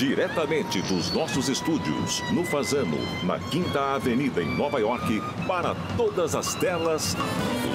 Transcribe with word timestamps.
Diretamente 0.00 0.80
dos 0.80 1.12
nossos 1.12 1.50
estúdios, 1.50 2.22
no 2.32 2.42
Fazano, 2.42 2.96
na 3.22 3.38
Quinta 3.38 3.96
Avenida, 3.96 4.42
em 4.42 4.56
Nova 4.56 4.78
York, 4.78 5.20
para 5.46 5.74
todas 5.94 6.34
as 6.34 6.54
telas, 6.54 7.14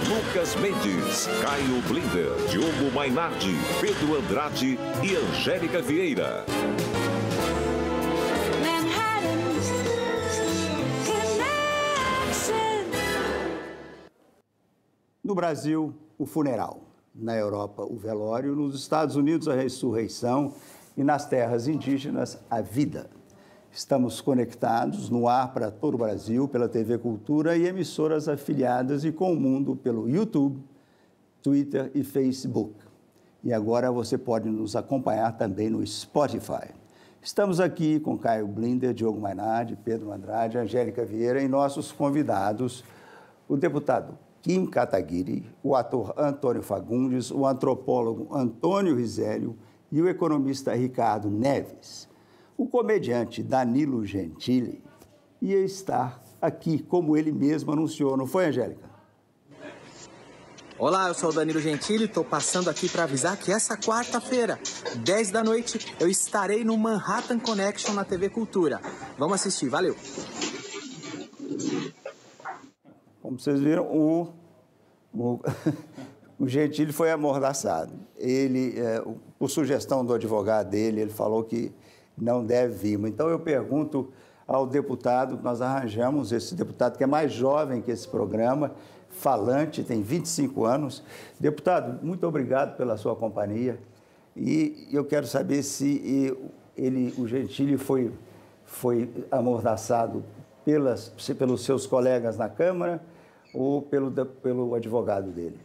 Lucas 0.10 0.56
Mendes, 0.56 1.28
Caio 1.44 1.80
Blinder, 1.88 2.32
Diogo 2.50 2.92
Mainardi, 2.96 3.54
Pedro 3.80 4.18
Andrade 4.18 4.76
e 5.04 5.16
Angélica 5.16 5.84
Vieira. 5.84 6.48
No 15.24 15.36
Brasil, 15.36 15.94
o 16.18 16.26
funeral. 16.26 16.82
Na 17.14 17.36
Europa, 17.36 17.84
o 17.84 17.96
velório. 17.98 18.56
Nos 18.56 18.76
Estados 18.76 19.16
Unidos, 19.16 19.48
a 19.48 19.54
ressurreição. 19.54 20.56
E 20.98 21.04
nas 21.04 21.26
terras 21.26 21.68
indígenas, 21.68 22.40
a 22.50 22.62
vida. 22.62 23.10
Estamos 23.72 24.22
conectados 24.22 25.10
no 25.10 25.28
ar 25.28 25.54
para 25.54 25.70
todo 25.70 25.96
o 25.96 25.98
Brasil, 25.98 26.48
pela 26.48 26.70
TV 26.70 26.98
Cultura 26.98 27.58
e 27.58 27.68
emissoras 27.68 28.30
afiliadas 28.30 29.04
e 29.04 29.12
com 29.12 29.34
o 29.34 29.36
mundo 29.36 29.76
pelo 29.76 30.10
YouTube, 30.10 30.64
Twitter 31.42 31.92
e 31.94 32.02
Facebook. 32.02 32.74
E 33.44 33.52
agora 33.52 33.92
você 33.92 34.18
pode 34.18 34.48
nos 34.50 34.78
acompanhar 34.78 35.38
também 35.38 35.70
no 35.70 35.86
Spotify. 35.86 36.74
Estamos 37.22 37.60
aqui 37.60 38.00
com 38.00 38.18
Caio 38.18 38.48
Blinder, 38.48 38.94
Diogo 38.94 39.20
Mainardi, 39.20 39.76
Pedro 39.76 40.12
Andrade, 40.14 40.58
Angélica 40.58 41.04
Vieira 41.04 41.42
e 41.42 41.48
nossos 41.48 41.92
convidados, 41.92 42.84
o 43.50 43.58
deputado 43.58 44.18
Kim 44.42 44.66
Kataguiri, 44.66 45.52
o 45.62 45.76
ator 45.76 46.14
Antônio 46.18 46.62
Fagundes, 46.62 47.30
o 47.30 47.46
antropólogo 47.46 48.34
Antônio 48.34 48.96
Rizélio 48.96 49.58
e 49.96 50.02
o 50.02 50.10
economista 50.10 50.74
Ricardo 50.74 51.30
Neves. 51.30 52.10
O 52.58 52.68
comediante 52.68 53.42
Danilo 53.42 54.06
Gentili 54.06 54.84
ia 55.42 55.60
estar 55.60 56.22
aqui, 56.42 56.80
como 56.80 57.16
ele 57.16 57.32
mesmo 57.32 57.72
anunciou, 57.72 58.18
não 58.18 58.28
foi, 58.28 58.48
Angélica? 58.48 58.90
Olá, 60.78 61.08
eu 61.08 61.14
sou 61.14 61.30
o 61.30 61.34
Danilo 61.34 61.62
Gentili, 61.62 62.04
estou 62.04 62.26
passando 62.26 62.70
aqui 62.70 62.90
para 62.90 63.04
avisar 63.04 63.38
que 63.38 63.54
essa 63.54 63.78
quarta-feira, 63.78 64.60
10 64.98 65.32
da 65.32 65.42
noite, 65.42 65.96
eu 65.98 66.10
estarei 66.10 66.66
no 66.66 66.78
Manhattan 66.78 67.40
Connection 67.40 67.94
na 67.94 68.04
TV 68.04 68.28
Cultura. 68.28 68.82
Vamos 69.18 69.36
assistir, 69.36 69.70
valeu! 69.70 69.96
Como 73.22 73.40
vocês 73.40 73.62
viram, 73.62 73.86
o, 73.86 74.34
o, 75.14 75.40
o 76.40 76.48
Gentili 76.48 76.92
foi 76.92 77.12
amordaçado. 77.12 77.94
Ele, 78.18 78.78
é, 78.78 79.04
por 79.40 79.50
sugestão 79.50 80.04
do 80.04 80.14
advogado 80.14 80.70
dele, 80.70 81.02
ele 81.02 81.12
falou 81.12 81.44
que 81.44 81.72
não 82.18 82.46
deve 82.46 82.74
vir. 82.74 83.08
Então 83.08 83.30
eu 83.30 83.40
pergunto 83.40 84.10
ao 84.48 84.68
deputado, 84.68 85.40
nós 85.42 85.62
arranjamos 85.62 86.32
esse 86.32 86.54
deputado 86.56 86.98
que 86.98 87.04
é 87.04 87.08
mais 87.08 87.32
jovem 87.32 87.82
que 87.82 87.90
esse 87.90 88.08
programa, 88.08 88.72
falante, 89.10 89.84
tem 89.84 90.02
25 90.02 90.66
anos. 90.66 91.04
Deputado, 91.40 92.04
muito 92.04 92.28
obrigado 92.28 92.76
pela 92.76 92.98
sua 92.98 93.16
companhia. 93.16 93.80
E 94.36 94.90
eu 94.92 95.06
quero 95.06 95.26
saber 95.26 95.64
se 95.64 96.38
ele, 96.78 97.14
o 97.18 97.26
Gentili 97.26 97.78
foi, 97.78 98.12
foi 98.66 99.10
amordaçado 99.32 100.24
pelas, 100.66 101.10
pelos 101.38 101.64
seus 101.64 101.88
colegas 101.88 102.38
na 102.38 102.50
Câmara 102.50 103.02
ou 103.54 103.82
pelo, 103.82 104.12
pelo 104.12 104.76
advogado 104.76 105.32
dele? 105.32 105.58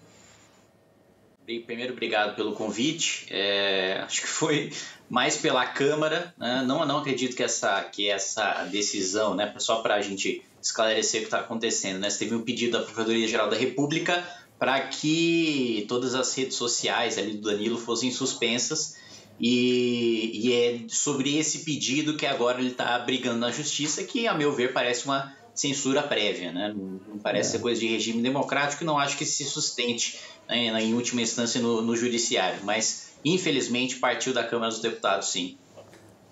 Primeiro, 1.44 1.92
obrigado 1.92 2.36
pelo 2.36 2.52
convite. 2.52 3.26
É, 3.30 4.00
acho 4.04 4.20
que 4.22 4.28
foi 4.28 4.72
mais 5.08 5.36
pela 5.36 5.66
Câmara. 5.66 6.32
Né? 6.38 6.62
Não, 6.66 6.86
não 6.86 6.98
acredito 6.98 7.34
que 7.34 7.42
essa, 7.42 7.82
que 7.84 8.08
essa 8.08 8.64
decisão, 8.64 9.34
né, 9.34 9.52
só 9.58 9.82
para 9.82 9.96
a 9.96 10.00
gente 10.00 10.42
esclarecer 10.62 11.20
o 11.20 11.22
que 11.22 11.26
está 11.28 11.40
acontecendo, 11.40 11.98
né? 11.98 12.10
Você 12.10 12.20
teve 12.20 12.34
um 12.34 12.42
pedido 12.42 12.78
da 12.78 12.84
Procuradoria-Geral 12.84 13.48
da 13.48 13.56
República 13.56 14.22
para 14.58 14.78
que 14.88 15.86
todas 15.88 16.14
as 16.14 16.34
redes 16.34 16.56
sociais 16.56 17.16
ali 17.16 17.32
do 17.32 17.50
Danilo 17.50 17.78
fossem 17.78 18.10
suspensas. 18.10 18.96
E, 19.40 20.32
e 20.34 20.52
é 20.52 20.80
sobre 20.86 21.38
esse 21.38 21.60
pedido 21.60 22.14
que 22.14 22.26
agora 22.26 22.60
ele 22.60 22.72
está 22.72 22.98
brigando 22.98 23.38
na 23.38 23.50
justiça, 23.50 24.04
que, 24.04 24.28
a 24.28 24.34
meu 24.34 24.52
ver, 24.52 24.74
parece 24.74 25.06
uma 25.06 25.34
censura 25.54 26.02
prévia, 26.02 26.52
né? 26.52 26.74
Não, 26.76 27.18
parece 27.18 27.50
é. 27.50 27.52
ser 27.52 27.58
coisa 27.60 27.80
de 27.80 27.86
regime 27.86 28.22
democrático, 28.22 28.84
não 28.84 28.98
acho 28.98 29.16
que 29.16 29.24
se 29.24 29.44
sustente 29.44 30.18
em 30.50 30.94
última 30.94 31.22
instância 31.22 31.60
no, 31.60 31.82
no 31.82 31.96
judiciário, 31.96 32.60
mas 32.64 33.12
infelizmente 33.24 33.96
partiu 33.96 34.32
da 34.32 34.44
Câmara 34.44 34.70
dos 34.70 34.80
Deputados, 34.80 35.30
sim. 35.30 35.56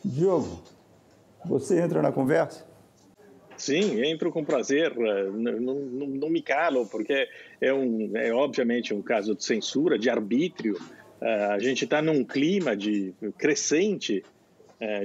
Diogo, 0.05 0.63
você 1.45 1.81
entra 1.81 2.03
na 2.03 2.13
conversa? 2.13 2.67
Sim, 3.57 4.05
entro 4.05 4.31
com 4.31 4.45
prazer, 4.45 4.95
não, 4.97 5.61
não, 5.61 5.75
não, 5.75 6.31
me 6.31 6.41
calo, 6.41 6.87
porque 6.87 7.29
é, 7.61 7.75
um, 7.75 8.17
é 8.17 8.33
obviamente 8.33 8.95
um 8.95 9.03
caso 9.03 9.35
de 9.35 9.43
censura, 9.43 9.99
de 9.99 10.09
arbítrio. 10.09 10.79
Eh, 11.21 11.45
a 11.47 11.59
gente 11.59 11.83
está 11.83 12.01
num 12.01 12.23
clima 12.23 12.77
de 12.77 13.13
crescente 13.37 14.25
é, 14.25 14.38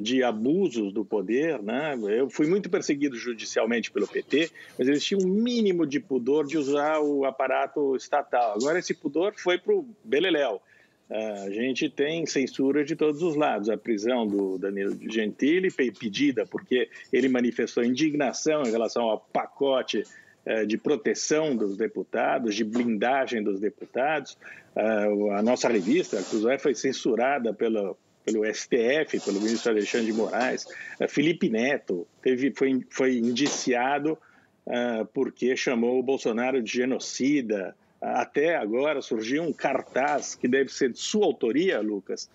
de 0.01 0.23
abusos 0.23 0.93
do 0.93 1.03
poder, 1.03 1.61
né? 1.61 1.97
Eu 2.07 2.29
fui 2.29 2.45
muito 2.45 2.69
perseguido 2.69 3.15
judicialmente 3.15 3.89
pelo 3.89 4.07
PT, 4.07 4.51
mas 4.77 4.87
eles 4.87 5.03
tinham 5.03 5.21
um 5.21 5.33
mínimo 5.33 5.85
de 5.85 5.99
pudor 5.99 6.45
de 6.45 6.57
usar 6.57 6.99
o 6.99 7.25
aparato 7.25 7.95
estatal. 7.95 8.53
Agora 8.55 8.77
esse 8.77 8.93
pudor 8.93 9.33
foi 9.35 9.57
para 9.57 9.73
o 9.73 9.87
beleléu. 10.03 10.61
É, 11.09 11.45
a 11.45 11.49
gente 11.49 11.89
tem 11.89 12.25
censura 12.25 12.83
de 12.83 12.95
todos 12.95 13.21
os 13.21 13.35
lados. 13.35 13.69
A 13.69 13.77
prisão 13.77 14.25
do 14.25 14.57
Danilo 14.57 14.97
Gentili 15.09 15.69
pedida 15.71 16.45
porque 16.45 16.89
ele 17.11 17.29
manifestou 17.29 17.83
indignação 17.83 18.63
em 18.63 18.71
relação 18.71 19.03
ao 19.03 19.19
pacote 19.19 20.03
é, 20.45 20.65
de 20.65 20.77
proteção 20.77 21.55
dos 21.55 21.77
deputados, 21.77 22.55
de 22.55 22.63
blindagem 22.63 23.43
dos 23.43 23.59
deputados. 23.59 24.37
A 24.75 25.43
nossa 25.43 25.69
revista, 25.69 26.19
a 26.19 26.23
Cruzoé, 26.23 26.57
foi 26.57 26.73
censurada 26.73 27.53
pela, 27.53 27.95
pelo 28.23 28.45
STF, 28.45 29.19
pelo 29.19 29.41
ministro 29.41 29.71
Alexandre 29.71 30.07
de 30.07 30.13
Moraes. 30.13 30.65
Uh, 30.99 31.07
Felipe 31.07 31.49
Neto 31.49 32.07
teve, 32.21 32.51
foi, 32.51 32.85
foi 32.89 33.17
indiciado 33.17 34.17
uh, 34.65 35.05
porque 35.13 35.55
chamou 35.55 35.99
o 35.99 36.03
Bolsonaro 36.03 36.61
de 36.61 36.71
genocida. 36.71 37.75
Uh, 38.01 38.05
até 38.05 38.55
agora 38.55 39.01
surgiu 39.01 39.43
um 39.43 39.53
cartaz 39.53 40.35
que 40.35 40.47
deve 40.47 40.71
ser 40.71 40.91
de 40.91 40.99
sua 40.99 41.25
autoria, 41.25 41.79
Lucas, 41.79 42.29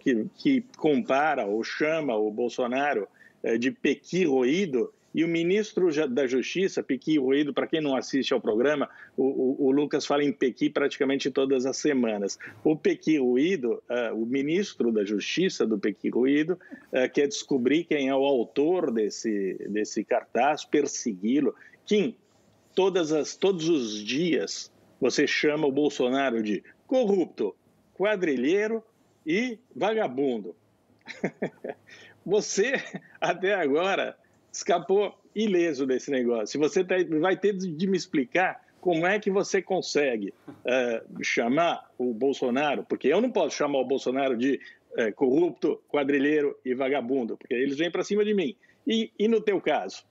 que, 0.00 0.26
que 0.36 0.64
compara 0.78 1.44
ou 1.44 1.62
chama 1.62 2.16
o 2.16 2.30
Bolsonaro 2.30 3.06
de 3.58 3.70
Pequi 3.70 4.24
roído 4.24 4.90
e 5.14 5.24
o 5.24 5.28
ministro 5.28 5.90
da 6.08 6.26
Justiça, 6.26 6.82
Pequi 6.82 7.18
Ruído, 7.18 7.52
para 7.52 7.66
quem 7.66 7.80
não 7.80 7.96
assiste 7.96 8.32
ao 8.32 8.40
programa, 8.40 8.88
o, 9.16 9.24
o, 9.24 9.66
o, 9.66 9.70
Lucas 9.72 10.06
fala 10.06 10.22
em 10.22 10.32
Pequi 10.32 10.70
praticamente 10.70 11.30
todas 11.30 11.66
as 11.66 11.76
semanas. 11.76 12.38
O 12.62 12.76
Pequi 12.76 13.18
Ruído, 13.18 13.82
uh, 13.90 14.14
o 14.14 14.24
ministro 14.24 14.92
da 14.92 15.04
Justiça 15.04 15.66
do 15.66 15.78
Pequi 15.78 16.08
Ruído, 16.10 16.58
uh, 16.92 17.12
quer 17.12 17.26
descobrir 17.26 17.84
quem 17.84 18.08
é 18.08 18.14
o 18.14 18.24
autor 18.24 18.92
desse, 18.92 19.54
desse 19.68 20.04
cartaz, 20.04 20.64
persegui-lo. 20.64 21.54
Kim, 21.84 22.14
todas 22.74 23.12
as, 23.12 23.34
todos 23.34 23.68
os 23.68 24.04
dias 24.04 24.70
você 25.00 25.26
chama 25.26 25.66
o 25.66 25.72
Bolsonaro 25.72 26.42
de 26.42 26.62
corrupto, 26.86 27.56
quadrilheiro 27.94 28.84
e 29.26 29.58
vagabundo. 29.74 30.54
você, 32.24 32.74
até 33.20 33.54
agora, 33.54 34.16
escapou 34.52 35.14
ileso 35.34 35.86
desse 35.86 36.10
negócio. 36.10 36.58
Você 36.60 36.84
tá, 36.84 36.96
vai 37.20 37.36
ter 37.36 37.56
de 37.56 37.86
me 37.86 37.96
explicar 37.96 38.60
como 38.80 39.06
é 39.06 39.18
que 39.18 39.30
você 39.30 39.60
consegue 39.60 40.32
uh, 40.48 41.22
chamar 41.22 41.90
o 41.98 42.14
Bolsonaro, 42.14 42.84
porque 42.88 43.08
eu 43.08 43.20
não 43.20 43.30
posso 43.30 43.56
chamar 43.56 43.78
o 43.78 43.84
Bolsonaro 43.84 44.36
de 44.36 44.60
uh, 44.92 45.12
corrupto, 45.14 45.80
quadrilheiro 45.88 46.56
e 46.64 46.74
vagabundo, 46.74 47.36
porque 47.36 47.54
eles 47.54 47.76
vêm 47.76 47.90
para 47.90 48.02
cima 48.02 48.24
de 48.24 48.34
mim. 48.34 48.56
E, 48.86 49.12
e 49.18 49.28
no 49.28 49.40
teu 49.40 49.60
caso? 49.60 50.02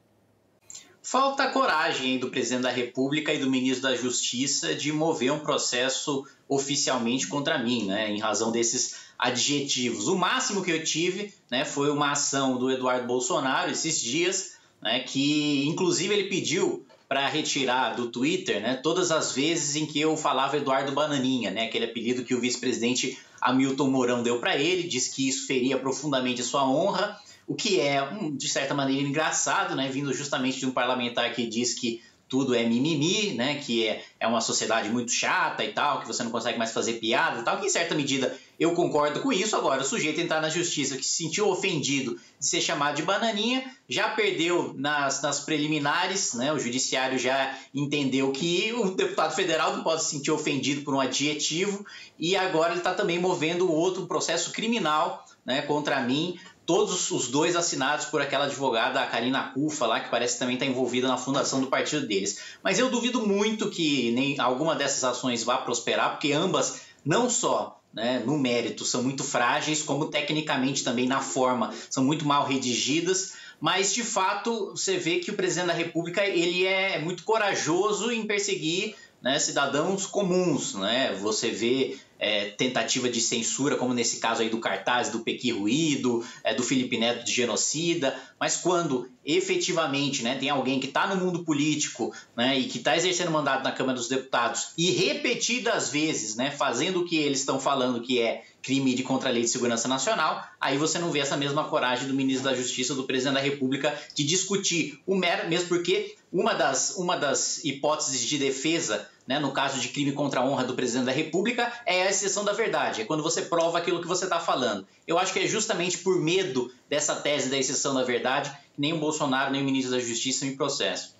Falta 1.01 1.49
coragem 1.49 2.19
do 2.19 2.29
presidente 2.29 2.63
da 2.63 2.69
República 2.69 3.33
e 3.33 3.39
do 3.39 3.49
ministro 3.49 3.89
da 3.89 3.95
Justiça 3.95 4.75
de 4.75 4.91
mover 4.91 5.31
um 5.31 5.39
processo 5.39 6.27
oficialmente 6.47 7.27
contra 7.27 7.57
mim, 7.57 7.87
né, 7.87 8.11
em 8.11 8.19
razão 8.19 8.51
desses 8.51 9.08
adjetivos. 9.19 10.07
O 10.07 10.17
máximo 10.17 10.63
que 10.63 10.71
eu 10.71 10.81
tive 10.81 11.33
né, 11.51 11.65
foi 11.65 11.91
uma 11.91 12.13
ação 12.13 12.57
do 12.57 12.71
Eduardo 12.71 13.05
Bolsonaro 13.05 13.69
esses 13.69 13.99
dias, 13.99 14.53
né, 14.81 15.01
que 15.01 15.67
inclusive 15.67 16.13
ele 16.13 16.29
pediu 16.29 16.85
para 17.07 17.27
retirar 17.27 17.95
do 17.95 18.09
Twitter 18.09 18.61
né, 18.61 18.75
todas 18.75 19.11
as 19.11 19.33
vezes 19.33 19.75
em 19.75 19.85
que 19.85 19.99
eu 19.99 20.15
falava 20.15 20.55
Eduardo 20.55 20.93
Bananinha, 20.93 21.51
né, 21.51 21.65
aquele 21.65 21.85
apelido 21.85 22.23
que 22.23 22.33
o 22.33 22.39
vice-presidente 22.39 23.17
Hamilton 23.41 23.89
Mourão 23.89 24.23
deu 24.23 24.39
para 24.39 24.55
ele, 24.55 24.87
disse 24.87 25.13
que 25.13 25.27
isso 25.27 25.45
feria 25.45 25.77
profundamente 25.77 26.41
sua 26.41 26.65
honra, 26.65 27.19
o 27.45 27.55
que 27.55 27.79
é, 27.79 28.07
de 28.31 28.47
certa 28.47 28.75
maneira, 28.75 29.07
engraçado, 29.07 29.75
né, 29.75 29.89
vindo 29.89 30.13
justamente 30.13 30.59
de 30.59 30.67
um 30.67 30.71
parlamentar 30.71 31.33
que 31.33 31.47
diz 31.47 31.73
que 31.73 32.01
tudo 32.29 32.55
é 32.55 32.63
mimimi, 32.63 33.33
né? 33.33 33.55
Que 33.55 33.87
é, 33.87 34.03
é 34.19 34.27
uma 34.27 34.39
sociedade 34.39 34.89
muito 34.89 35.11
chata 35.11 35.63
e 35.63 35.73
tal, 35.73 36.01
que 36.01 36.07
você 36.07 36.23
não 36.23 36.31
consegue 36.31 36.57
mais 36.57 36.71
fazer 36.71 36.93
piada 36.93 37.41
e 37.41 37.43
tal, 37.43 37.59
que 37.59 37.65
em 37.65 37.69
certa 37.69 37.95
medida 37.95 38.37
eu 38.59 38.73
concordo 38.73 39.21
com 39.21 39.33
isso. 39.33 39.55
Agora, 39.55 39.81
o 39.81 39.85
sujeito 39.85 40.21
entrar 40.21 40.41
na 40.41 40.49
justiça 40.49 40.95
que 40.95 41.03
se 41.03 41.23
sentiu 41.23 41.49
ofendido 41.49 42.19
de 42.39 42.45
ser 42.45 42.61
chamado 42.61 42.95
de 42.95 43.03
bananinha, 43.03 43.63
já 43.87 44.09
perdeu 44.09 44.73
nas, 44.77 45.21
nas 45.21 45.39
preliminares, 45.39 46.33
né? 46.35 46.53
O 46.53 46.59
judiciário 46.59 47.17
já 47.17 47.57
entendeu 47.73 48.31
que 48.31 48.71
o 48.73 48.91
deputado 48.91 49.35
federal 49.35 49.75
não 49.75 49.83
pode 49.83 50.03
se 50.03 50.11
sentir 50.11 50.31
ofendido 50.31 50.83
por 50.83 50.93
um 50.93 50.99
adjetivo 50.99 51.85
e 52.19 52.35
agora 52.35 52.71
ele 52.71 52.79
está 52.79 52.93
também 52.93 53.17
movendo 53.17 53.71
outro 53.71 54.05
processo 54.05 54.51
criminal 54.51 55.25
né, 55.45 55.63
contra 55.63 55.99
mim 56.01 56.37
todos 56.69 57.09
os 57.09 57.29
dois 57.29 57.55
assinados 57.55 58.05
por 58.05 58.21
aquela 58.21 58.45
advogada, 58.45 59.01
a 59.01 59.07
Karina 59.07 59.41
Cufa, 59.55 59.87
lá, 59.87 60.01
que 60.01 60.11
parece 60.11 60.37
também 60.37 60.53
estar 60.53 60.67
tá 60.67 60.71
envolvida 60.71 61.07
na 61.07 61.17
fundação 61.17 61.59
do 61.59 61.65
partido 61.65 62.05
deles. 62.05 62.41
Mas 62.63 62.77
eu 62.77 62.91
duvido 62.91 63.25
muito 63.25 63.71
que 63.71 64.11
nem 64.11 64.39
alguma 64.39 64.75
dessas 64.75 65.03
ações 65.03 65.43
vá 65.43 65.57
prosperar, 65.57 66.11
porque 66.11 66.31
ambas, 66.31 66.81
não 67.03 67.27
só 67.27 67.81
né, 67.91 68.21
no 68.23 68.37
mérito, 68.37 68.85
são 68.85 69.01
muito 69.01 69.23
frágeis, 69.23 69.81
como 69.81 70.11
tecnicamente 70.11 70.83
também 70.83 71.07
na 71.07 71.21
forma, 71.21 71.73
são 71.89 72.03
muito 72.03 72.23
mal 72.23 72.45
redigidas. 72.45 73.33
Mas 73.59 73.91
de 73.91 74.03
fato 74.03 74.69
você 74.75 74.95
vê 74.95 75.17
que 75.17 75.31
o 75.31 75.35
presidente 75.35 75.69
da 75.69 75.73
República 75.73 76.23
ele 76.23 76.67
é 76.67 76.99
muito 76.99 77.23
corajoso 77.23 78.11
em 78.11 78.27
perseguir 78.27 78.95
né, 79.23 79.39
cidadãos 79.39 80.05
comuns. 80.05 80.75
Né? 80.75 81.17
Você 81.19 81.49
vê 81.49 81.97
é, 82.19 82.49
tentativa 82.49 83.09
de 83.09 83.21
censura, 83.21 83.77
como 83.77 83.93
nesse 83.93 84.19
caso 84.19 84.41
aí 84.41 84.49
do 84.49 84.59
cartaz 84.59 85.09
do 85.09 85.21
Pequi 85.21 85.51
Ruído, 85.51 86.23
é, 86.43 86.53
do 86.53 86.61
Felipe 86.61 86.97
Neto 86.97 87.25
de 87.25 87.31
genocida, 87.31 88.13
mas 88.37 88.57
quando 88.57 89.09
efetivamente 89.25 90.21
né, 90.23 90.35
tem 90.35 90.49
alguém 90.49 90.79
que 90.79 90.87
está 90.87 91.07
no 91.07 91.23
mundo 91.23 91.43
político 91.43 92.13
né, 92.35 92.59
e 92.59 92.65
que 92.65 92.79
está 92.79 92.97
exercendo 92.97 93.31
mandato 93.31 93.63
na 93.63 93.71
Câmara 93.71 93.97
dos 93.97 94.09
Deputados 94.09 94.73
e 94.77 94.91
repetidas 94.91 95.89
vezes 95.89 96.35
né, 96.35 96.51
fazendo 96.51 97.01
o 97.01 97.05
que 97.05 97.15
eles 97.15 97.39
estão 97.39 97.59
falando 97.59 98.01
que 98.01 98.19
é 98.19 98.43
crime 98.61 98.93
de 98.93 99.03
contra 99.03 99.29
a 99.29 99.31
lei 99.31 99.43
de 99.43 99.47
segurança 99.47 99.87
nacional, 99.87 100.43
aí 100.59 100.77
você 100.77 100.99
não 100.99 101.11
vê 101.11 101.19
essa 101.19 101.37
mesma 101.37 101.63
coragem 101.63 102.07
do 102.07 102.13
ministro 102.13 102.49
da 102.49 102.55
Justiça, 102.55 102.93
do 102.93 103.05
presidente 103.05 103.35
da 103.35 103.39
República, 103.39 103.97
de 104.13 104.23
discutir 104.25 104.99
o 105.07 105.15
mero, 105.15 105.47
mesmo 105.47 105.69
porque 105.69 106.15
uma 106.31 106.53
das, 106.53 106.95
uma 106.97 107.15
das 107.15 107.63
hipóteses 107.63 108.21
de 108.21 108.37
defesa 108.37 109.07
né, 109.29 109.37
no 109.37 109.51
caso 109.51 109.79
de 109.79 109.89
crime 109.89 110.11
contra 110.11 110.39
a 110.39 110.43
honra 110.43 110.63
do 110.63 110.73
presidente 110.73 111.05
da 111.05 111.11
República, 111.11 111.71
é 111.85 112.01
a 112.01 112.09
exceção 112.09 112.43
da 112.43 112.51
verdade, 112.51 113.01
é 113.01 113.05
quando 113.05 113.21
você 113.21 113.43
prova 113.43 113.77
aquilo 113.77 114.01
que 114.01 114.07
você 114.07 114.23
está 114.23 114.39
falando. 114.39 114.87
Eu 115.05 115.19
acho 115.19 115.31
que 115.31 115.37
é 115.37 115.45
justamente 115.45 115.99
por 115.99 116.19
medo 116.19 116.71
dessa 116.89 117.15
tese 117.15 117.47
da 117.47 117.55
exceção 117.55 117.93
da 117.93 118.03
verdade 118.03 118.49
que 118.73 118.81
nem 118.81 118.91
o 118.91 118.99
Bolsonaro, 118.99 119.51
nem 119.51 119.61
o 119.61 119.65
ministro 119.65 119.91
da 119.91 119.99
Justiça 119.99 120.45
me 120.45 120.55
processam. 120.55 121.11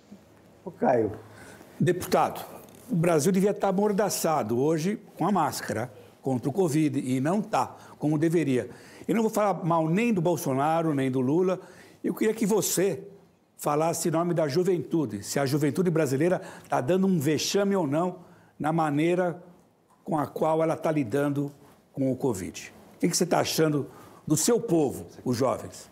O 0.64 0.72
Caio. 0.72 1.12
Deputado, 1.78 2.44
o 2.90 2.96
Brasil 2.96 3.30
devia 3.30 3.52
estar 3.52 3.68
amordaçado 3.68 4.58
hoje 4.60 4.98
com 5.16 5.24
a 5.24 5.30
máscara 5.30 5.92
contra 6.20 6.50
o 6.50 6.52
Covid 6.52 6.98
e 6.98 7.20
não 7.20 7.38
está, 7.38 7.76
como 7.96 8.18
deveria. 8.18 8.70
Eu 9.06 9.14
não 9.14 9.22
vou 9.22 9.30
falar 9.30 9.64
mal 9.64 9.88
nem 9.88 10.12
do 10.12 10.20
Bolsonaro, 10.20 10.92
nem 10.92 11.12
do 11.12 11.20
Lula. 11.20 11.60
Eu 12.02 12.12
queria 12.12 12.34
que 12.34 12.44
você 12.44 13.04
falasse 13.60 14.08
em 14.08 14.10
nome 14.10 14.32
da 14.32 14.48
juventude, 14.48 15.22
se 15.22 15.38
a 15.38 15.44
juventude 15.44 15.90
brasileira 15.90 16.40
está 16.64 16.80
dando 16.80 17.06
um 17.06 17.20
vexame 17.20 17.76
ou 17.76 17.86
não 17.86 18.20
na 18.58 18.72
maneira 18.72 19.40
com 20.02 20.18
a 20.18 20.26
qual 20.26 20.62
ela 20.62 20.74
está 20.74 20.90
lidando 20.90 21.52
com 21.92 22.10
o 22.10 22.16
Covid. 22.16 22.72
O 22.96 22.98
que 23.00 23.14
você 23.14 23.24
está 23.24 23.40
achando 23.40 23.88
do 24.26 24.34
seu 24.34 24.58
povo, 24.58 25.06
os 25.22 25.36
jovens? 25.36 25.90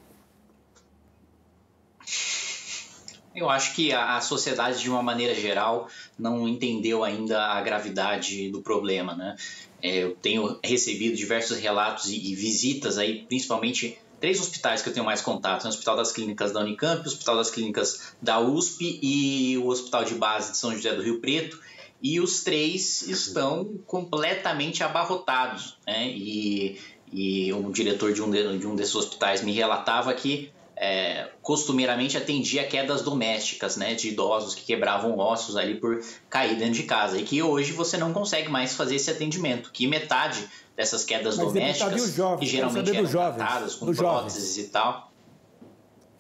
Eu 3.37 3.51
acho 3.51 3.75
que 3.75 3.93
a, 3.93 4.21
sociedade, 4.21 4.81
de 4.81 4.91
uma 4.91 5.03
maneira 5.03 5.35
geral, 5.35 5.89
não 6.19 6.49
entendeu 6.49 7.05
ainda 7.05 7.53
a 7.53 7.61
gravidade 7.61 8.51
do 8.51 8.63
problema. 8.63 9.15
Né? 9.15 9.37
É, 9.83 10.05
eu 10.05 10.17
tenho 10.17 10.59
recebido 10.65 11.15
diversos 11.15 11.59
relatos 11.59 12.09
e, 12.09 12.33
e 12.33 12.35
visitas 12.35 12.97
aí, 12.99 13.27
principalmente 13.27 13.99
três 14.21 14.41
hospitais 14.41 14.83
que 14.83 14.89
eu 14.89 14.93
tenho 14.93 15.07
mais 15.07 15.21
contato: 15.21 15.65
o 15.65 15.69
Hospital 15.69 15.97
das 15.97 16.13
Clínicas 16.13 16.53
da 16.53 16.61
Unicamp, 16.61 17.03
o 17.03 17.07
Hospital 17.07 17.37
das 17.37 17.51
Clínicas 17.51 18.13
da 18.21 18.41
USP 18.41 18.99
e 19.03 19.59
o 19.59 19.69
Hospital 19.69 20.05
de 20.05 20.15
Base 20.15 20.53
de 20.53 20.59
São 20.59 20.75
José 20.75 20.95
do 20.95 21.03
Rio 21.03 21.21
Preto. 21.21 21.61
E 22.01 22.21
os 22.21 22.45
três 22.45 23.03
estão 23.03 23.65
completamente 23.85 24.85
abarrotados. 24.85 25.77
Né? 25.85 26.09
E, 26.11 26.81
e 27.13 27.53
um 27.53 27.73
diretor 27.73 28.13
de 28.13 28.23
um, 28.23 28.31
de, 28.31 28.59
de 28.59 28.67
um 28.67 28.77
desses 28.77 28.95
hospitais 28.95 29.43
me 29.43 29.53
relatava 29.53 30.15
que 30.15 30.53
é, 30.81 31.29
costumeiramente 31.43 32.17
atendia 32.17 32.65
quedas 32.65 33.03
domésticas, 33.03 33.77
né, 33.77 33.95
de 33.95 34.09
idosos 34.09 34.55
que 34.55 34.65
quebravam 34.65 35.19
ossos 35.19 35.57
ali 35.57 35.75
por 35.75 36.01
cair 36.31 36.57
dentro 36.57 36.75
de 36.75 36.85
casa 36.85 37.19
e 37.19 37.25
que 37.25 37.43
hoje 37.43 37.73
você 37.73 37.97
não 37.97 38.13
consegue 38.13 38.49
mais 38.49 38.75
fazer 38.75 38.95
esse 38.95 39.11
atendimento, 39.11 39.71
que 39.73 39.87
metade 39.87 40.49
dessas 40.77 41.05
quedas 41.05 41.37
Mas 41.37 41.47
domésticas, 41.47 42.15
jovens, 42.15 42.41
que 42.41 42.47
geralmente 42.47 42.91
eram 42.91 43.07
jovens, 43.07 43.37
tratadas 43.37 43.75
com 43.75 43.93
próteses 43.93 44.55
jovens. 44.55 44.59
e 44.59 44.71
tal. 44.71 45.09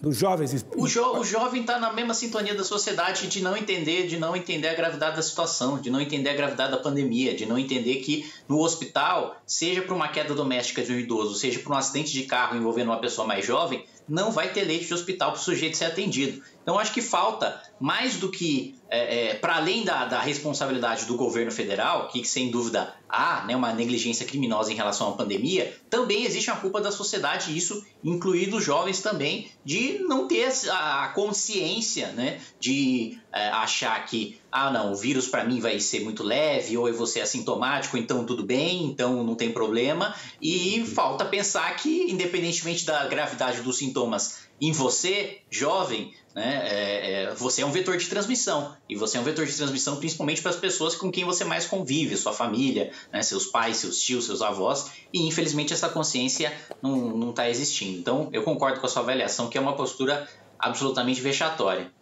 Dos 0.00 0.16
jovens. 0.16 0.64
O, 0.76 0.87
jo, 0.87 1.19
o 1.19 1.25
jovem 1.25 1.62
está 1.62 1.76
na 1.78 1.93
mesma 1.93 2.14
sintonia 2.14 2.54
da 2.54 2.62
sociedade 2.62 3.26
de 3.26 3.43
não 3.43 3.56
entender, 3.56 4.06
de 4.06 4.16
não 4.16 4.37
entender 4.37 4.69
a 4.69 4.75
gravidade 4.75 5.16
da 5.16 5.22
situação, 5.22 5.81
de 5.81 5.90
não 5.90 6.00
entender 6.00 6.31
a 6.31 6.34
gravidade 6.34 6.70
da 6.70 6.76
pandemia, 6.76 7.34
de 7.34 7.44
não 7.46 7.58
entender 7.58 7.96
que 7.96 8.32
no 8.49 8.61
hospital, 8.61 9.37
seja 9.44 9.82
por 9.82 9.94
uma 9.94 10.06
queda 10.06 10.34
doméstica 10.34 10.84
de 10.84 10.93
um 10.93 10.99
idoso, 10.99 11.34
seja 11.34 11.58
por 11.58 11.72
um 11.72 11.76
acidente 11.76 12.12
de 12.12 12.22
carro 12.25 12.56
envolvendo 12.56 12.88
uma 12.88 13.00
pessoa 13.00 13.26
mais 13.26 13.44
jovem, 13.44 13.84
não 14.08 14.31
vai 14.31 14.52
ter 14.52 14.64
leite 14.64 14.87
de 14.87 14.94
hospital 14.94 15.32
para 15.32 15.40
o 15.40 15.43
sujeito 15.43 15.76
ser 15.76 15.84
atendido. 15.84 16.43
Então, 16.62 16.78
acho 16.78 16.93
que 16.93 17.00
falta, 17.00 17.62
mais 17.81 18.16
do 18.16 18.31
que, 18.31 18.75
é, 18.90 19.31
é, 19.31 19.34
para 19.34 19.56
além 19.56 19.84
da, 19.84 20.05
da, 20.05 20.20
responsabilidade 20.20 21.06
do 21.06 21.16
governo 21.16 21.50
federal, 21.50 22.08
que 22.08 22.22
sem 22.26 22.50
dúvida 22.50 22.94
há 23.08 23.44
né, 23.46 23.56
uma 23.56 23.72
negligência 23.72 24.26
criminosa 24.26 24.70
em 24.70 24.76
relação 24.76 25.08
à 25.08 25.12
pandemia, 25.12 25.75
também 25.88 26.25
existe 26.25 26.50
uma 26.50 26.60
culpa 26.60 26.81
da 26.81 26.93
sociedade, 26.93 27.56
isso 27.56 27.82
incluindo 28.05 28.58
os 28.58 28.64
jovens 28.64 29.00
também, 29.00 29.50
de 29.64 29.99
não 30.00 30.28
ter 30.28 30.52
a 30.70 31.08
consciência 31.14 32.08
né, 32.08 32.40
de 32.61 33.19
é, 33.32 33.48
achar 33.48 34.04
que, 34.06 34.40
ah, 34.50 34.70
não, 34.70 34.92
o 34.92 34.96
vírus 34.96 35.28
para 35.28 35.44
mim 35.44 35.60
vai 35.60 35.78
ser 35.80 36.00
muito 36.00 36.22
leve, 36.22 36.76
ou 36.76 36.88
eu 36.88 36.94
vou 36.94 37.06
ser 37.06 37.20
assintomático, 37.20 37.96
então 37.96 38.25
tudo 38.25 38.42
bem, 38.42 38.84
então 38.84 39.22
não 39.22 39.34
tem 39.34 39.52
problema, 39.52 40.14
e 40.40 40.84
falta 40.86 41.25
pensar 41.25 41.75
que, 41.76 42.10
independentemente 42.10 42.84
da 42.84 43.06
gravidade 43.06 43.60
dos 43.62 43.78
sintomas 43.78 44.48
em 44.60 44.72
você, 44.72 45.38
jovem, 45.50 46.12
né, 46.34 46.62
é, 46.64 47.12
é, 47.25 47.34
você 47.34 47.62
é 47.62 47.66
um 47.66 47.70
vetor 47.70 47.96
de 47.96 48.06
transmissão. 48.06 48.76
E 48.88 48.96
você 48.96 49.19
é 49.19 49.20
um 49.20 49.25
vetor 49.25 49.44
de 49.44 49.52
transmissão 49.52 49.96
principalmente 49.96 50.40
para 50.40 50.50
as 50.50 50.56
pessoas 50.56 50.94
com 50.94 51.10
quem 51.10 51.25
você 51.25 51.44
mais 51.44 51.66
convive, 51.66 52.16
sua 52.16 52.32
família, 52.32 52.92
né, 53.12 53.22
seus 53.22 53.46
pais, 53.46 53.76
seus 53.76 54.00
tios, 54.00 54.26
seus 54.26 54.42
avós. 54.42 54.90
E 55.12 55.26
infelizmente 55.26 55.72
essa 55.72 55.88
consciência 55.88 56.52
não 56.82 57.30
está 57.30 57.49
existindo. 57.49 57.99
Então 57.99 58.28
eu 58.32 58.42
concordo 58.42 58.80
com 58.80 58.87
a 58.87 58.88
sua 58.88 59.02
avaliação, 59.02 59.49
que 59.49 59.58
é 59.58 59.61
uma 59.61 59.76
postura 59.76 60.28
absolutamente 60.58 61.20
vexatória. 61.20 61.92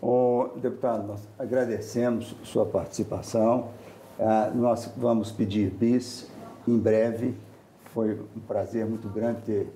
Oh, 0.00 0.50
deputado, 0.56 1.06
nós 1.06 1.28
agradecemos 1.38 2.34
sua 2.44 2.66
participação. 2.66 3.70
Ah, 4.18 4.50
nós 4.54 4.90
vamos 4.96 5.30
pedir 5.30 5.70
bis 5.70 6.30
em 6.66 6.78
breve. 6.78 7.34
Foi 7.92 8.20
um 8.36 8.40
prazer 8.40 8.86
muito 8.86 9.08
grande 9.08 9.40
ter 9.42 9.72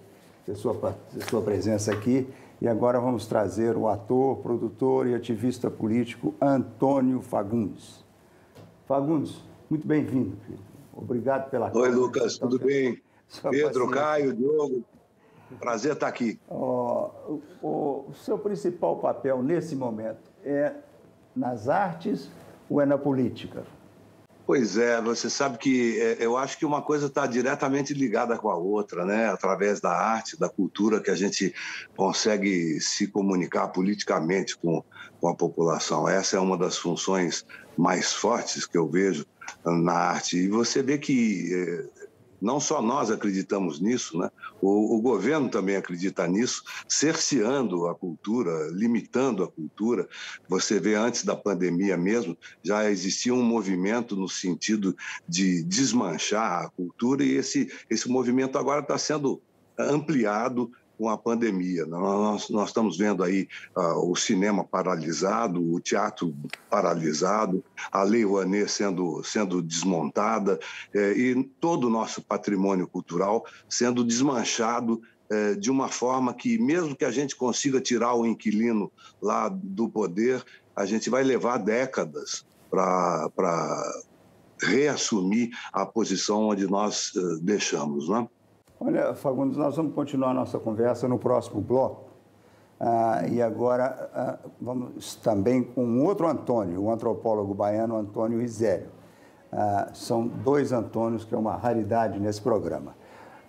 ter 0.51 0.57
sua, 0.57 0.75
ter 1.13 1.29
sua 1.29 1.43
presença 1.43 1.93
aqui. 1.93 2.29
E 2.61 2.69
agora 2.69 3.01
vamos 3.01 3.27
trazer 3.27 3.77
o 3.77 3.89
ator, 3.89 4.37
produtor 4.39 5.07
e 5.07 5.15
ativista 5.15 5.71
político 5.71 6.35
Antônio 6.41 7.23
Fagundes. 7.23 8.05
Fagundes, 8.87 9.41
muito 9.69 9.87
bem-vindo. 9.87 10.37
Obrigado 10.93 11.49
pela 11.51 11.75
Oi, 11.75 11.91
Lucas, 11.91 12.37
tudo 12.37 12.59
bem? 12.59 13.01
Pedro. 13.51 13.89
Caio, 13.91 14.35
Diogo, 14.35 14.85
prazer 15.57 15.93
estar 15.93 16.09
aqui. 16.09 16.39
Oh, 16.49 17.39
o, 17.63 18.07
o 18.11 18.15
seu 18.15 18.39
principal 18.39 18.97
papel 18.97 19.43
nesse 19.43 19.75
momento 19.75 20.31
é 20.45 20.73
nas 21.35 21.69
artes 21.69 22.31
ou 22.69 22.81
é 22.81 22.87
na 22.87 22.99
política? 22.99 23.65
Pois 24.47 24.77
é, 24.77 25.01
você 25.01 25.31
sabe 25.31 25.59
que 25.59 26.01
é, 26.01 26.17
eu 26.19 26.37
acho 26.37 26.59
que 26.59 26.67
uma 26.67 26.83
coisa 26.83 27.07
está 27.07 27.25
diretamente 27.25 27.95
ligada 27.95 28.37
com 28.37 28.51
a 28.51 28.57
outra, 28.57 29.05
né? 29.05 29.29
Através 29.29 29.81
da 29.81 29.93
arte, 29.93 30.37
da 30.37 30.49
cultura, 30.49 31.01
que 31.01 31.09
a 31.09 31.15
gente 31.15 31.55
consegue 31.97 32.81
se 32.81 33.07
comunicar 33.07 33.69
politicamente 33.69 34.59
com, 34.59 34.83
com 35.21 35.29
a 35.29 35.37
população. 35.37 36.09
Essa 36.09 36.37
é 36.37 36.41
uma 36.41 36.59
das 36.59 36.77
funções 36.77 37.47
mais 37.79 38.13
fortes 38.13 38.67
que 38.67 38.77
eu 38.77 38.89
vejo 38.89 39.25
na 39.65 39.93
arte. 39.93 40.39
E 40.39 40.49
você 40.49 40.83
vê 40.83 40.99
que 40.99 41.49
é, 41.55 42.00
não 42.41 42.59
só 42.59 42.81
nós 42.81 43.11
acreditamos 43.11 43.81
nisso, 43.81 44.19
né? 44.19 44.31
o, 44.61 44.97
o, 44.97 45.01
governo 45.01 45.49
também 45.49 45.77
acredita 45.77 46.27
nisso, 46.27 46.63
cerceando 46.89 47.87
a 47.87 47.95
cultura, 47.95 48.69
limitando 48.73 49.43
a 49.43 49.49
cultura. 49.49 50.09
Você 50.49 50.81
vê 50.81 50.95
antes 50.95 51.25
da 51.25 51.37
pandemia 51.37 51.97
mesmo, 51.97 52.37
já 52.63 52.91
existia 52.91 53.35
um 53.35 53.43
movimento 53.43 54.17
no 54.17 54.29
sentido 54.29 54.97
de 55.29 55.63
desmanchar 55.63 56.65
a 56.65 56.71
cultura, 56.71 57.25
e 57.25 57.33
esse, 57.33 57.71
esse 57.89 58.09
movimento 58.09 58.59
agora 58.59 58.81
está 58.81 58.97
sendo 58.97 59.41
ampliado 59.79 60.71
com 61.01 61.09
a 61.09 61.17
pandemia. 61.17 61.87
Nós, 61.87 62.51
nós 62.51 62.69
estamos 62.69 62.99
vendo 62.99 63.25
aí 63.25 63.49
uh, 63.75 64.11
o 64.11 64.15
cinema 64.15 64.63
paralisado, 64.63 65.73
o 65.73 65.81
teatro 65.81 66.37
paralisado, 66.69 67.65
a 67.91 68.03
Lei 68.03 68.23
Rouanet 68.23 68.71
sendo, 68.71 69.25
sendo 69.25 69.63
desmontada 69.63 70.61
eh, 70.93 71.13
e 71.17 71.45
todo 71.59 71.87
o 71.87 71.91
nosso 71.91 72.21
patrimônio 72.21 72.87
cultural 72.87 73.47
sendo 73.67 74.05
desmanchado 74.05 75.01
eh, 75.31 75.55
de 75.55 75.71
uma 75.71 75.89
forma 75.89 76.35
que, 76.35 76.59
mesmo 76.59 76.95
que 76.95 77.07
a 77.07 77.11
gente 77.11 77.35
consiga 77.35 77.81
tirar 77.81 78.13
o 78.15 78.27
inquilino 78.27 78.93
lá 79.23 79.49
do 79.49 79.89
poder, 79.89 80.45
a 80.77 80.85
gente 80.85 81.09
vai 81.09 81.25
levar 81.25 81.57
décadas 81.57 82.45
para 82.71 83.31
reassumir 84.63 85.49
a 85.73 85.87
posição 85.87 86.49
onde 86.49 86.67
nós 86.67 87.13
eh, 87.17 87.21
deixamos. 87.41 88.07
Né? 88.07 88.29
Olha, 88.83 89.13
Fagundes, 89.15 89.59
nós 89.59 89.77
vamos 89.77 89.95
continuar 89.95 90.33
nossa 90.33 90.59
conversa 90.59 91.07
no 91.07 91.19
próximo 91.19 91.61
bloco. 91.61 92.09
Ah, 92.81 93.27
e 93.31 93.43
agora 93.43 94.11
ah, 94.15 94.39
vamos 94.59 95.15
também 95.17 95.63
com 95.63 95.85
um 95.85 96.03
outro 96.03 96.27
Antônio, 96.27 96.81
o 96.81 96.91
antropólogo 96.91 97.53
baiano 97.53 97.95
Antônio 97.95 98.41
Risério. 98.41 98.87
Ah, 99.53 99.91
são 99.93 100.27
dois 100.27 100.73
Antônios, 100.73 101.27
que 101.27 101.35
é 101.35 101.37
uma 101.37 101.57
raridade 101.57 102.19
nesse 102.19 102.41
programa. 102.41 102.95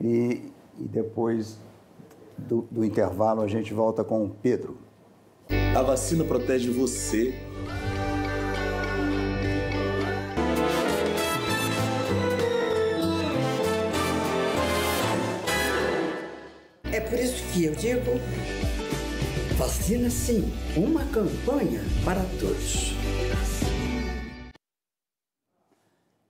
E, 0.02 0.52
e 0.78 0.84
depois 0.84 1.58
do, 2.38 2.68
do 2.70 2.84
intervalo 2.84 3.42
a 3.42 3.48
gente 3.48 3.74
volta 3.74 4.04
com 4.04 4.26
o 4.26 4.30
Pedro. 4.30 4.76
A 5.74 5.82
vacina 5.82 6.26
protege 6.26 6.70
você 6.70 7.34
que 17.54 17.66
eu 17.66 17.74
digo: 17.74 18.12
vacina 19.58 20.10
sim, 20.10 20.52
uma 20.76 21.04
campanha 21.06 21.82
para 22.06 22.22
todos. 22.40 22.94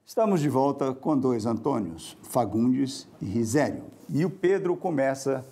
Estamos 0.06 0.42
de 0.42 0.50
volta 0.50 0.94
com 0.94 1.18
dois 1.18 1.46
Antônios, 1.46 2.18
Fagundes 2.24 3.08
e 3.22 3.26
Risério. 3.26 3.84
E 4.10 4.26
o 4.26 4.30
Pedro 4.30 4.76
começa 4.76 5.46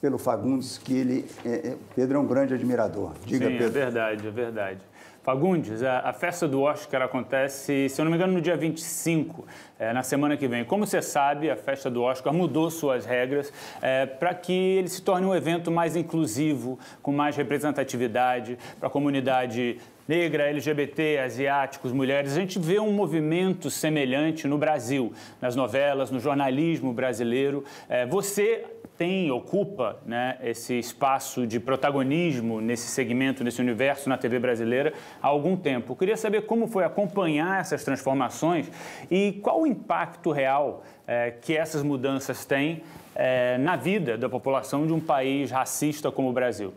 pelo 0.00 0.18
Fagundes, 0.18 0.78
que 0.78 0.94
ele. 0.94 1.26
É, 1.44 1.68
é 1.68 1.76
Pedro 1.96 2.18
é 2.18 2.20
um 2.20 2.26
grande 2.26 2.54
admirador. 2.54 3.12
Diga, 3.24 3.46
Sim, 3.46 3.52
Pedro. 3.52 3.66
é 3.66 3.70
verdade, 3.70 4.26
é 4.26 4.30
verdade. 4.30 4.80
Fagundes, 5.24 5.82
a, 5.82 6.12
festa 6.12 6.46
do 6.46 6.60
Oscar 6.60 7.00
acontece, 7.00 7.88
se 7.88 7.98
eu 7.98 8.04
não 8.04 8.12
me 8.12 8.18
engano, 8.18 8.34
no 8.34 8.42
dia 8.42 8.58
25, 8.58 9.46
é, 9.78 9.90
na 9.90 10.02
semana 10.02 10.36
que 10.36 10.46
vem. 10.46 10.66
Como 10.66 10.86
você 10.86 11.00
sabe, 11.00 11.50
a 11.50 11.56
festa 11.56 11.90
do 11.90 12.02
Oscar 12.02 12.30
mudou 12.30 12.70
suas 12.70 13.06
regras 13.06 13.50
é, 13.80 14.04
para 14.04 14.34
que 14.34 14.52
ele 14.52 14.88
se 14.88 15.00
torne 15.00 15.26
um 15.26 15.34
evento 15.34 15.70
mais 15.70 15.96
inclusivo, 15.96 16.78
com 17.00 17.10
mais 17.10 17.36
representatividade 17.36 18.58
para 18.78 18.88
a 18.88 18.90
comunidade 18.90 19.78
negra, 20.06 20.42
LGBT, 20.42 21.20
asiáticos, 21.20 21.90
mulheres. 21.90 22.36
A 22.36 22.40
gente 22.40 22.58
vê 22.58 22.78
um 22.78 22.92
movimento 22.92 23.70
semelhante 23.70 24.46
no 24.46 24.58
Brasil, 24.58 25.14
nas 25.40 25.56
novelas, 25.56 26.10
no 26.10 26.20
jornalismo 26.20 26.92
brasileiro. 26.92 27.64
É, 27.88 28.04
você 28.04 28.66
tem, 28.96 29.30
ocupa 29.30 30.00
né, 30.06 30.38
esse 30.42 30.78
espaço 30.78 31.46
de 31.46 31.58
protagonismo 31.58 32.60
nesse 32.60 32.88
segmento, 32.88 33.42
nesse 33.42 33.60
universo 33.60 34.08
na 34.08 34.16
TV 34.16 34.38
brasileira 34.38 34.92
há 35.20 35.26
algum 35.26 35.56
tempo. 35.56 35.92
Eu 35.92 35.96
queria 35.96 36.16
saber 36.16 36.42
como 36.42 36.68
foi 36.68 36.84
acompanhar 36.84 37.60
essas 37.60 37.82
transformações 37.84 38.70
e 39.10 39.32
qual 39.42 39.62
o 39.62 39.66
impacto 39.66 40.30
real 40.30 40.84
é, 41.06 41.30
que 41.30 41.56
essas 41.56 41.82
mudanças 41.82 42.44
têm 42.44 42.82
é, 43.14 43.58
na 43.58 43.76
vida 43.76 44.16
da 44.16 44.28
população 44.28 44.86
de 44.86 44.92
um 44.92 45.00
país 45.00 45.50
racista 45.50 46.10
como 46.10 46.30
o 46.30 46.32
Brasil. 46.32 46.72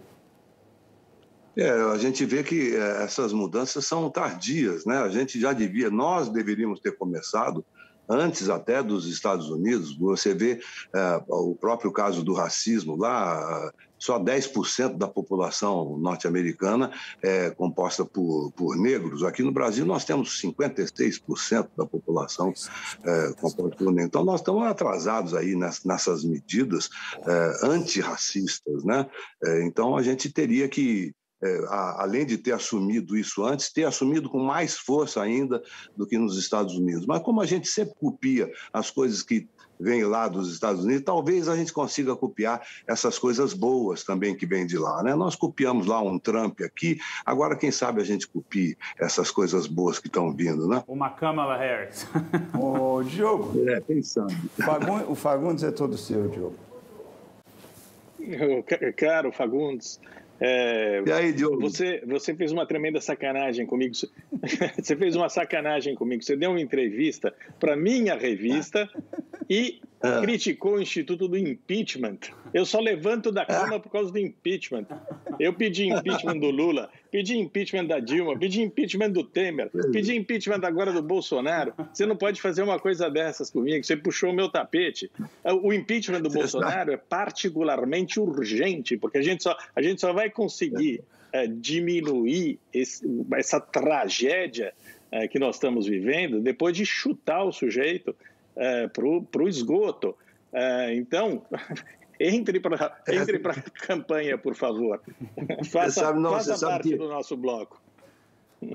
É, 1.56 1.70
a 1.70 1.98
gente 1.98 2.24
vê 2.24 2.44
que 2.44 2.76
é, 2.76 3.04
essas 3.04 3.34
mudanças 3.34 3.86
são 3.86 4.10
tardias, 4.12 4.86
né? 4.86 5.00
A 5.00 5.10
gente 5.10 5.40
já 5.40 5.54
devia, 5.54 5.90
nós 5.90 6.30
deveríamos 6.30 6.80
ter 6.80 6.96
começado 6.96 7.66
antes 8.10 8.50
até 8.50 8.82
dos 8.82 9.08
Estados 9.08 9.50
Unidos. 9.50 9.96
Você 9.98 10.34
vê 10.34 10.60
é, 10.94 11.22
o 11.28 11.56
próprio 11.56 11.92
caso 11.92 12.24
do 12.24 12.34
racismo 12.34 12.96
lá, 12.96 13.72
só 13.98 14.20
10% 14.20 14.98
da 14.98 15.08
população 15.08 15.98
norte-americana 15.98 16.92
é 17.22 17.50
composta 17.50 18.06
por, 18.06 18.52
por 18.52 18.78
negros. 18.78 19.24
Aqui 19.24 19.42
no 19.42 19.52
Brasil 19.52 19.86
nós 19.86 20.06
temos 20.06 20.40
56% 20.42 21.70
da 21.76 21.86
população 21.86 22.54
é, 23.04 23.34
composta 23.34 23.76
por 23.76 23.92
negros. 23.92 24.06
Então 24.06 24.24
nós 24.24 24.42
estamos 24.42 24.64
atrasados 24.64 25.34
aí 25.34 25.56
nessas 25.56 26.24
medidas 26.24 26.90
é, 27.26 27.66
antirracistas, 27.66 28.84
né? 28.84 29.08
É, 29.44 29.66
então 29.66 29.98
a 29.98 30.04
gente 30.04 30.32
teria 30.32 30.68
que 30.70 31.14
é, 31.41 31.65
a, 31.67 32.03
além 32.03 32.25
de 32.25 32.38
ter 32.38 32.51
assumido 32.51 33.17
isso 33.17 33.44
antes, 33.44 33.72
ter 33.72 33.86
assumido 33.86 34.29
com 34.29 34.39
mais 34.39 34.77
força 34.77 35.22
ainda 35.22 35.62
do 35.96 36.08
que 36.08 36.17
nos 36.17 36.38
Estados 36.38 36.75
Unidos. 36.75 37.06
Mas 37.06 37.22
como 37.22 37.41
a 37.41 37.46
gente 37.46 37.67
sempre 37.67 37.96
copia 38.00 38.51
as 38.74 38.89
coisas 38.89 39.22
que 39.22 39.48
vêm 39.79 40.03
lá 40.03 40.27
dos 40.27 40.51
Estados 40.51 40.84
Unidos, 40.84 41.03
talvez 41.03 41.48
a 41.48 41.56
gente 41.56 41.72
consiga 41.72 42.15
copiar 42.15 42.65
essas 42.88 43.20
coisas 43.20 43.53
boas 43.53 44.03
também 44.03 44.36
que 44.36 44.46
vêm 44.46 44.65
de 44.65 44.77
lá. 44.77 45.03
Né? 45.03 45.13
Nós 45.15 45.36
copiamos 45.36 45.86
lá 45.86 46.01
um 46.01 46.17
Trump 46.17 46.62
aqui, 46.62 46.98
agora 47.25 47.56
quem 47.56 47.72
sabe 47.72 48.01
a 48.01 48.03
gente 48.03 48.27
copie 48.27 48.77
essas 49.00 49.29
coisas 49.29 49.67
boas 49.67 50.00
que 50.00 50.08
estão 50.08 50.34
vindo. 50.34 50.67
Né? 50.67 50.84
Uma 50.88 51.10
Kamala 51.10 51.58
Harris. 51.58 52.08
Ô, 52.60 53.03
Diogo. 53.03 53.70
É, 53.70 53.79
pensando. 53.79 54.34
O 55.08 55.15
Fagundes 55.15 55.63
é 55.63 55.72
todo 55.72 55.98
seu, 55.98 56.27
Diogo. 56.27 56.56
Caro 58.98 59.32
Fagundes, 59.32 60.01
é, 60.39 61.01
e 61.06 61.12
aí, 61.12 61.34
Diogo? 61.34 61.62
Você, 61.62 62.03
você 62.06 62.36
fez 62.36 62.51
uma 62.51 62.65
tremenda 62.65 63.01
sacanagem 63.01 63.65
comigo. 63.65 63.96
Você 64.77 64.96
fez 64.96 65.15
uma 65.15 65.29
sacanagem 65.29 65.96
comigo. 65.96 66.24
Você 66.24 66.36
deu 66.36 66.51
uma 66.51 66.62
entrevista 66.62 67.34
para 67.60 67.75
minha 67.75 68.15
revista 68.15 68.89
e 69.50 69.82
ah. 70.01 70.22
criticou 70.22 70.75
o 70.75 70.82
Instituto 70.82 71.27
do 71.27 71.38
Impeachment. 71.38 72.20
Eu 72.54 72.66
só 72.66 72.80
levanto 72.80 73.32
da 73.32 73.46
cama 73.46 73.80
por 73.80 73.92
causa 73.92 74.12
do 74.12 74.20
impeachment. 74.20 74.86
Eu 75.39 75.54
pedi 75.54 75.88
impeachment 75.88 76.39
do 76.39 76.50
Lula, 76.50 76.89
pedi 77.12 77.38
impeachment 77.38 77.86
da 77.86 78.00
Dilma, 78.00 78.38
pedi 78.38 78.62
impeachment 78.62 79.12
do 79.12 79.24
Temer, 79.24 79.70
pedi 79.92 80.16
impeachment 80.16 80.62
agora 80.63 80.92
do 80.92 81.01
Bolsonaro. 81.01 81.74
Você 81.92 82.06
não 82.06 82.16
pode 82.16 82.42
fazer 82.42 82.62
uma 82.62 82.80
coisa 82.80 83.10
dessas 83.10 83.50
comigo. 83.50 83.84
Você 83.84 83.98
puxou 83.98 84.30
o 84.30 84.34
meu 84.34 84.50
tapete. 84.50 85.12
O 85.63 85.74
impeachment 85.74 86.22
do 86.22 86.30
Bolsonaro 86.30 86.92
é 86.92 86.98
particularmente 86.98 88.20
urgente, 88.20 88.98
porque 88.98 89.18
a 89.18 89.24
gente 89.24 89.44
só, 89.44 89.58
a 89.75 89.82
gente 89.82 90.00
só 90.00 90.13
vai 90.13 90.30
conseguir 90.30 91.01
é, 91.32 91.48
diminuir 91.48 92.60
esse, 92.74 93.06
essa 93.34 93.60
tragédia 93.60 94.74
é, 95.12 95.27
que 95.27 95.39
nós 95.39 95.56
estamos 95.56 95.88
vivendo 95.88 96.39
depois 96.39 96.75
de 96.75 96.86
chutar 96.86 97.44
o 97.44 97.51
sujeito 97.51 98.16
é, 98.58 98.88
para 98.88 99.44
o 99.44 99.48
esgoto. 99.48 100.16
É, 100.54 100.96
então, 100.96 101.46
entre 102.20 102.60
para 102.60 103.02
entre 103.08 103.38
a 103.38 103.54
campanha, 103.86 104.38
por 104.38 104.56
favor. 104.56 105.02
Faça, 105.72 106.02
sabe, 106.02 106.20
não, 106.20 106.32
faça 106.32 106.68
parte 106.68 106.90
que... 106.90 106.98
do 106.98 107.08
nosso 107.08 107.38
bloco. 107.38 107.82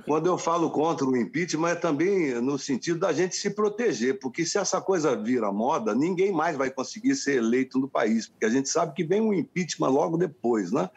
Quando 0.06 0.26
eu 0.26 0.38
falo 0.38 0.70
contra 0.70 1.04
o 1.04 1.16
impeachment, 1.16 1.70
é 1.70 1.74
também 1.74 2.40
no 2.40 2.56
sentido 2.56 3.00
da 3.00 3.12
gente 3.12 3.34
se 3.34 3.50
proteger, 3.50 4.18
porque 4.20 4.46
se 4.46 4.56
essa 4.56 4.80
coisa 4.80 5.16
vira 5.16 5.50
moda, 5.50 5.94
ninguém 5.94 6.32
mais 6.32 6.56
vai 6.56 6.70
conseguir 6.70 7.16
ser 7.16 7.38
eleito 7.38 7.78
no 7.78 7.88
país, 7.88 8.28
porque 8.28 8.44
a 8.44 8.48
gente 8.48 8.68
sabe 8.68 8.94
que 8.94 9.02
vem 9.02 9.20
um 9.20 9.34
impeachment 9.34 9.88
logo 9.88 10.16
depois, 10.16 10.70
né? 10.70 10.88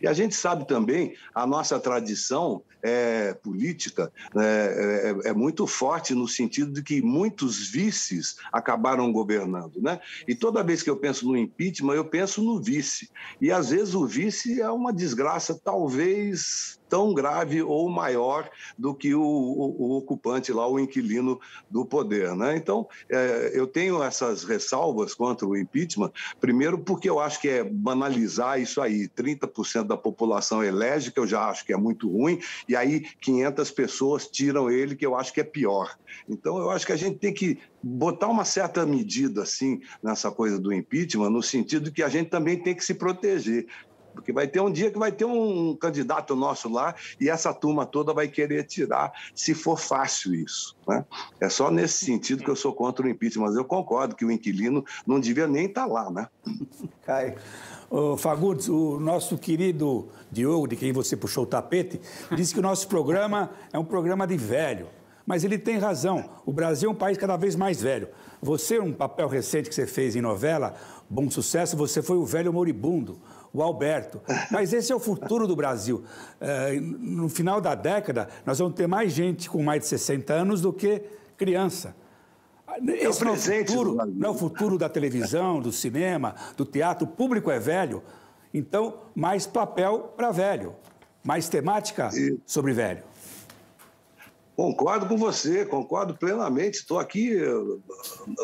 E 0.00 0.06
a 0.06 0.12
gente 0.12 0.34
sabe 0.34 0.66
também 0.66 1.14
a 1.34 1.46
nossa 1.46 1.80
tradição 1.80 2.62
é, 2.82 3.32
política 3.32 4.12
é, 4.36 5.14
é, 5.24 5.30
é, 5.30 5.32
muito 5.32 5.66
forte 5.66 6.14
no 6.14 6.28
sentido 6.28 6.70
de 6.70 6.82
que 6.82 7.00
muitos 7.00 7.66
vices 7.66 8.36
acabaram 8.52 9.10
governando, 9.10 9.80
né? 9.80 9.98
E 10.28 10.34
toda 10.34 10.62
vez 10.62 10.82
que 10.82 10.90
eu 10.90 10.96
penso 10.98 11.26
no 11.26 11.34
impeachment, 11.34 11.94
eu 11.94 12.04
penso 12.04 12.42
no 12.42 12.60
vice. 12.60 13.10
E 13.40 13.50
às 13.50 13.70
vezes 13.70 13.94
o 13.94 14.06
vice 14.06 14.60
é 14.60 14.70
uma 14.70 14.92
desgraça, 14.92 15.58
talvez 15.64 16.78
tão 16.94 17.12
grave 17.12 17.60
ou 17.60 17.90
maior 17.90 18.48
do 18.78 18.94
que 18.94 19.16
o, 19.16 19.20
o, 19.20 19.82
o 19.82 19.96
ocupante 19.96 20.52
lá, 20.52 20.64
o 20.68 20.78
inquilino 20.78 21.40
do 21.68 21.84
poder. 21.84 22.36
Né? 22.36 22.56
Então, 22.56 22.86
é, 23.10 23.50
eu 23.52 23.66
tenho 23.66 24.00
essas 24.00 24.44
ressalvas 24.44 25.12
contra 25.12 25.44
o 25.44 25.56
impeachment, 25.56 26.12
primeiro 26.40 26.78
porque 26.78 27.10
eu 27.10 27.18
acho 27.18 27.40
que 27.40 27.48
é 27.48 27.64
banalizar 27.64 28.60
isso 28.60 28.80
aí, 28.80 29.08
30% 29.08 29.88
da 29.88 29.96
população 29.96 30.62
elege, 30.62 31.10
que 31.10 31.18
eu 31.18 31.26
já 31.26 31.50
acho 31.50 31.66
que 31.66 31.72
é 31.72 31.76
muito 31.76 32.08
ruim, 32.08 32.38
e 32.68 32.76
aí 32.76 33.00
500 33.20 33.72
pessoas 33.72 34.28
tiram 34.28 34.70
ele, 34.70 34.94
que 34.94 35.04
eu 35.04 35.16
acho 35.16 35.32
que 35.32 35.40
é 35.40 35.44
pior. 35.44 35.98
Então, 36.28 36.58
eu 36.58 36.70
acho 36.70 36.86
que 36.86 36.92
a 36.92 36.96
gente 36.96 37.18
tem 37.18 37.34
que 37.34 37.58
botar 37.82 38.28
uma 38.28 38.44
certa 38.44 38.86
medida 38.86 39.42
assim 39.42 39.80
nessa 40.00 40.30
coisa 40.30 40.60
do 40.60 40.72
impeachment, 40.72 41.30
no 41.30 41.42
sentido 41.42 41.90
que 41.90 42.04
a 42.04 42.08
gente 42.08 42.30
também 42.30 42.56
tem 42.56 42.72
que 42.72 42.84
se 42.84 42.94
proteger 42.94 43.66
Porque 44.14 44.32
vai 44.32 44.46
ter 44.46 44.60
um 44.60 44.70
dia 44.70 44.90
que 44.90 44.98
vai 44.98 45.12
ter 45.12 45.24
um 45.24 45.74
candidato 45.76 46.34
nosso 46.36 46.68
lá 46.68 46.94
e 47.20 47.28
essa 47.28 47.52
turma 47.52 47.84
toda 47.84 48.14
vai 48.14 48.28
querer 48.28 48.64
tirar, 48.64 49.12
se 49.34 49.54
for 49.54 49.78
fácil 49.78 50.34
isso. 50.34 50.76
Né? 50.86 51.04
É 51.40 51.48
só 51.48 51.70
nesse 51.70 52.04
sentido 52.04 52.42
que 52.44 52.50
eu 52.50 52.56
sou 52.56 52.72
contra 52.72 53.04
o 53.04 53.08
impeachment, 53.08 53.46
mas 53.46 53.56
eu 53.56 53.64
concordo 53.64 54.14
que 54.14 54.24
o 54.24 54.30
inquilino 54.30 54.84
não 55.06 55.18
devia 55.18 55.46
nem 55.46 55.66
estar 55.66 55.86
tá 55.86 55.92
lá, 55.92 56.10
né? 56.10 56.28
Caio. 57.04 57.34
Fagundes, 58.18 58.68
o 58.68 58.98
nosso 58.98 59.38
querido 59.38 60.08
Diogo, 60.30 60.66
de 60.66 60.74
quem 60.74 60.92
você 60.92 61.16
puxou 61.16 61.44
o 61.44 61.46
tapete, 61.46 62.00
disse 62.34 62.52
que 62.52 62.58
o 62.58 62.62
nosso 62.62 62.88
programa 62.88 63.50
é 63.72 63.78
um 63.78 63.84
programa 63.84 64.26
de 64.26 64.36
velho. 64.36 64.88
Mas 65.26 65.42
ele 65.42 65.56
tem 65.56 65.78
razão. 65.78 66.28
O 66.44 66.52
Brasil 66.52 66.90
é 66.90 66.92
um 66.92 66.96
país 66.96 67.16
cada 67.16 67.36
vez 67.36 67.56
mais 67.56 67.80
velho. 67.80 68.08
Você, 68.42 68.78
um 68.78 68.92
papel 68.92 69.26
recente 69.28 69.68
que 69.68 69.74
você 69.74 69.86
fez 69.86 70.14
em 70.14 70.20
novela, 70.20 70.74
Bom 71.08 71.30
Sucesso, 71.30 71.76
você 71.76 72.02
foi 72.02 72.16
o 72.16 72.26
velho 72.26 72.52
moribundo, 72.52 73.18
o 73.54 73.62
Alberto. 73.62 74.20
Mas 74.50 74.72
esse 74.72 74.92
é 74.92 74.96
o 74.96 74.98
futuro 74.98 75.46
do 75.46 75.54
Brasil. 75.54 76.02
É, 76.40 76.78
no 76.80 77.28
final 77.28 77.60
da 77.60 77.76
década, 77.76 78.28
nós 78.44 78.58
vamos 78.58 78.74
ter 78.74 78.88
mais 78.88 79.12
gente 79.12 79.48
com 79.48 79.62
mais 79.62 79.82
de 79.82 79.86
60 79.86 80.34
anos 80.34 80.60
do 80.60 80.72
que 80.72 81.02
criança. 81.36 81.94
Esse 82.88 83.04
é 83.04 83.08
o 83.08 83.16
presente, 83.16 83.72
não, 83.72 83.78
é 83.78 83.84
o 83.84 83.94
futuro, 83.94 84.12
não 84.12 84.28
é 84.28 84.32
o 84.32 84.34
futuro 84.34 84.78
da 84.78 84.88
televisão, 84.88 85.60
do 85.60 85.70
cinema, 85.70 86.34
do 86.56 86.64
teatro. 86.64 87.06
O 87.06 87.10
público 87.10 87.48
é 87.48 87.60
velho, 87.60 88.02
então 88.52 89.02
mais 89.14 89.46
papel 89.46 90.12
para 90.16 90.32
velho, 90.32 90.74
mais 91.22 91.48
temática 91.48 92.10
sobre 92.44 92.72
velho. 92.72 93.04
Concordo 94.56 95.06
com 95.06 95.16
você, 95.16 95.64
concordo 95.66 96.14
plenamente. 96.14 96.78
Estou 96.78 96.98
aqui 96.98 97.36
eh, 97.36 97.52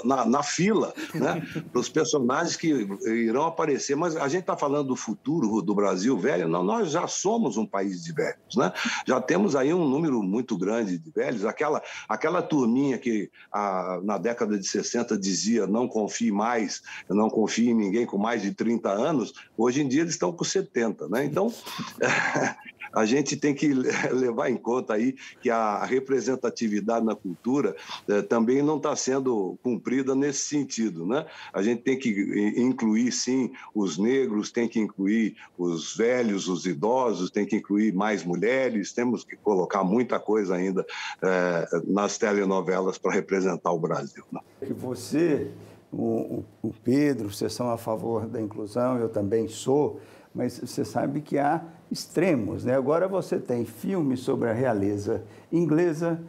na, 0.05 0.25
na 0.25 0.43
fila 0.43 0.93
né, 1.15 1.41
para 1.71 1.81
os 1.81 1.89
personagens 1.89 2.57
que 2.57 2.69
irão 3.07 3.45
aparecer. 3.45 3.97
Mas 3.97 4.17
a 4.17 4.27
gente 4.27 4.41
está 4.41 4.57
falando 4.57 4.89
do 4.89 4.97
futuro 4.97 5.63
do 5.63 5.75
Brasil 5.75 6.19
velho. 6.19 6.49
Não, 6.49 6.65
nós 6.65 6.91
já 6.91 7.07
somos 7.07 7.57
um 7.57 7.65
país 7.65 8.03
de 8.03 8.13
velhos. 8.13 8.57
Né? 8.57 8.73
Já 9.07 9.21
temos 9.21 9.55
aí 9.55 9.73
um 9.73 9.89
número 9.89 10.21
muito 10.23 10.59
grande 10.59 10.99
de 10.99 11.11
velhos. 11.11 11.45
Aquela, 11.45 11.81
aquela 12.09 12.43
turminha 12.43 12.99
que 12.99 13.31
a, 13.53 14.01
na 14.03 14.19
década 14.19 14.59
de 14.59 14.67
60 14.67 15.17
dizia 15.17 15.67
não 15.67 15.87
confie 15.87 16.33
mais, 16.33 16.83
não 17.09 17.31
confie 17.31 17.71
em 17.71 17.75
ninguém 17.75 18.05
com 18.05 18.19
mais 18.19 18.43
de 18.43 18.53
30 18.53 18.91
anos, 18.91 19.33
hoje 19.57 19.81
em 19.81 19.89
dia 19.89 20.03
eles 20.03 20.15
estão 20.15 20.33
com 20.33 20.45
70. 20.45 21.09
Né? 21.09 21.25
Então, 21.25 21.53
a 22.93 23.05
gente 23.05 23.37
tem 23.37 23.55
que 23.55 23.73
levar 24.13 24.51
em 24.51 24.57
conta 24.57 24.95
aí 24.95 25.15
que 25.41 25.51
a 25.51 25.85
representatividade 25.85 27.05
na 27.05 27.15
cultura 27.15 27.77
eh, 28.09 28.23
também 28.23 28.63
não 28.63 28.77
está 28.77 28.95
sendo 28.97 29.59
cumprida 29.63 30.15
nesse 30.15 30.45
sentido, 30.49 31.07
né? 31.07 31.27
A 31.53 31.63
gente 31.63 31.83
tem 31.83 31.99
que 31.99 32.55
incluir, 32.57 33.13
sim, 33.13 33.53
os 33.75 33.99
negros, 33.99 34.51
tem 34.51 34.69
que 34.69 34.81
incluir 34.81 35.37
os 35.57 35.97
velhos, 35.97 36.49
os 36.49 36.67
idosos, 36.67 37.31
tem 37.31 37.47
que 37.47 37.57
incluir 37.57 37.95
mais 37.95 38.25
mulheres, 38.25 38.93
temos 38.93 39.25
que 39.25 39.37
colocar 39.37 39.85
muita 39.85 40.19
coisa 40.19 40.55
ainda 40.55 40.85
eh, 41.23 41.69
nas 41.87 42.19
telenovelas 42.19 42.99
para 42.99 43.13
representar 43.13 43.73
o 43.73 43.79
Brasil. 43.79 44.25
Né? 44.33 44.41
Você, 44.71 45.51
o, 45.93 46.45
o 46.63 46.73
Pedro, 46.85 47.33
vocês 47.33 47.53
são 47.53 47.71
a 47.71 47.79
favor 47.79 48.27
da 48.27 48.41
inclusão, 48.41 48.99
eu 48.99 49.09
também 49.09 49.49
sou, 49.49 50.01
mas 50.35 50.59
você 50.59 50.85
sabe 50.85 51.21
que 51.21 51.39
há 51.39 51.63
extremos. 51.91 52.65
Né? 52.65 52.75
Agora 52.75 53.09
você 53.09 53.39
tem 53.39 53.65
filmes 53.65 54.21
sobre 54.21 54.49
a 54.49 54.53
realeza 54.53 55.25
inglesa, 55.53 56.21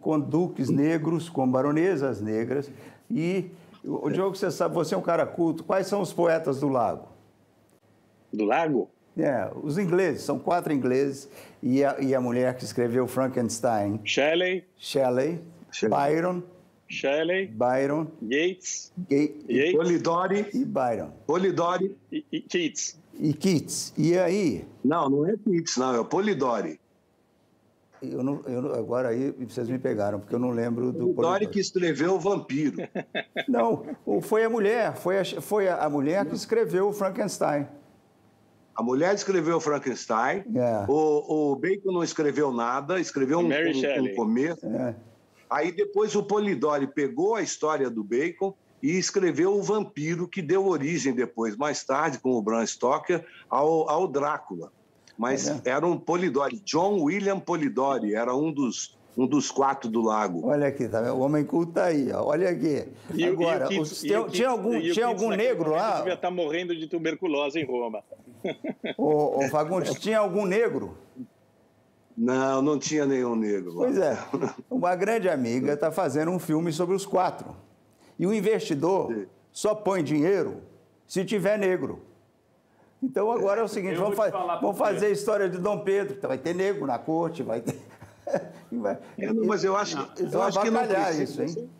com 0.00 0.20
duques 0.20 0.68
negros, 0.68 1.28
com 1.28 1.48
baronesas 1.50 2.20
negras. 2.20 2.70
E, 3.10 3.50
o 3.84 4.10
Diogo, 4.10 4.36
você 4.36 4.50
sabe, 4.50 4.74
você 4.74 4.94
é 4.94 4.98
um 4.98 5.02
cara 5.02 5.26
culto, 5.26 5.64
quais 5.64 5.86
são 5.86 6.00
os 6.00 6.12
poetas 6.12 6.60
do 6.60 6.68
lago? 6.68 7.08
Do 8.32 8.44
lago? 8.44 8.90
É, 9.16 9.50
os 9.62 9.78
ingleses, 9.78 10.22
são 10.22 10.38
quatro 10.38 10.72
ingleses, 10.72 11.28
e 11.60 11.82
a, 11.82 11.98
e 11.98 12.14
a 12.14 12.20
mulher 12.20 12.54
que 12.56 12.64
escreveu 12.64 13.06
Frankenstein. 13.08 14.00
Shelley. 14.04 14.64
Shelley. 14.76 15.40
Byron. 15.88 16.42
Shelley. 16.86 17.46
Byron. 17.46 18.06
Yates. 18.22 18.92
Yates. 19.10 19.72
Polidori. 19.72 20.46
E 20.54 20.64
Byron. 20.64 21.10
Polidori. 21.26 21.96
E, 22.12 22.24
e 22.30 22.40
Keats 22.40 22.98
e 23.18 23.32
Keats. 23.32 23.92
E 23.96 24.16
aí? 24.18 24.66
Não, 24.84 25.08
não 25.08 25.26
é 25.26 25.36
Keats, 25.36 25.76
não, 25.76 25.94
é 25.94 26.00
o 26.00 26.04
Polidori. 26.04 26.80
Eu 28.00 28.22
não, 28.22 28.42
eu, 28.46 28.74
agora 28.76 29.08
aí 29.08 29.32
vocês 29.32 29.68
me 29.68 29.78
pegaram, 29.78 30.20
porque 30.20 30.34
eu 30.34 30.38
não 30.38 30.50
lembro 30.50 30.92
do 30.92 31.12
Polidori. 31.12 31.48
que 31.48 31.58
escreveu 31.58 32.14
o 32.14 32.20
Vampiro. 32.20 32.76
Não, 33.48 33.82
foi 34.22 34.44
a 34.44 34.50
mulher, 34.50 34.94
foi 34.94 35.18
a, 35.18 35.24
foi 35.24 35.68
a 35.68 35.88
mulher 35.88 36.24
que 36.26 36.34
escreveu 36.34 36.88
o 36.88 36.92
Frankenstein. 36.92 37.66
A 38.76 38.82
mulher 38.82 39.12
escreveu 39.14 39.56
o 39.56 39.60
Frankenstein, 39.60 40.44
é. 40.54 40.84
o, 40.86 41.52
o 41.52 41.56
Bacon 41.56 41.90
não 41.90 42.04
escreveu 42.04 42.52
nada, 42.52 43.00
escreveu 43.00 43.40
um, 43.40 43.48
um, 43.48 44.04
um 44.04 44.14
começo. 44.14 44.64
É. 44.66 44.94
Aí 45.50 45.72
depois 45.72 46.14
o 46.14 46.22
Polidori 46.22 46.86
pegou 46.86 47.34
a 47.34 47.42
história 47.42 47.90
do 47.90 48.04
Bacon 48.04 48.54
e 48.82 48.98
escreveu 48.98 49.54
O 49.54 49.62
Vampiro, 49.62 50.28
que 50.28 50.40
deu 50.40 50.66
origem 50.66 51.12
depois, 51.12 51.56
mais 51.56 51.84
tarde, 51.84 52.18
com 52.18 52.30
o 52.30 52.42
Bram 52.42 52.64
Stoker, 52.66 53.24
ao, 53.48 53.88
ao 53.88 54.06
Drácula. 54.06 54.72
Mas 55.16 55.48
é. 55.48 55.60
era 55.64 55.84
um 55.84 55.98
Polidori, 55.98 56.60
John 56.64 57.02
William 57.02 57.40
Polidori, 57.40 58.14
era 58.14 58.34
um 58.34 58.52
dos, 58.52 58.96
um 59.16 59.26
dos 59.26 59.50
quatro 59.50 59.90
do 59.90 60.00
lago. 60.00 60.46
Olha 60.46 60.68
aqui, 60.68 60.88
tá 60.88 61.12
O 61.12 61.20
homem 61.20 61.44
culto 61.44 61.72
tá 61.72 61.86
aí, 61.86 62.12
ó. 62.12 62.24
olha 62.24 62.50
aqui. 62.50 62.86
E, 63.12 63.24
Agora, 63.24 63.64
e 63.64 63.68
Kids, 63.68 64.00
tinha, 64.00 64.24
tinha, 64.28 64.48
algum, 64.48 64.80
tinha 64.80 65.06
algum 65.06 65.30
negro 65.30 65.72
lá? 65.72 65.96
Devia 65.96 66.14
estar 66.14 66.28
tá 66.28 66.34
morrendo 66.34 66.76
de 66.76 66.86
tuberculose 66.86 67.58
em 67.58 67.64
Roma. 67.64 68.02
Ô, 68.96 69.40
ô 69.40 69.48
Fagundes, 69.48 69.98
tinha 69.98 70.20
algum 70.20 70.46
negro? 70.46 70.96
Não, 72.16 72.62
não 72.62 72.78
tinha 72.78 73.04
nenhum 73.04 73.34
negro. 73.34 73.74
Lá. 73.74 73.86
Pois 73.86 73.98
é. 73.98 74.18
Uma 74.70 74.94
grande 74.94 75.28
amiga 75.28 75.72
está 75.72 75.90
fazendo 75.90 76.30
um 76.30 76.38
filme 76.38 76.72
sobre 76.72 76.94
os 76.94 77.04
quatro. 77.04 77.56
E 78.18 78.26
o 78.26 78.34
investidor 78.34 79.26
só 79.52 79.74
põe 79.74 80.02
dinheiro 80.02 80.62
se 81.06 81.24
tiver 81.24 81.58
negro. 81.58 82.02
Então 83.02 83.30
agora 83.30 83.60
é 83.60 83.64
o 83.64 83.68
seguinte, 83.68 83.94
vamos, 83.94 84.16
fa 84.16 84.28
vamos 84.60 84.76
fazer 84.76 85.06
a 85.06 85.10
história 85.10 85.48
de 85.48 85.58
Dom 85.58 85.80
Pedro. 85.80 86.16
Então, 86.18 86.28
vai 86.28 86.38
ter 86.38 86.54
negro 86.54 86.84
na 86.86 86.98
corte, 86.98 87.42
vai 87.42 87.60
ter. 87.60 87.80
vai... 88.72 88.98
É, 89.16 89.32
não, 89.32 89.46
mas 89.46 89.62
eu 89.62 89.76
acho, 89.76 89.96
não, 89.96 90.08
eu 90.32 90.42
acho 90.42 90.60
que 90.60 90.70
não 90.70 90.86
precisa. 90.86 91.22
Isso, 91.22 91.42
hein? 91.42 91.70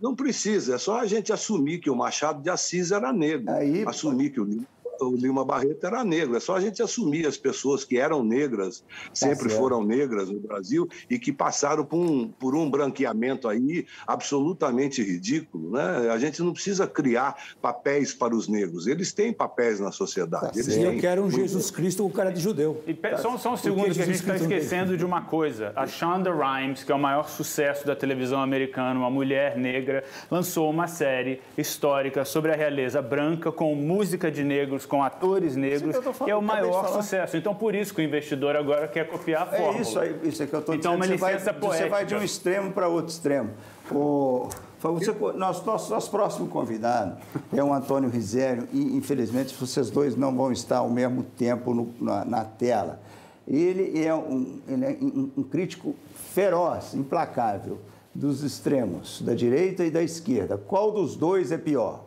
Não 0.00 0.14
precisa, 0.14 0.74
é 0.74 0.78
só 0.78 1.00
a 1.00 1.06
gente 1.06 1.32
assumir 1.32 1.78
que 1.78 1.88
o 1.88 1.96
Machado 1.96 2.42
de 2.42 2.50
Assis 2.50 2.92
era 2.92 3.12
negro. 3.12 3.50
Aí, 3.50 3.82
assumir 3.86 4.30
que 4.30 4.40
o 4.40 4.66
o 5.00 5.16
Lima 5.16 5.44
Barreto 5.44 5.86
era 5.86 6.04
negro. 6.04 6.36
É 6.36 6.40
só 6.40 6.56
a 6.56 6.60
gente 6.60 6.82
assumir 6.82 7.26
as 7.26 7.36
pessoas 7.36 7.84
que 7.84 7.98
eram 7.98 8.24
negras, 8.24 8.84
sempre 9.12 9.48
tá 9.48 9.56
foram 9.56 9.84
negras 9.84 10.28
no 10.30 10.40
Brasil 10.40 10.88
e 11.08 11.18
que 11.18 11.32
passaram 11.32 11.84
por 11.84 11.98
um, 11.98 12.28
por 12.28 12.54
um 12.54 12.70
branqueamento 12.70 13.48
aí 13.48 13.86
absolutamente 14.06 15.02
ridículo. 15.02 15.72
Né? 15.72 16.10
A 16.10 16.18
gente 16.18 16.42
não 16.42 16.52
precisa 16.52 16.86
criar 16.86 17.36
papéis 17.60 18.12
para 18.12 18.34
os 18.34 18.48
negros. 18.48 18.86
Eles 18.86 19.12
têm 19.12 19.32
papéis 19.32 19.80
na 19.80 19.92
sociedade. 19.92 20.52
Tá 20.52 20.52
Eles 20.54 20.74
têm... 20.74 20.84
Eu 20.84 21.00
quero 21.00 21.22
um 21.22 21.30
Jesus 21.30 21.70
Cristo 21.70 22.02
com 22.02 22.10
cara 22.10 22.30
de 22.30 22.40
judeu. 22.40 22.82
E 22.86 22.94
tá. 22.94 23.18
só, 23.18 23.36
só 23.36 23.52
um 23.52 23.56
segundo 23.56 23.94
que 23.94 24.00
a 24.00 24.06
gente 24.06 24.16
está 24.16 24.36
esquecendo 24.36 24.96
de 24.96 25.04
uma 25.04 25.22
coisa. 25.22 25.72
A 25.76 25.86
Shonda 25.86 26.32
Rhimes, 26.32 26.84
que 26.84 26.92
é 26.92 26.94
o 26.94 26.98
maior 26.98 27.28
sucesso 27.28 27.86
da 27.86 27.94
televisão 27.94 28.40
americana, 28.40 28.98
uma 28.98 29.10
mulher 29.10 29.56
negra, 29.56 30.04
lançou 30.30 30.70
uma 30.70 30.86
série 30.86 31.40
histórica 31.56 32.24
sobre 32.24 32.52
a 32.52 32.56
realeza 32.56 33.02
branca 33.02 33.52
com 33.52 33.74
música 33.74 34.30
de 34.30 34.42
negros 34.42 34.85
com 34.86 35.02
atores 35.02 35.56
negros, 35.56 35.96
que, 36.24 36.30
é 36.30 36.34
o 36.34 36.40
maior 36.40 36.88
sucesso. 36.88 37.36
Então, 37.36 37.54
por 37.54 37.74
isso 37.74 37.94
que 37.94 38.00
o 38.00 38.04
investidor 38.04 38.56
agora 38.56 38.88
quer 38.88 39.06
copiar 39.06 39.42
a 39.42 39.46
fórmula. 39.46 39.78
É 39.78 39.80
isso, 39.82 39.98
aí, 39.98 40.20
isso 40.22 40.42
é 40.42 40.46
que 40.46 40.54
eu 40.54 40.60
estou 40.60 40.74
então, 40.74 40.96
dizendo. 40.96 41.14
Então, 41.14 41.26
uma 41.26 41.30
licença 41.32 41.52
você 41.52 41.66
vai, 41.66 41.78
Você 41.78 41.88
vai 41.88 42.04
de 42.06 42.14
um 42.14 42.22
extremo 42.22 42.72
para 42.72 42.88
outro 42.88 43.12
extremo. 43.12 43.50
O, 43.90 44.48
você, 44.80 45.12
nosso, 45.36 45.66
nosso, 45.66 45.90
nosso 45.90 46.10
próximo 46.10 46.48
convidado 46.48 47.16
é 47.54 47.62
o 47.62 47.72
Antônio 47.72 48.08
Rizério 48.08 48.68
e, 48.72 48.96
infelizmente, 48.96 49.54
vocês 49.54 49.90
dois 49.90 50.16
não 50.16 50.34
vão 50.34 50.52
estar 50.52 50.78
ao 50.78 50.90
mesmo 50.90 51.22
tempo 51.22 51.74
no, 51.74 51.94
na, 52.00 52.24
na, 52.24 52.44
tela. 52.44 53.00
Ele 53.46 54.02
é, 54.04 54.14
um, 54.14 54.60
ele 54.68 54.84
é 54.84 54.96
um 55.36 55.42
crítico 55.42 55.94
feroz, 56.14 56.94
implacável 56.94 57.78
dos 58.14 58.42
extremos, 58.42 59.20
da 59.22 59.34
direita 59.34 59.84
e 59.84 59.90
da 59.90 60.02
esquerda. 60.02 60.56
Qual 60.56 60.90
dos 60.90 61.16
dois 61.16 61.52
é 61.52 61.58
pior? 61.58 62.05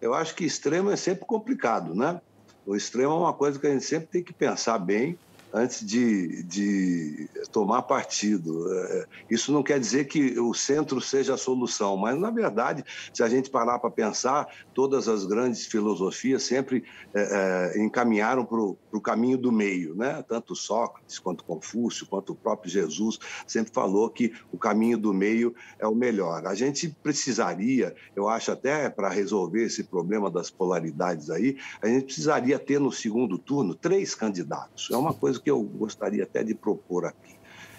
Eu 0.00 0.14
acho 0.14 0.34
que 0.34 0.44
extremo 0.44 0.90
é 0.90 0.96
sempre 0.96 1.24
complicado, 1.24 1.94
né? 1.94 2.20
O 2.66 2.76
extremo 2.76 3.12
é 3.12 3.16
uma 3.16 3.32
coisa 3.32 3.58
que 3.58 3.66
a 3.66 3.70
gente 3.70 3.84
sempre 3.84 4.08
tem 4.08 4.22
que 4.22 4.32
pensar 4.32 4.78
bem 4.78 5.18
antes 5.52 5.84
de, 5.84 6.42
de 6.44 7.28
tomar 7.50 7.82
partido. 7.82 8.72
É, 8.72 9.06
isso 9.30 9.52
não 9.52 9.62
quer 9.62 9.78
dizer 9.78 10.06
que 10.06 10.38
o 10.38 10.54
centro 10.54 11.00
seja 11.00 11.34
a 11.34 11.38
solução, 11.38 11.96
mas, 11.96 12.18
na 12.18 12.30
verdade, 12.30 12.84
se 13.12 13.22
a 13.22 13.28
gente 13.28 13.50
parar 13.50 13.78
para 13.78 13.90
pensar, 13.90 14.46
todas 14.74 15.08
as 15.08 15.24
grandes 15.24 15.66
filosofias 15.66 16.42
sempre 16.42 16.84
é, 17.14 17.74
é 17.76 17.82
encaminharam 17.82 18.44
para 18.44 18.58
o 18.58 19.00
caminho 19.02 19.36
do 19.36 19.50
meio. 19.50 19.94
Né? 19.94 20.24
Tanto 20.28 20.54
Sócrates, 20.54 21.18
quanto 21.18 21.44
Confúcio, 21.44 22.06
quanto 22.06 22.32
o 22.32 22.36
próprio 22.36 22.70
Jesus 22.70 23.18
sempre 23.46 23.72
falou 23.72 24.08
que 24.10 24.32
o 24.52 24.58
caminho 24.58 24.98
do 24.98 25.12
meio 25.12 25.54
é 25.78 25.86
o 25.86 25.94
melhor. 25.94 26.46
A 26.46 26.54
gente 26.54 26.88
precisaria, 27.02 27.94
eu 28.14 28.28
acho 28.28 28.52
até 28.52 28.88
para 28.88 29.08
resolver 29.08 29.64
esse 29.64 29.84
problema 29.84 30.30
das 30.30 30.50
polaridades 30.50 31.30
aí, 31.30 31.56
a 31.82 31.88
gente 31.88 32.04
precisaria 32.04 32.58
ter 32.58 32.78
no 32.78 32.92
segundo 32.92 33.38
turno 33.38 33.74
três 33.74 34.14
candidatos. 34.14 34.88
É 34.90 34.96
uma 34.96 35.12
coisa 35.12 35.39
que 35.40 35.50
eu 35.50 35.62
gostaria 35.62 36.24
até 36.24 36.44
de 36.44 36.54
propor 36.54 37.04
aqui. 37.04 37.34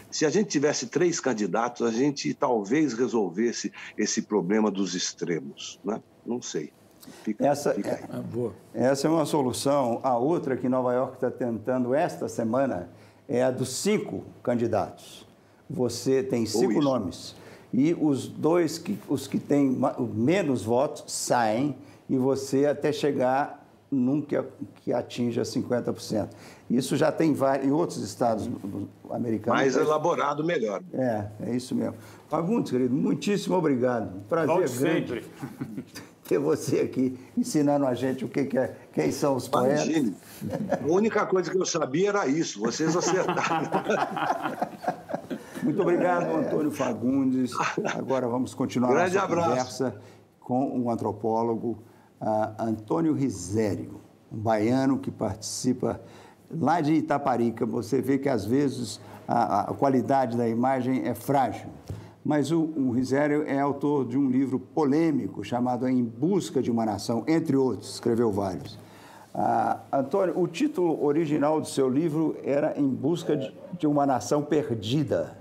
Se 0.10 0.26
a 0.26 0.30
gente 0.30 0.50
tivesse 0.50 0.88
três 0.88 1.20
candidatos, 1.20 1.88
a 1.88 1.92
gente 1.92 2.34
talvez 2.34 2.94
resolvesse 2.94 3.72
esse 3.98 4.24
problema 4.24 4.70
dos 4.70 4.94
extremos, 4.94 5.80
né? 5.86 6.02
Não 6.26 6.42
sei. 6.42 6.74
Fica, 7.24 7.48
essa, 7.48 7.74
fica 7.74 8.00
é, 8.74 8.88
essa 8.88 9.08
é 9.08 9.10
uma 9.10 9.26
solução. 9.26 10.00
A 10.04 10.18
outra 10.18 10.56
que 10.58 10.68
Nova 10.68 10.94
York 10.94 11.16
está 11.16 11.32
tentando 11.32 11.96
esta 11.96 12.28
semana 12.28 12.90
é 13.28 13.42
a 13.42 13.50
dos 13.50 13.70
cinco 13.70 14.24
candidatos. 14.44 15.26
Você 15.70 16.22
tem 16.22 16.46
cinco 16.46 16.82
nomes. 16.82 17.36
E 17.74 17.94
os 17.94 18.28
dois, 18.28 18.78
que, 18.78 19.00
os 19.08 19.28
que 19.28 19.40
têm 19.40 19.78
menos 20.14 20.64
votos, 20.64 21.06
saem 21.08 21.78
e 22.10 22.18
você 22.18 22.66
até 22.66 22.92
chegar 22.92 23.61
num 23.92 24.22
que, 24.22 24.94
atinja 24.94 25.42
50%. 25.42 26.30
Isso 26.70 26.96
já 26.96 27.12
tem 27.12 27.34
vários, 27.34 27.68
em 27.68 27.72
outros 27.72 27.98
estados 27.98 28.50
americanos. 29.10 29.60
Mais 29.60 29.76
elaborado, 29.76 30.44
melhor. 30.44 30.82
É, 30.94 31.28
é 31.42 31.56
isso 31.56 31.76
mesmo. 31.76 31.96
Fagundes, 32.30 32.72
querido, 32.72 32.96
muitíssimo 32.96 33.56
obrigado. 33.56 34.24
Prazer 34.30 34.48
Volte 34.48 34.78
grande 34.78 35.08
sempre. 35.08 35.26
ter 36.32 36.40
você 36.40 36.80
aqui 36.80 37.20
ensinando 37.38 37.86
a 37.86 37.94
gente 37.94 38.24
o 38.24 38.30
que, 38.30 38.46
que 38.46 38.58
é, 38.58 38.74
quem 38.94 39.12
são 39.12 39.36
os 39.36 39.50
poetas. 39.50 39.86
Imagine. 39.86 40.16
A 40.82 40.88
única 40.90 41.26
coisa 41.26 41.52
que 41.52 41.58
eu 41.58 41.66
sabia 41.66 42.08
era 42.08 42.26
isso, 42.26 42.62
vocês 42.62 42.96
acertaram. 42.96 43.70
Muito 45.62 45.82
obrigado, 45.82 46.34
Antônio 46.34 46.72
Fagundes. 46.72 47.52
Agora 47.94 48.30
vamos 48.30 48.54
continuar 48.54 48.92
Grande 48.92 49.16
nossa 49.16 49.26
abraço. 49.26 49.50
conversa 49.50 49.96
com 50.40 50.70
o 50.70 50.86
um 50.86 50.90
antropólogo 50.90 51.84
Antônio 52.60 53.14
Risério, 53.14 54.00
um 54.32 54.38
baiano 54.38 55.00
que 55.00 55.10
participa 55.10 56.00
lá 56.50 56.80
de 56.80 56.94
Itaparica. 56.94 57.66
Você 57.66 58.02
vê 58.02 58.18
que 58.20 58.30
às 58.30 58.46
vezes 58.46 59.02
a, 59.28 59.72
a 59.72 59.74
qualidade 59.74 60.38
da 60.38 60.48
imagem 60.48 61.08
é 61.08 61.16
frágil. 61.16 61.70
Mas 62.24 62.52
o, 62.52 62.62
o 62.78 62.92
Risério 62.92 63.44
é 63.48 63.60
autor 63.60 64.08
de 64.08 64.18
um 64.18 64.30
livro 64.30 64.60
polêmico 64.60 65.44
chamado 65.44 65.88
Em 65.88 66.04
Busca 66.04 66.62
de 66.62 66.70
uma 66.70 66.86
Nação, 66.86 67.24
entre 67.28 67.58
outros, 67.58 67.96
escreveu 67.96 68.32
vários. 68.32 68.78
Ah, 69.34 69.80
Antônio, 69.92 70.38
o 70.38 70.48
título 70.48 71.04
original 71.04 71.60
do 71.60 71.68
seu 71.68 71.90
livro 71.90 72.38
era 72.44 72.80
Em 72.80 72.88
Busca 72.88 73.36
de, 73.36 73.56
de 73.80 73.88
uma 73.88 74.06
Nação 74.06 74.44
Perdida. 74.44 75.36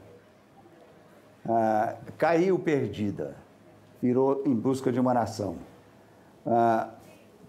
Ah, 1.46 1.96
caiu 2.16 2.58
perdida, 2.58 3.36
virou 4.00 4.42
Em 4.46 4.54
Busca 4.54 4.90
de 4.90 4.98
uma 4.98 5.12
Nação. 5.12 5.56
Ah, 6.46 6.90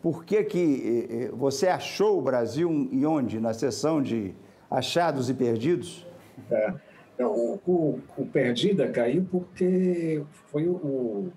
por 0.01 0.25
que, 0.25 0.43
que 0.43 1.07
eh, 1.09 1.15
eh, 1.25 1.31
você 1.33 1.67
achou 1.67 2.17
o 2.17 2.21
Brasil 2.21 2.89
e 2.91 3.05
onde? 3.05 3.39
Na 3.39 3.53
seção 3.53 4.01
de 4.01 4.33
achados 4.69 5.29
e 5.29 5.33
perdidos? 5.33 6.05
É. 6.49 6.73
o, 7.23 7.59
o, 7.67 7.99
o, 8.17 8.25
Perdida 8.25 8.89
caiu 8.89 9.27
porque 9.29 10.23
foi 10.51 10.67
o, 10.67 11.31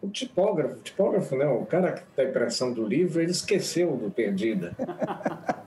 o 0.00 0.08
tipógrafo, 0.10 0.76
o 0.76 0.82
tipógrafo 0.82 1.36
não, 1.36 1.62
o 1.62 1.66
cara 1.66 2.04
da 2.16 2.24
impressão 2.24 2.72
do 2.72 2.86
livro, 2.86 3.20
ele 3.20 3.32
esqueceu 3.32 3.96
do 3.96 4.10
Perdida. 4.10 4.76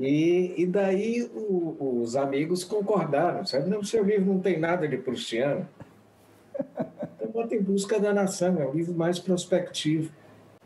E, 0.00 0.54
e 0.56 0.66
daí 0.66 1.30
os 1.78 2.16
amigos 2.16 2.64
concordaram, 2.64 3.46
sabe? 3.46 3.70
Não, 3.70 3.82
seu 3.82 4.02
livro 4.02 4.26
não 4.32 4.40
tem 4.40 4.58
nada 4.58 4.88
de 4.88 4.96
prussiano. 4.96 5.68
Em 7.34 7.60
Busca 7.60 7.98
da 7.98 8.14
Nação, 8.14 8.60
é 8.60 8.66
um 8.66 8.72
livro 8.72 8.94
mais 8.94 9.18
prospectivo. 9.18 10.10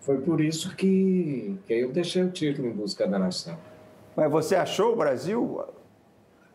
Foi 0.00 0.20
por 0.20 0.40
isso 0.40 0.76
que, 0.76 1.58
que 1.66 1.72
eu 1.72 1.90
deixei 1.90 2.22
o 2.22 2.30
título 2.30 2.68
Em 2.68 2.72
Busca 2.72 3.06
da 3.06 3.18
Nação. 3.18 3.58
Mas 4.14 4.30
você 4.30 4.54
achou 4.54 4.92
o 4.92 4.96
Brasil? 4.96 5.64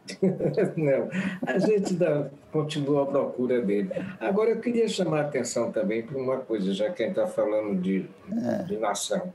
Não, 0.78 1.10
a 1.46 1.58
gente 1.58 1.96
dá, 1.96 2.30
continua 2.52 3.04
à 3.04 3.06
procura 3.08 3.62
dele. 3.62 3.90
Agora, 4.20 4.52
eu 4.52 4.60
queria 4.60 4.88
chamar 4.88 5.22
a 5.22 5.22
atenção 5.24 5.72
também 5.72 6.04
para 6.04 6.18
uma 6.18 6.38
coisa, 6.38 6.74
já 6.74 6.92
que 6.92 7.02
a 7.02 7.08
gente 7.08 7.18
está 7.18 7.28
falando 7.28 7.82
de, 7.82 8.06
é. 8.32 8.64
de 8.64 8.78
nação. 8.78 9.34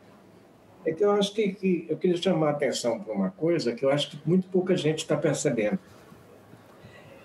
É 0.87 0.93
que 0.93 1.05
eu 1.05 1.11
acho 1.11 1.35
que, 1.35 1.53
que 1.53 1.87
eu 1.89 1.97
queria 1.97 2.17
chamar 2.17 2.49
a 2.49 2.51
atenção 2.53 3.01
para 3.01 3.13
uma 3.13 3.31
coisa 3.31 3.73
que 3.75 3.85
eu 3.85 3.91
acho 3.91 4.11
que 4.11 4.21
muito 4.25 4.49
pouca 4.49 4.77
gente 4.77 4.99
está 4.99 5.17
percebendo. 5.17 5.79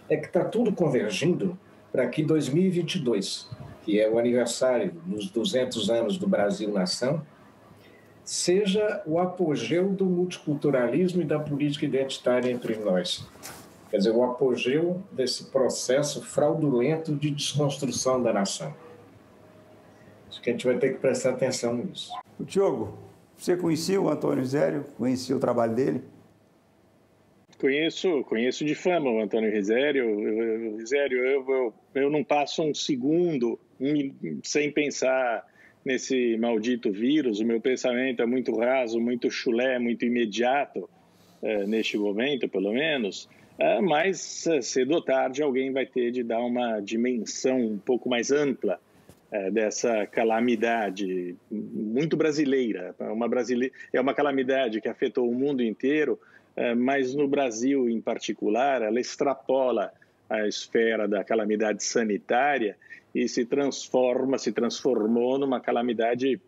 É 0.09 0.17
que 0.17 0.25
está 0.25 0.43
tudo 0.43 0.73
convergindo 0.73 1.57
para 1.93 2.07
que 2.07 2.23
2022, 2.23 3.47
que 3.83 4.01
é 4.01 4.09
o 4.09 4.17
aniversário 4.17 4.91
dos 5.05 5.29
200 5.29 5.91
anos 5.91 6.17
do 6.17 6.27
Brasil 6.27 6.71
Nação, 6.71 7.21
seja 8.25 9.03
o 9.05 9.19
apogeu 9.19 9.89
do 9.89 10.05
multiculturalismo 10.05 11.21
e 11.21 11.25
da 11.25 11.39
política 11.39 11.85
identitária 11.85 12.49
entre 12.49 12.77
nós. 12.77 13.27
Quer 13.91 13.97
dizer, 13.97 14.09
o 14.09 14.23
apogeu 14.23 15.03
desse 15.11 15.45
processo 15.51 16.23
fraudulento 16.23 17.15
de 17.15 17.29
desconstrução 17.29 18.23
da 18.23 18.33
nação. 18.33 18.73
Acho 20.27 20.41
que 20.41 20.49
a 20.49 20.53
gente 20.53 20.65
vai 20.65 20.79
ter 20.79 20.93
que 20.93 20.99
prestar 20.99 21.29
atenção 21.29 21.75
nisso. 21.75 22.11
Diogo, 22.39 22.97
você 23.37 23.55
conhecia 23.55 24.01
o 24.01 24.09
Antônio 24.09 24.43
Zério? 24.43 24.83
Conhecia 24.97 25.35
o 25.35 25.39
trabalho 25.39 25.75
dele? 25.75 26.03
Conheço, 27.63 28.25
conheço 28.25 28.65
de 28.65 28.75
fama 28.75 29.09
o 29.09 29.21
Antônio 29.21 29.49
Risério. 29.49 30.75
Risério, 30.75 31.17
eu, 31.19 31.45
eu, 31.47 31.73
eu 31.95 32.09
não 32.09 32.21
passo 32.21 32.61
um 32.61 32.73
segundo 32.73 33.57
sem 34.43 34.69
pensar 34.69 35.47
nesse 35.85 36.35
maldito 36.35 36.91
vírus. 36.91 37.39
O 37.39 37.45
meu 37.45 37.61
pensamento 37.61 38.21
é 38.21 38.25
muito 38.25 38.53
raso, 38.57 38.99
muito 38.99 39.31
chulé, 39.31 39.79
muito 39.79 40.03
imediato, 40.03 40.89
é, 41.41 41.65
neste 41.65 41.97
momento, 41.97 42.49
pelo 42.49 42.73
menos. 42.73 43.29
É, 43.57 43.79
mas 43.79 44.45
é, 44.45 44.59
cedo 44.61 44.95
ou 44.95 45.01
tarde 45.01 45.41
alguém 45.41 45.71
vai 45.71 45.85
ter 45.85 46.11
de 46.11 46.21
dar 46.21 46.41
uma 46.41 46.81
dimensão 46.81 47.61
um 47.61 47.77
pouco 47.77 48.09
mais 48.09 48.29
ampla 48.29 48.77
é, 49.31 49.49
dessa 49.49 50.05
calamidade 50.05 51.37
muito 51.49 52.17
brasileira. 52.17 52.93
Uma 52.99 53.29
brasile... 53.29 53.71
É 53.93 54.01
uma 54.01 54.13
calamidade 54.13 54.81
que 54.81 54.89
afetou 54.89 55.29
o 55.29 55.33
mundo 55.33 55.63
inteiro 55.63 56.19
é, 56.19 56.32
mas 56.77 57.15
no 57.15 57.27
Brasil 57.27 57.89
em 57.89 58.01
particular, 58.01 58.81
ela 58.81 58.99
extrapola 58.99 59.91
a 60.29 60.47
esfera 60.47 61.07
da 61.07 61.23
calamidade 61.23 61.83
sanitária 61.83 62.77
e 63.13 63.27
se 63.27 63.45
transforma, 63.45 64.37
se 64.37 64.51
transformou 64.51 65.37
numa 65.37 65.59
calamidade 65.59 66.41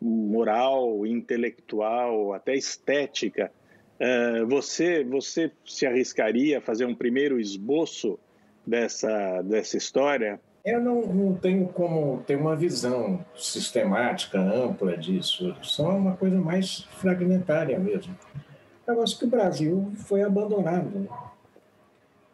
moral, 0.00 1.06
intelectual, 1.06 2.32
até 2.32 2.54
estética. 2.54 3.52
É, 3.98 4.44
você, 4.44 5.04
você 5.04 5.50
se 5.64 5.86
arriscaria 5.86 6.58
a 6.58 6.60
fazer 6.60 6.84
um 6.84 6.94
primeiro 6.94 7.38
esboço 7.38 8.18
dessa, 8.66 9.42
dessa 9.42 9.76
história? 9.76 10.40
Eu 10.64 10.80
não, 10.80 11.00
não 11.02 11.34
tenho 11.34 11.66
como 11.68 12.22
ter 12.26 12.36
uma 12.36 12.54
visão 12.54 13.24
sistemática, 13.34 14.38
ampla 14.38 14.96
disso. 14.96 15.56
Só 15.62 15.96
uma 15.96 16.16
coisa 16.16 16.38
mais 16.40 16.80
fragmentária 16.98 17.78
mesmo. 17.78 18.14
Eu 18.88 19.02
acho 19.02 19.18
que 19.18 19.26
o 19.26 19.28
Brasil 19.28 19.92
foi 19.96 20.22
abandonado. 20.22 21.06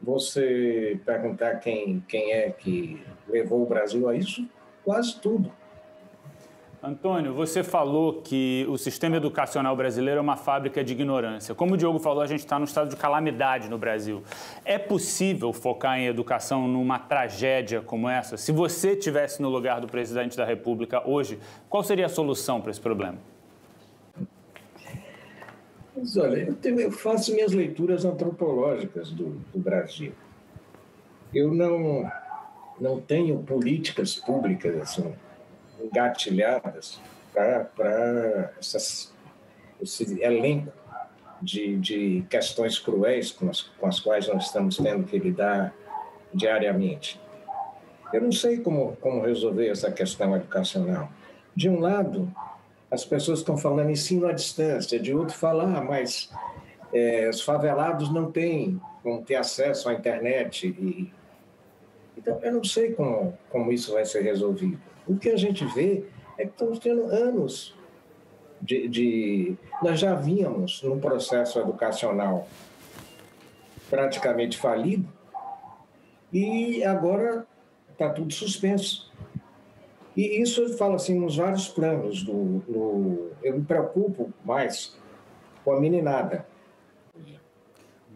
Você 0.00 1.00
perguntar 1.04 1.56
quem, 1.56 1.98
quem 2.06 2.30
é 2.32 2.48
que 2.48 3.02
levou 3.28 3.64
o 3.64 3.66
Brasil 3.66 4.08
a 4.08 4.14
isso, 4.14 4.46
quase 4.84 5.18
tudo. 5.18 5.50
Antônio, 6.80 7.34
você 7.34 7.64
falou 7.64 8.20
que 8.22 8.64
o 8.68 8.78
sistema 8.78 9.16
educacional 9.16 9.74
brasileiro 9.74 10.18
é 10.18 10.20
uma 10.20 10.36
fábrica 10.36 10.84
de 10.84 10.92
ignorância. 10.92 11.56
Como 11.56 11.74
o 11.74 11.76
Diogo 11.76 11.98
falou, 11.98 12.22
a 12.22 12.26
gente 12.26 12.40
está 12.40 12.56
no 12.56 12.66
estado 12.66 12.90
de 12.90 12.96
calamidade 12.96 13.68
no 13.68 13.78
Brasil. 13.78 14.22
É 14.64 14.78
possível 14.78 15.52
focar 15.52 15.98
em 15.98 16.06
educação 16.06 16.68
numa 16.68 17.00
tragédia 17.00 17.80
como 17.80 18.08
essa? 18.08 18.36
Se 18.36 18.52
você 18.52 18.94
tivesse 18.94 19.42
no 19.42 19.48
lugar 19.48 19.80
do 19.80 19.88
presidente 19.88 20.36
da 20.36 20.44
República 20.44 21.02
hoje, 21.04 21.40
qual 21.68 21.82
seria 21.82 22.06
a 22.06 22.08
solução 22.08 22.60
para 22.60 22.70
esse 22.70 22.80
problema? 22.80 23.33
Mas 25.96 26.16
olha, 26.16 26.38
eu, 26.38 26.54
tenho, 26.54 26.80
eu 26.80 26.90
faço 26.90 27.32
minhas 27.32 27.52
leituras 27.52 28.04
antropológicas 28.04 29.10
do, 29.10 29.30
do 29.52 29.58
Brasil. 29.58 30.12
Eu 31.32 31.52
não, 31.52 32.10
não 32.80 33.00
tenho 33.00 33.38
políticas 33.42 34.16
públicas 34.16 34.76
assim, 34.76 35.14
engatilhadas 35.80 37.00
para 37.32 38.50
esse 38.60 40.22
elenco 40.22 40.72
de, 41.40 41.76
de 41.76 42.26
questões 42.28 42.78
cruéis 42.78 43.30
com 43.30 43.50
as, 43.50 43.62
com 43.62 43.86
as 43.86 44.00
quais 44.00 44.28
nós 44.28 44.46
estamos 44.46 44.76
tendo 44.76 45.04
que 45.04 45.18
lidar 45.18 45.74
diariamente. 46.32 47.20
Eu 48.12 48.22
não 48.22 48.32
sei 48.32 48.58
como, 48.58 48.96
como 48.96 49.22
resolver 49.22 49.68
essa 49.68 49.90
questão 49.90 50.34
educacional. 50.36 51.10
De 51.54 51.68
um 51.68 51.80
lado, 51.80 52.32
as 52.94 53.04
pessoas 53.04 53.40
estão 53.40 53.56
falando 53.56 53.90
ensino 53.90 54.26
à 54.26 54.32
distância, 54.32 54.98
de 55.00 55.12
outro, 55.12 55.36
falar, 55.36 55.76
ah, 55.76 55.82
mas 55.82 56.30
é, 56.92 57.28
os 57.28 57.42
favelados 57.42 58.12
não 58.12 58.30
têm 58.30 58.80
como 59.02 59.20
ter 59.22 59.34
acesso 59.34 59.88
à 59.88 59.94
internet. 59.94 60.68
E... 60.68 61.12
Então, 62.16 62.38
eu 62.40 62.52
não 62.52 62.64
sei 62.64 62.92
como, 62.92 63.36
como 63.50 63.72
isso 63.72 63.92
vai 63.92 64.04
ser 64.04 64.22
resolvido. 64.22 64.80
O 65.06 65.16
que 65.16 65.28
a 65.28 65.36
gente 65.36 65.64
vê 65.64 66.04
é 66.38 66.44
que 66.44 66.52
estamos 66.52 66.78
tendo 66.78 67.06
anos 67.06 67.74
de, 68.62 68.88
de, 68.88 69.56
nós 69.82 69.98
já 69.98 70.14
vínhamos 70.14 70.82
num 70.82 70.98
processo 70.98 71.58
educacional 71.58 72.48
praticamente 73.90 74.56
falido 74.56 75.06
e 76.32 76.82
agora 76.84 77.46
está 77.92 78.08
tudo 78.08 78.32
suspenso. 78.32 79.12
E 80.16 80.40
isso 80.40 80.62
eu 80.62 80.68
falo 80.76 80.94
assim 80.94 81.18
nos 81.18 81.36
vários 81.36 81.68
planos. 81.68 82.22
Do, 82.22 82.58
do, 82.68 83.30
eu 83.42 83.58
me 83.58 83.64
preocupo 83.64 84.32
mais 84.44 84.96
com 85.64 85.72
a 85.72 85.80
meninada. 85.80 86.46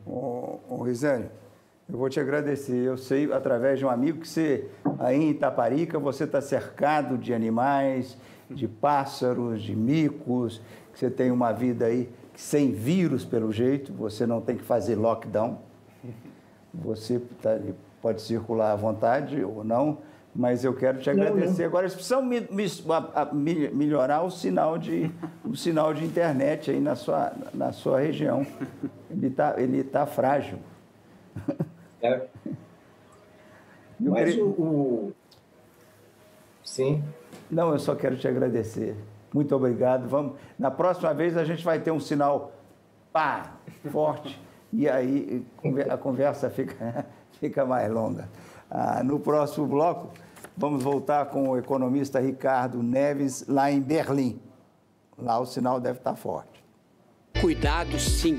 Ô, 0.06 0.58
ô 0.68 0.86
eu 0.86 1.96
vou 1.96 2.08
te 2.08 2.20
agradecer. 2.20 2.76
Eu 2.76 2.98
sei, 2.98 3.32
através 3.32 3.78
de 3.78 3.86
um 3.86 3.88
amigo, 3.88 4.20
que 4.20 4.28
você, 4.28 4.68
aí 4.98 5.16
em 5.16 5.30
Itaparica, 5.30 5.98
você 5.98 6.24
está 6.24 6.40
cercado 6.40 7.16
de 7.16 7.32
animais, 7.32 8.16
de 8.50 8.68
pássaros, 8.68 9.62
de 9.62 9.74
micos, 9.74 10.60
que 10.92 10.98
você 10.98 11.10
tem 11.10 11.30
uma 11.30 11.52
vida 11.52 11.86
aí 11.86 12.08
sem 12.34 12.70
vírus, 12.70 13.24
pelo 13.24 13.50
jeito, 13.50 13.92
você 13.92 14.26
não 14.26 14.40
tem 14.40 14.56
que 14.56 14.62
fazer 14.62 14.94
lockdown. 14.94 15.58
Você 16.72 17.20
tá, 17.42 17.58
pode 18.00 18.22
circular 18.22 18.72
à 18.72 18.76
vontade 18.76 19.42
ou 19.42 19.64
não, 19.64 19.98
mas 20.34 20.64
eu 20.64 20.74
quero 20.74 20.98
te 20.98 21.10
agradecer. 21.10 21.46
Não, 21.46 21.58
não. 21.58 21.66
Agora, 21.66 21.84
eles 21.84 21.94
precisam 21.94 22.22
me, 22.22 22.40
me, 23.32 23.70
melhorar 23.70 24.22
o 24.22 24.30
sinal, 24.30 24.78
de, 24.78 25.10
o 25.44 25.56
sinal 25.56 25.92
de 25.92 26.04
internet 26.04 26.70
aí 26.70 26.80
na 26.80 26.94
sua, 26.94 27.32
na 27.52 27.72
sua 27.72 28.00
região. 28.00 28.46
Ele 29.10 29.26
está 29.26 29.60
ele 29.60 29.82
tá 29.82 30.06
frágil. 30.06 30.58
É. 32.02 32.26
Mas 33.98 34.36
o, 34.36 34.46
o... 34.46 35.12
Sim. 36.62 37.02
Não, 37.50 37.72
eu 37.72 37.78
só 37.78 37.94
quero 37.94 38.16
te 38.16 38.28
agradecer. 38.28 38.94
Muito 39.32 39.54
obrigado. 39.54 40.08
Vamos, 40.08 40.36
na 40.58 40.70
próxima 40.70 41.12
vez 41.12 41.36
a 41.36 41.44
gente 41.44 41.64
vai 41.64 41.80
ter 41.80 41.90
um 41.90 42.00
sinal 42.00 42.52
pá, 43.12 43.54
forte, 43.90 44.40
e 44.72 44.88
aí 44.88 45.44
a 45.90 45.96
conversa 45.96 46.48
fica, 46.50 47.06
fica 47.40 47.64
mais 47.64 47.90
longa. 47.90 48.28
Ah, 48.70 49.02
no 49.02 49.18
próximo 49.18 49.66
bloco, 49.66 50.10
vamos 50.56 50.82
voltar 50.82 51.26
com 51.26 51.48
o 51.48 51.56
economista 51.56 52.20
Ricardo 52.20 52.82
Neves, 52.82 53.46
lá 53.48 53.70
em 53.70 53.80
Berlim. 53.80 54.40
Lá 55.16 55.38
o 55.38 55.46
sinal 55.46 55.80
deve 55.80 55.98
estar 55.98 56.14
forte. 56.14 56.62
Cuidado 57.40 57.98
sim. 57.98 58.38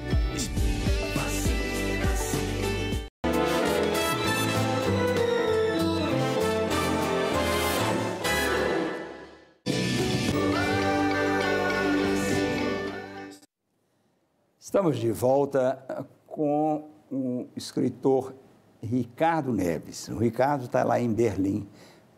Estamos 14.59 14.97
de 14.97 15.11
volta 15.11 16.07
com 16.27 16.91
o 17.11 17.47
escritor 17.55 18.35
Ricardo 18.81 19.51
Neves. 19.51 20.07
O 20.07 20.17
Ricardo 20.17 20.65
está 20.65 20.83
lá 20.83 20.99
em 20.99 21.11
Berlim 21.11 21.67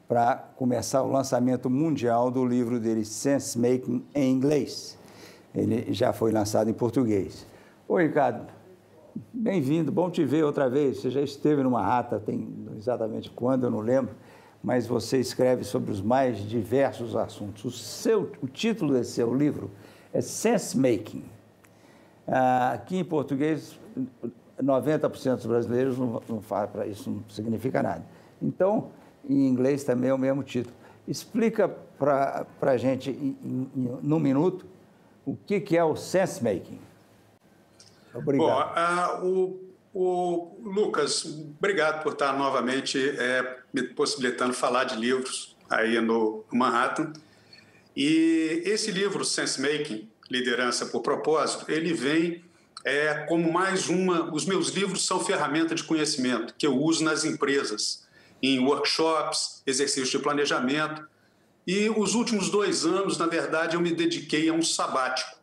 para 0.07 0.35
começar 0.55 1.01
o 1.03 1.11
lançamento 1.11 1.69
mundial 1.69 2.29
do 2.29 2.45
livro 2.45 2.79
dele, 2.79 3.05
Sense 3.05 3.57
Making, 3.57 4.05
em 4.13 4.31
inglês. 4.31 4.97
Ele 5.53 5.93
já 5.93 6.13
foi 6.13 6.31
lançado 6.31 6.69
em 6.69 6.73
português. 6.73 7.45
Oi, 7.87 8.07
Ricardo. 8.07 8.45
Bem-vindo, 9.33 9.91
bom 9.91 10.09
te 10.09 10.23
ver 10.23 10.43
outra 10.43 10.69
vez. 10.69 10.99
Você 10.99 11.09
já 11.09 11.21
esteve 11.21 11.63
numa 11.63 11.81
rata, 11.81 12.19
tem 12.19 12.47
exatamente 12.77 13.29
quando, 13.29 13.65
eu 13.65 13.71
não 13.71 13.79
lembro, 13.79 14.15
mas 14.63 14.87
você 14.87 15.19
escreve 15.19 15.63
sobre 15.63 15.91
os 15.91 16.01
mais 16.01 16.37
diversos 16.37 17.15
assuntos. 17.15 17.65
O, 17.65 17.71
seu, 17.71 18.31
o 18.41 18.47
título 18.47 18.93
desse 18.93 19.11
seu 19.11 19.33
livro 19.33 19.71
é 20.13 20.21
Sense 20.21 20.77
Making 20.77 21.23
ah, 22.27 22.71
aqui 22.73 22.97
em 22.97 23.03
português, 23.03 23.77
90% 24.61 25.35
dos 25.35 25.45
brasileiros 25.45 25.97
não, 25.97 26.21
não 26.27 26.41
falam 26.41 26.69
para 26.69 26.87
isso, 26.87 27.09
não 27.09 27.23
significa 27.29 27.81
nada. 27.81 28.05
Então, 28.41 28.91
em 29.27 29.47
inglês 29.47 29.83
também 29.83 30.09
é 30.09 30.13
o 30.13 30.17
mesmo 30.17 30.43
título. 30.43 30.75
Explica 31.07 31.67
para 31.97 32.45
a 32.61 32.77
gente, 32.77 33.09
em, 33.09 33.37
em, 33.43 33.99
num 34.01 34.19
minuto, 34.19 34.65
o 35.25 35.35
que, 35.35 35.59
que 35.59 35.77
é 35.77 35.83
o 35.83 35.95
sense 35.95 36.43
making. 36.43 36.79
Obrigado. 38.13 39.21
Bom, 39.21 39.25
uh, 39.25 39.27
o, 39.27 39.71
o, 39.93 40.57
Lucas, 40.63 41.25
obrigado 41.25 42.03
por 42.03 42.13
estar 42.13 42.37
novamente 42.37 42.97
é, 43.17 43.59
me 43.73 43.83
possibilitando 43.83 44.53
falar 44.53 44.85
de 44.85 44.95
livros 44.95 45.55
aí 45.69 45.99
no 46.01 46.43
Manhattan. 46.51 47.13
E 47.95 48.63
esse 48.65 48.91
livro, 48.91 49.23
Sense 49.25 49.61
Making, 49.61 50.09
Liderança 50.29 50.85
por 50.85 51.01
Propósito, 51.01 51.69
ele 51.69 51.93
vem 51.93 52.43
é, 52.83 53.25
como 53.27 53.51
mais 53.51 53.89
uma. 53.89 54.33
Os 54.33 54.45
meus 54.45 54.69
livros 54.69 55.05
são 55.05 55.19
ferramenta 55.19 55.75
de 55.75 55.83
conhecimento 55.83 56.53
que 56.57 56.65
eu 56.65 56.77
uso 56.77 57.03
nas 57.03 57.23
empresas, 57.23 58.07
em 58.41 58.59
workshops, 58.59 59.61
exercícios 59.65 60.09
de 60.09 60.19
planejamento. 60.19 61.07
E 61.65 61.89
os 61.89 62.15
últimos 62.15 62.49
dois 62.49 62.85
anos, 62.85 63.17
na 63.17 63.27
verdade, 63.27 63.75
eu 63.75 63.81
me 63.81 63.91
dediquei 63.91 64.49
a 64.49 64.53
um 64.53 64.63
sabático, 64.63 65.37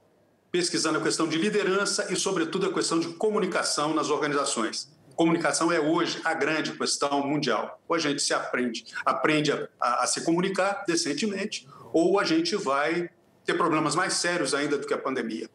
pesquisando 0.51 0.99
a 0.99 1.03
questão 1.03 1.29
de 1.29 1.39
liderança 1.39 2.13
e, 2.13 2.17
sobretudo, 2.17 2.67
a 2.67 2.73
questão 2.73 2.99
de 2.99 3.09
comunicação 3.11 3.95
nas 3.95 4.11
organizações. 4.11 4.91
Comunicação 5.15 5.71
é 5.71 5.81
hoje 5.81 6.21
a 6.25 6.35
grande 6.35 6.73
questão 6.73 7.27
mundial. 7.27 7.81
Ou 7.89 7.95
a 7.97 7.99
gente 7.99 8.21
se 8.21 8.35
aprende, 8.35 8.85
aprende 9.05 9.53
a, 9.53 9.69
a, 9.81 10.05
a 10.05 10.07
se 10.07 10.23
comunicar 10.23 10.85
decentemente, 10.87 11.69
ou 11.93 12.19
a 12.19 12.25
gente 12.25 12.57
vai 12.57 13.11
ter 13.45 13.55
problemas 13.55 13.95
mais 13.95 14.15
sérios 14.15 14.55
ainda 14.55 14.77
do 14.77 14.87
que 14.87 14.95
a 14.95 14.99
pandemia. 14.99 15.49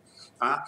Tá? 0.44 0.66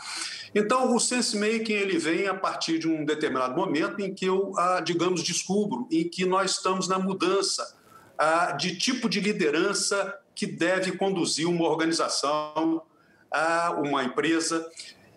Então, 0.55 0.95
o 0.95 0.99
sense 1.01 1.37
making 1.37 1.73
ele 1.73 1.97
vem 1.97 2.27
a 2.27 2.33
partir 2.33 2.79
de 2.79 2.87
um 2.87 3.03
determinado 3.03 3.53
momento 3.53 3.99
em 3.99 4.13
que 4.13 4.25
eu, 4.25 4.53
ah, 4.57 4.79
digamos, 4.79 5.21
descubro 5.21 5.85
em 5.91 6.07
que 6.07 6.25
nós 6.25 6.51
estamos 6.51 6.87
na 6.87 6.97
mudança 6.97 7.77
ah, 8.17 8.53
de 8.53 8.77
tipo 8.77 9.09
de 9.09 9.19
liderança 9.19 10.17
que 10.33 10.47
deve 10.47 10.93
conduzir 10.93 11.45
uma 11.45 11.67
organização, 11.67 12.83
ah, 13.29 13.75
uma 13.83 14.05
empresa, 14.05 14.65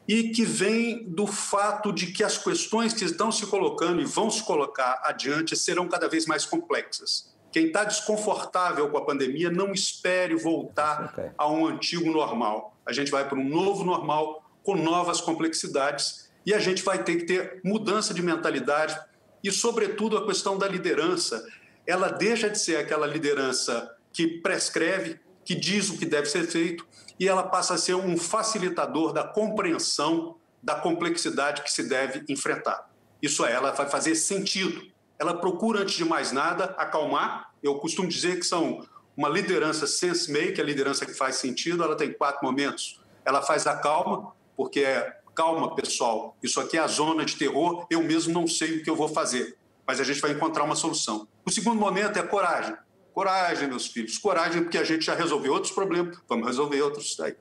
e 0.08 0.30
que 0.30 0.44
vem 0.44 1.04
do 1.04 1.28
fato 1.28 1.92
de 1.92 2.08
que 2.08 2.24
as 2.24 2.36
questões 2.36 2.92
que 2.92 3.04
estão 3.04 3.30
se 3.30 3.46
colocando 3.46 4.02
e 4.02 4.04
vão 4.04 4.28
se 4.28 4.42
colocar 4.42 5.00
adiante 5.04 5.56
serão 5.56 5.86
cada 5.86 6.08
vez 6.08 6.26
mais 6.26 6.44
complexas. 6.44 7.32
Quem 7.52 7.66
está 7.66 7.84
desconfortável 7.84 8.90
com 8.90 8.98
a 8.98 9.04
pandemia, 9.04 9.50
não 9.50 9.72
espere 9.72 10.34
voltar 10.34 11.12
okay. 11.12 11.30
a 11.38 11.48
um 11.48 11.64
antigo 11.64 12.10
normal. 12.10 12.76
A 12.84 12.92
gente 12.92 13.10
vai 13.10 13.26
para 13.28 13.38
um 13.38 13.48
novo 13.48 13.84
normal 13.84 14.47
com 14.62 14.76
novas 14.76 15.20
complexidades 15.20 16.30
e 16.44 16.54
a 16.54 16.58
gente 16.58 16.82
vai 16.82 17.02
ter 17.02 17.16
que 17.16 17.26
ter 17.26 17.60
mudança 17.64 18.14
de 18.14 18.22
mentalidade 18.22 18.98
e, 19.42 19.50
sobretudo, 19.50 20.16
a 20.16 20.26
questão 20.26 20.58
da 20.58 20.66
liderança. 20.66 21.44
Ela 21.86 22.08
deixa 22.08 22.48
de 22.50 22.58
ser 22.58 22.76
aquela 22.76 23.06
liderança 23.06 23.94
que 24.12 24.40
prescreve, 24.40 25.20
que 25.44 25.54
diz 25.54 25.88
o 25.90 25.98
que 25.98 26.06
deve 26.06 26.26
ser 26.26 26.46
feito, 26.46 26.86
e 27.18 27.28
ela 27.28 27.42
passa 27.42 27.74
a 27.74 27.78
ser 27.78 27.94
um 27.94 28.16
facilitador 28.16 29.12
da 29.12 29.24
compreensão 29.24 30.36
da 30.62 30.74
complexidade 30.74 31.62
que 31.62 31.72
se 31.72 31.88
deve 31.88 32.24
enfrentar. 32.28 32.90
Isso 33.22 33.44
é, 33.44 33.52
ela 33.52 33.70
vai 33.72 33.88
fazer 33.88 34.14
sentido 34.14 34.82
ela 35.18 35.34
procura, 35.34 35.80
antes 35.80 35.96
de 35.96 36.04
mais 36.04 36.30
nada, 36.30 36.76
acalmar. 36.78 37.50
Eu 37.62 37.74
costumo 37.76 38.08
dizer 38.08 38.38
que 38.38 38.44
são 38.44 38.86
uma 39.16 39.28
liderança 39.28 39.86
sense-make, 39.86 40.60
a 40.60 40.64
liderança 40.64 41.04
que 41.04 41.12
faz 41.12 41.36
sentido, 41.36 41.82
ela 41.82 41.96
tem 41.96 42.12
quatro 42.12 42.46
momentos. 42.46 43.00
Ela 43.24 43.42
faz 43.42 43.66
a 43.66 43.76
calma, 43.76 44.32
porque 44.58 44.80
é 44.80 45.20
calma, 45.36 45.72
pessoal, 45.76 46.36
isso 46.42 46.60
aqui 46.60 46.76
é 46.76 46.80
a 46.80 46.88
zona 46.88 47.24
de 47.24 47.36
terror, 47.36 47.86
eu 47.88 48.02
mesmo 48.02 48.34
não 48.34 48.44
sei 48.48 48.78
o 48.78 48.82
que 48.82 48.90
eu 48.90 48.96
vou 48.96 49.08
fazer, 49.08 49.56
mas 49.86 50.00
a 50.00 50.04
gente 50.04 50.20
vai 50.20 50.32
encontrar 50.32 50.64
uma 50.64 50.74
solução. 50.74 51.28
O 51.46 51.50
segundo 51.50 51.78
momento 51.78 52.18
é 52.18 52.22
coragem. 52.24 52.76
Coragem, 53.14 53.68
meus 53.68 53.86
filhos, 53.86 54.18
coragem, 54.18 54.64
porque 54.64 54.76
a 54.76 54.82
gente 54.82 55.06
já 55.06 55.14
resolveu 55.14 55.52
outros 55.52 55.72
problemas, 55.72 56.18
vamos 56.28 56.44
resolver 56.44 56.82
outros 56.82 57.14
daí. 57.16 57.36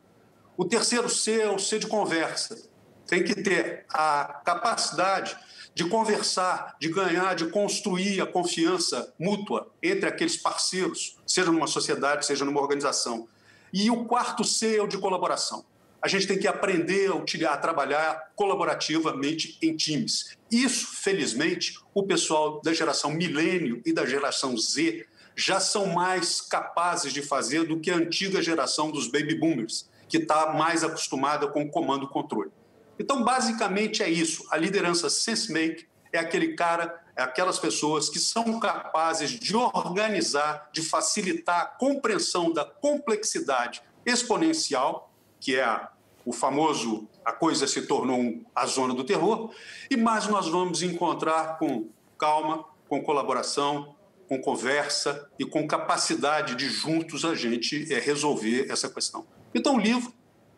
O 0.56 0.64
terceiro 0.64 1.10
C 1.10 1.42
é 1.42 1.50
o 1.50 1.58
C 1.58 1.80
de 1.80 1.88
conversa. 1.88 2.70
Tem 3.08 3.24
que 3.24 3.34
ter 3.34 3.88
a 3.92 4.42
capacidade 4.46 5.36
de 5.74 5.86
conversar, 5.86 6.76
de 6.80 6.90
ganhar, 6.90 7.34
de 7.34 7.48
construir 7.48 8.22
a 8.22 8.28
confiança 8.28 9.12
mútua 9.20 9.72
entre 9.82 10.08
aqueles 10.08 10.38
parceiros, 10.38 11.18
seja 11.26 11.52
numa 11.52 11.68
sociedade, 11.68 12.28
seja 12.28 12.46
numa 12.46 12.62
organização. 12.62 13.28
E 13.74 13.90
o 13.90 14.06
quarto 14.06 14.44
C 14.44 14.78
é 14.78 14.84
o 14.84 14.88
de 14.88 15.00
colaboração. 15.00 15.66
A 16.02 16.08
gente 16.08 16.28
tem 16.28 16.38
que 16.38 16.48
aprender 16.48 17.10
a, 17.12 17.54
a 17.54 17.58
trabalhar 17.58 18.32
colaborativamente 18.36 19.58
em 19.62 19.76
times. 19.76 20.38
Isso, 20.52 20.88
felizmente, 21.02 21.80
o 21.94 22.04
pessoal 22.04 22.62
da 22.62 22.74
geração 22.74 23.12
milênio 23.12 23.82
e 23.86 23.92
da 23.92 24.06
geração 24.06 24.56
Z 24.58 25.06
já 25.36 25.60
são 25.60 25.88
mais 25.88 26.42
capazes 26.42 27.14
de 27.14 27.22
fazer 27.22 27.64
do 27.64 27.80
que 27.80 27.92
a 27.92 27.96
antiga 27.96 28.42
geração 28.42 28.92
dos 28.92 29.08
baby 29.08 29.36
boomers, 29.36 29.90
que 30.08 30.18
está 30.18 30.54
mais 30.54 30.84
acostumada 30.84 31.48
com 31.48 31.64
o 31.64 31.70
comando 31.70 32.06
e 32.06 32.10
controle. 32.10 32.52
Então, 33.00 33.24
basicamente 33.24 34.02
é 34.02 34.10
isso. 34.10 34.48
A 34.50 34.58
liderança 34.58 35.10
sense-make 35.10 35.86
é 36.12 36.18
aquele 36.18 36.56
cara, 36.56 37.00
é 37.16 37.22
aquelas 37.22 37.60
pessoas 37.60 38.10
que 38.10 38.20
são 38.20 38.60
capazes 38.60 39.30
de 39.30 39.56
organizar, 39.56 40.70
de 40.72 40.82
facilitar 40.82 41.62
a 41.62 41.66
compreensão 41.66 42.52
da 42.52 42.66
complexidade 42.66 43.82
exponencial, 44.06 45.14
que 45.40 45.56
é 45.56 45.64
a, 45.64 45.90
o 46.26 46.32
famoso 46.32 47.08
a 47.24 47.34
coisa 47.34 47.68
se 47.68 47.82
tornou 47.82 48.18
um, 48.18 48.46
a 48.56 48.66
zona 48.66 48.94
do 48.94 49.04
terror, 49.04 49.52
e 49.92 49.98
mais 49.98 50.28
nós 50.28 50.48
vamos 50.48 50.82
encontrar 50.82 51.58
com 51.58 51.90
calma, 52.18 52.64
com 52.88 53.04
colaboração, 53.04 53.96
com 54.30 54.40
conversa 54.40 55.30
e 55.38 55.46
com 55.46 55.68
capacidade 55.68 56.56
de 56.56 56.70
juntos 56.70 57.26
a 57.26 57.36
gente 57.36 57.94
é, 57.94 58.00
resolver 58.00 58.68
essa 58.70 58.90
questão. 58.90 59.26
Então 59.54 59.76
o 59.76 59.80
livro 59.80 60.14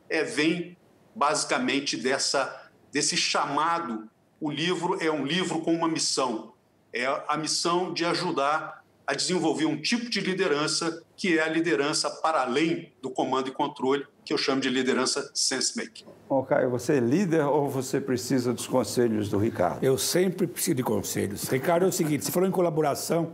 é, 0.07 0.23
vem 0.23 0.77
basicamente 1.15 1.97
dessa 1.97 2.69
desse 2.91 3.15
chamado. 3.17 4.09
O 4.39 4.49
livro 4.49 4.97
é 5.03 5.11
um 5.11 5.25
livro 5.25 5.61
com 5.61 5.73
uma 5.73 5.87
missão, 5.87 6.53
é 6.93 7.05
a 7.27 7.37
missão 7.37 7.93
de 7.93 8.05
ajudar 8.05 8.78
a 9.09 9.15
desenvolver 9.15 9.65
um 9.65 9.75
tipo 9.75 10.07
de 10.07 10.21
liderança 10.21 11.01
que 11.17 11.39
é 11.39 11.41
a 11.41 11.49
liderança 11.49 12.11
para 12.21 12.43
além 12.43 12.93
do 13.01 13.09
comando 13.09 13.49
e 13.49 13.51
controle, 13.51 14.05
que 14.23 14.31
eu 14.31 14.37
chamo 14.37 14.61
de 14.61 14.69
liderança 14.69 15.31
sense-making. 15.33 16.05
Bom, 16.29 16.43
Caio, 16.43 16.69
você 16.69 16.97
é 16.97 16.99
líder 16.99 17.41
ou 17.41 17.67
você 17.67 17.99
precisa 17.99 18.53
dos 18.53 18.67
conselhos 18.67 19.27
do 19.27 19.39
Ricardo? 19.39 19.83
Eu 19.83 19.97
sempre 19.97 20.45
preciso 20.45 20.75
de 20.75 20.83
conselhos. 20.83 21.45
Ricardo, 21.45 21.85
é 21.85 21.87
o 21.87 21.91
seguinte, 21.91 22.23
você 22.23 22.31
falou 22.31 22.47
em 22.47 22.51
colaboração, 22.51 23.31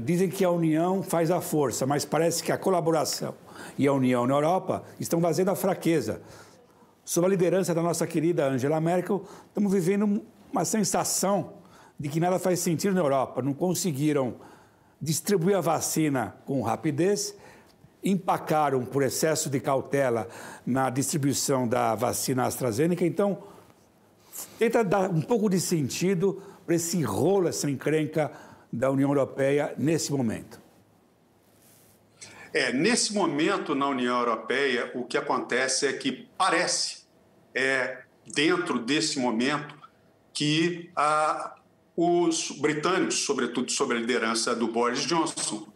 dizem 0.00 0.28
que 0.28 0.44
a 0.44 0.50
união 0.52 1.02
faz 1.02 1.32
a 1.32 1.40
força, 1.40 1.84
mas 1.84 2.04
parece 2.04 2.40
que 2.40 2.52
a 2.52 2.56
colaboração 2.56 3.34
e 3.76 3.88
a 3.88 3.92
união 3.92 4.28
na 4.28 4.34
Europa 4.34 4.84
estão 5.00 5.20
fazendo 5.20 5.50
a 5.50 5.56
fraqueza. 5.56 6.22
Sob 7.04 7.26
a 7.26 7.30
liderança 7.30 7.74
da 7.74 7.82
nossa 7.82 8.06
querida 8.06 8.46
Angela 8.46 8.80
Merkel, 8.80 9.24
estamos 9.48 9.72
vivendo 9.72 10.22
uma 10.52 10.64
sensação 10.64 11.54
de 11.98 12.08
que 12.08 12.20
nada 12.20 12.38
faz 12.38 12.60
sentido 12.60 12.94
na 12.94 13.00
Europa. 13.00 13.42
Não 13.42 13.52
conseguiram 13.52 14.36
distribuir 15.00 15.56
a 15.56 15.60
vacina 15.60 16.36
com 16.44 16.60
rapidez, 16.62 17.34
empacaram 18.02 18.84
por 18.84 19.02
excesso 19.02 19.48
de 19.48 19.60
cautela 19.60 20.28
na 20.66 20.90
distribuição 20.90 21.66
da 21.66 21.94
vacina 21.94 22.46
AstraZeneca. 22.46 23.04
Então, 23.04 23.42
tenta 24.58 24.82
dar 24.82 25.10
um 25.10 25.20
pouco 25.20 25.48
de 25.48 25.60
sentido 25.60 26.42
para 26.66 26.74
esse 26.74 27.02
rolo, 27.02 27.48
essa 27.48 27.70
encrenca 27.70 28.30
da 28.72 28.90
União 28.90 29.10
Europeia 29.10 29.74
nesse 29.76 30.12
momento. 30.12 30.60
É, 32.52 32.72
nesse 32.72 33.14
momento 33.14 33.74
na 33.74 33.88
União 33.88 34.18
Europeia, 34.18 34.90
o 34.94 35.04
que 35.04 35.16
acontece 35.16 35.86
é 35.86 35.92
que 35.92 36.28
parece, 36.36 37.04
é, 37.54 37.98
dentro 38.26 38.78
desse 38.78 39.18
momento, 39.18 39.78
que 40.32 40.90
a, 40.96 41.54
os 42.02 42.50
britânicos, 42.52 43.26
sobretudo 43.26 43.70
sob 43.70 43.94
a 43.94 43.98
liderança 43.98 44.54
do 44.56 44.68
Boris 44.68 45.00
Johnson, 45.00 45.68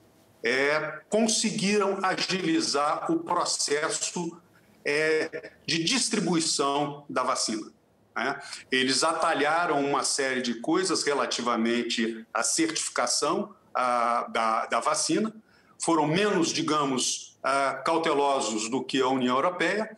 é, 0.42 1.02
conseguiram 1.10 1.98
agilizar 2.02 3.12
o 3.12 3.18
processo 3.18 4.40
é, 4.82 5.52
de 5.66 5.84
distribuição 5.84 7.04
da 7.10 7.22
vacina. 7.22 7.70
Né? 8.16 8.40
Eles 8.72 9.04
atalharam 9.04 9.84
uma 9.84 10.02
série 10.02 10.40
de 10.40 10.54
coisas 10.60 11.02
relativamente 11.02 12.24
à 12.32 12.42
certificação 12.42 13.54
a, 13.74 14.26
da, 14.32 14.64
da, 14.64 14.80
vacina, 14.80 15.30
foram 15.78 16.06
menos, 16.06 16.54
digamos, 16.54 17.36
a, 17.42 17.74
cautelosos 17.84 18.70
do 18.70 18.82
que 18.82 18.98
a 18.98 19.08
União 19.08 19.36
Europeia, 19.36 19.94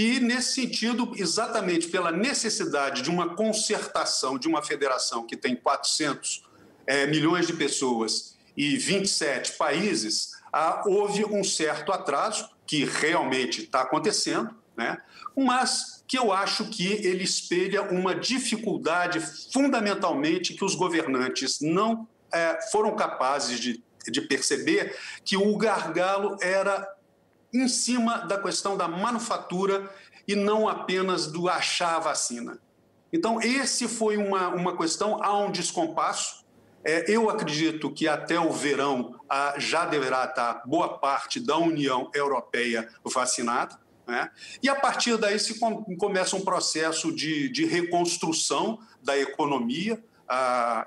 e, 0.00 0.20
nesse 0.20 0.52
sentido, 0.52 1.12
exatamente 1.16 1.88
pela 1.88 2.12
necessidade 2.12 3.02
de 3.02 3.10
uma 3.10 3.34
concertação 3.34 4.38
de 4.38 4.46
uma 4.46 4.62
federação 4.62 5.26
que 5.26 5.36
tem 5.36 5.56
400 5.56 6.44
é, 6.86 7.04
milhões 7.08 7.48
de 7.48 7.52
pessoas 7.54 8.36
e 8.56 8.76
27 8.76 9.54
países, 9.54 10.34
ah, 10.52 10.84
houve 10.86 11.24
um 11.24 11.42
certo 11.42 11.90
atraso, 11.90 12.48
que 12.64 12.84
realmente 12.84 13.62
está 13.62 13.80
acontecendo, 13.80 14.54
né? 14.76 15.02
mas 15.36 16.04
que 16.06 16.16
eu 16.16 16.32
acho 16.32 16.66
que 16.66 16.86
ele 16.86 17.24
espelha 17.24 17.82
uma 17.82 18.14
dificuldade, 18.14 19.18
fundamentalmente, 19.52 20.54
que 20.54 20.64
os 20.64 20.76
governantes 20.76 21.58
não 21.60 22.06
é, 22.32 22.56
foram 22.70 22.94
capazes 22.94 23.58
de, 23.58 23.82
de 24.06 24.20
perceber 24.20 24.96
que 25.24 25.36
o 25.36 25.56
gargalo 25.56 26.36
era 26.40 26.86
em 27.52 27.68
cima 27.68 28.18
da 28.18 28.38
questão 28.38 28.76
da 28.76 28.86
manufatura 28.88 29.90
e 30.26 30.34
não 30.34 30.68
apenas 30.68 31.26
do 31.26 31.48
achar 31.48 31.96
a 31.96 32.00
vacina. 32.00 32.58
Então, 33.12 33.40
esse 33.40 33.88
foi 33.88 34.16
uma, 34.16 34.48
uma 34.48 34.76
questão, 34.76 35.22
há 35.22 35.36
um 35.38 35.50
descompasso. 35.50 36.44
É, 36.84 37.10
eu 37.10 37.30
acredito 37.30 37.90
que 37.90 38.06
até 38.06 38.38
o 38.38 38.52
verão 38.52 39.18
ah, 39.28 39.54
já 39.58 39.86
deverá 39.86 40.24
estar 40.24 40.62
boa 40.66 40.98
parte 40.98 41.40
da 41.40 41.56
União 41.56 42.10
Europeia 42.14 42.88
vacinada. 43.04 43.78
Né? 44.06 44.30
E 44.62 44.68
a 44.68 44.74
partir 44.74 45.16
daí 45.16 45.38
se 45.38 45.58
com, 45.58 45.84
começa 45.96 46.36
um 46.36 46.40
processo 46.40 47.14
de, 47.14 47.48
de 47.48 47.64
reconstrução 47.64 48.78
da 49.02 49.18
economia, 49.18 50.02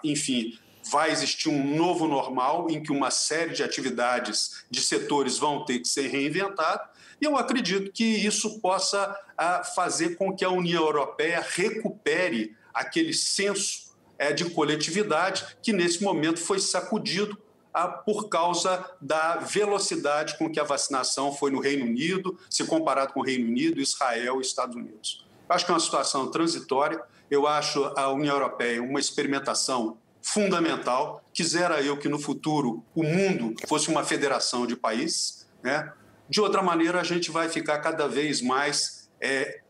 enfim, 0.04 0.60
vai 0.92 1.10
existir 1.10 1.48
um 1.48 1.76
novo 1.76 2.06
normal 2.06 2.68
em 2.70 2.84
que 2.84 2.92
uma 2.92 3.10
série 3.10 3.54
de 3.54 3.64
atividades 3.64 4.66
de 4.70 4.82
setores 4.82 5.38
vão 5.38 5.64
ter 5.64 5.80
que 5.80 5.88
ser 5.88 6.10
reinventadas. 6.10 6.86
E 7.22 7.24
eu 7.24 7.38
acredito 7.38 7.94
que 7.94 8.04
isso 8.04 8.60
possa 8.60 9.18
ah, 9.38 9.64
fazer 9.64 10.18
com 10.18 10.36
que 10.36 10.44
a 10.44 10.50
União 10.50 10.84
Europeia 10.84 11.46
recupere 11.48 12.58
aquele 12.74 13.14
senso 13.14 13.96
é, 14.18 14.34
de 14.34 14.50
coletividade 14.50 15.46
que, 15.64 15.72
nesse 15.72 16.04
momento, 16.04 16.42
foi 16.42 16.60
sacudido 16.60 17.38
ah, 17.74 17.88
por 17.88 18.28
causa 18.28 18.86
da 19.00 19.38
velocidade 19.38 20.38
com 20.38 20.52
que 20.52 20.60
a 20.60 20.66
vacinação 20.66 21.34
foi 21.34 21.52
no 21.52 21.62
Reino 21.62 21.86
Unido, 21.86 22.38
se 22.50 22.66
comparado 22.66 23.14
com 23.14 23.22
o 23.22 23.24
Reino 23.24 23.48
Unido, 23.48 23.80
Israel 23.80 24.40
e 24.40 24.42
Estados 24.42 24.76
Unidos. 24.76 25.26
Acho 25.48 25.66
que 25.66 25.72
é 25.72 25.74
uma 25.74 25.80
situação 25.80 26.30
transitória. 26.30 27.02
Eu 27.30 27.48
acho 27.48 27.82
a 27.96 28.12
União 28.12 28.36
Europeia 28.36 28.84
uma 28.84 29.00
experimentação 29.00 29.98
fundamental. 30.22 31.24
Quisera 31.34 31.82
eu 31.82 31.98
que 31.98 32.10
no 32.10 32.20
futuro 32.20 32.84
o 32.96 33.04
mundo 33.04 33.56
fosse 33.68 33.90
uma 33.90 34.04
federação 34.04 34.68
de 34.68 34.76
países. 34.76 35.48
Né? 35.64 35.92
De 36.30 36.40
outra 36.40 36.62
maneira, 36.62 37.00
a 37.00 37.04
gente 37.04 37.32
vai 37.32 37.50
ficar 37.50 37.80
cada 37.80 38.08
vez 38.08 38.42
mais 38.42 39.10
é, 39.20 39.62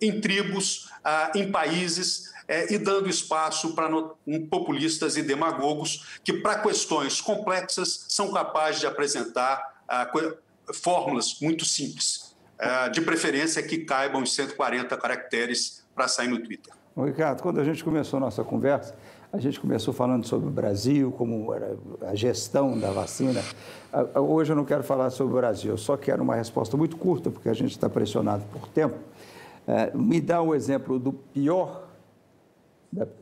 em 0.00 0.20
tribos, 0.20 0.90
ah, 1.04 1.32
em 1.34 1.50
países 1.50 2.30
é, 2.48 2.72
e 2.72 2.78
dando 2.78 3.08
espaço 3.08 3.74
para 3.74 3.88
populistas 4.50 5.16
e 5.16 5.22
demagogos 5.22 6.18
que, 6.24 6.32
para 6.32 6.58
questões 6.58 7.20
complexas, 7.20 8.06
são 8.08 8.32
capazes 8.32 8.80
de 8.80 8.86
apresentar 8.86 9.82
ah, 9.88 10.10
fórmulas 10.74 11.38
muito 11.40 11.64
simples, 11.64 12.36
ah, 12.58 12.88
de 12.88 13.00
preferência 13.00 13.62
que 13.62 13.78
caibam 13.78 14.22
em 14.22 14.26
140 14.26 14.96
caracteres 14.96 15.86
para 15.94 16.08
sair 16.08 16.28
no 16.28 16.42
Twitter. 16.42 16.72
Ricardo, 16.96 17.42
quando 17.42 17.60
a 17.60 17.64
gente 17.64 17.84
começou 17.84 18.16
a 18.16 18.20
nossa 18.20 18.42
conversa, 18.42 18.96
a 19.32 19.38
gente 19.38 19.60
começou 19.60 19.94
falando 19.94 20.26
sobre 20.26 20.48
o 20.48 20.50
Brasil, 20.50 21.12
como 21.12 21.54
era 21.54 21.76
a 22.02 22.14
gestão 22.14 22.78
da 22.78 22.90
vacina. 22.90 23.40
Hoje 24.14 24.50
eu 24.50 24.56
não 24.56 24.64
quero 24.64 24.82
falar 24.82 25.10
sobre 25.10 25.34
o 25.34 25.36
Brasil, 25.36 25.70
eu 25.70 25.78
só 25.78 25.96
quero 25.96 26.22
uma 26.22 26.34
resposta 26.34 26.76
muito 26.76 26.96
curta, 26.96 27.30
porque 27.30 27.48
a 27.48 27.52
gente 27.52 27.70
está 27.70 27.88
pressionado 27.88 28.44
por 28.52 28.66
tempo. 28.68 28.98
É, 29.68 29.96
me 29.96 30.20
dá 30.20 30.42
um 30.42 30.52
exemplo 30.52 30.98
do 30.98 31.12
pior, 31.12 31.86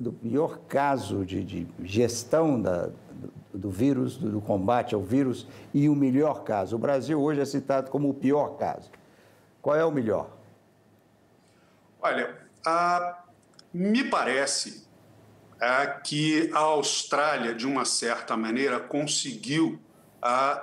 do 0.01 0.13
pior 0.13 0.59
caso 0.67 1.27
de, 1.27 1.45
de 1.45 1.67
gestão 1.85 2.61
da, 2.61 2.89
do, 3.53 3.71
vírus, 3.71 4.17
do, 4.17 4.41
combate 4.41 4.95
ao 4.95 5.03
vírus, 5.03 5.47
e 5.75 5.91
o 5.91 5.95
melhor 5.95 6.43
caso. 6.43 6.77
O 6.77 6.79
Brasil 6.79 7.21
hoje 7.21 7.43
é 7.43 7.45
citado 7.45 7.91
como 7.91 8.09
o 8.09 8.15
pior 8.15 8.57
caso. 8.57 8.91
Qual 9.61 9.77
é 9.77 9.85
o 9.85 9.91
melhor? 9.91 10.31
Olha, 12.01 12.35
a, 12.65 13.25
me 13.75 14.05
parece 14.05 14.88
que 16.05 16.51
a 16.53 16.59
Austrália, 16.59 17.55
de 17.55 17.67
uma 17.67 17.85
certa 17.85 18.37
maneira, 18.37 18.79
conseguiu 18.79 19.81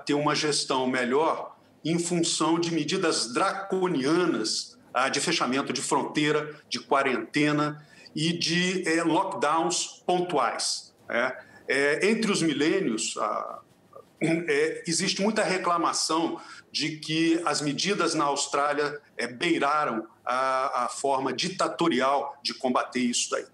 ter 0.06 0.14
uma 0.14 0.36
gestão 0.36 0.88
melhor 0.88 1.56
em 1.84 2.00
função 2.00 2.60
de 2.60 2.74
medidas 2.74 3.34
draconianas 3.34 4.78
de 5.12 5.20
fechamento 5.20 5.74
de 5.74 5.82
fronteira, 5.82 6.56
de 6.70 6.80
quarentena 6.80 7.86
e 8.16 8.32
de 8.32 8.88
é, 8.88 9.04
lockdowns 9.04 10.02
pontuais. 10.06 10.94
É, 11.10 11.38
é 11.68 12.10
entre 12.10 12.32
os 12.32 12.42
milênios, 12.42 13.16
é, 14.22 14.84
existe 14.88 15.22
muita 15.22 15.44
reclamação 15.44 16.40
de 16.72 16.98
que 16.98 17.42
as 17.46 17.62
medidas 17.62 18.16
na 18.16 18.26
Austrália 18.26 19.02
é, 19.18 19.28
beiraram 19.28 20.08
a, 20.26 20.86
a, 20.86 20.90
forma 20.90 21.34
ditatorial 21.34 22.38
de 22.42 22.54
combater 22.54 23.02
isso 23.02 23.30
daí. 23.32 23.46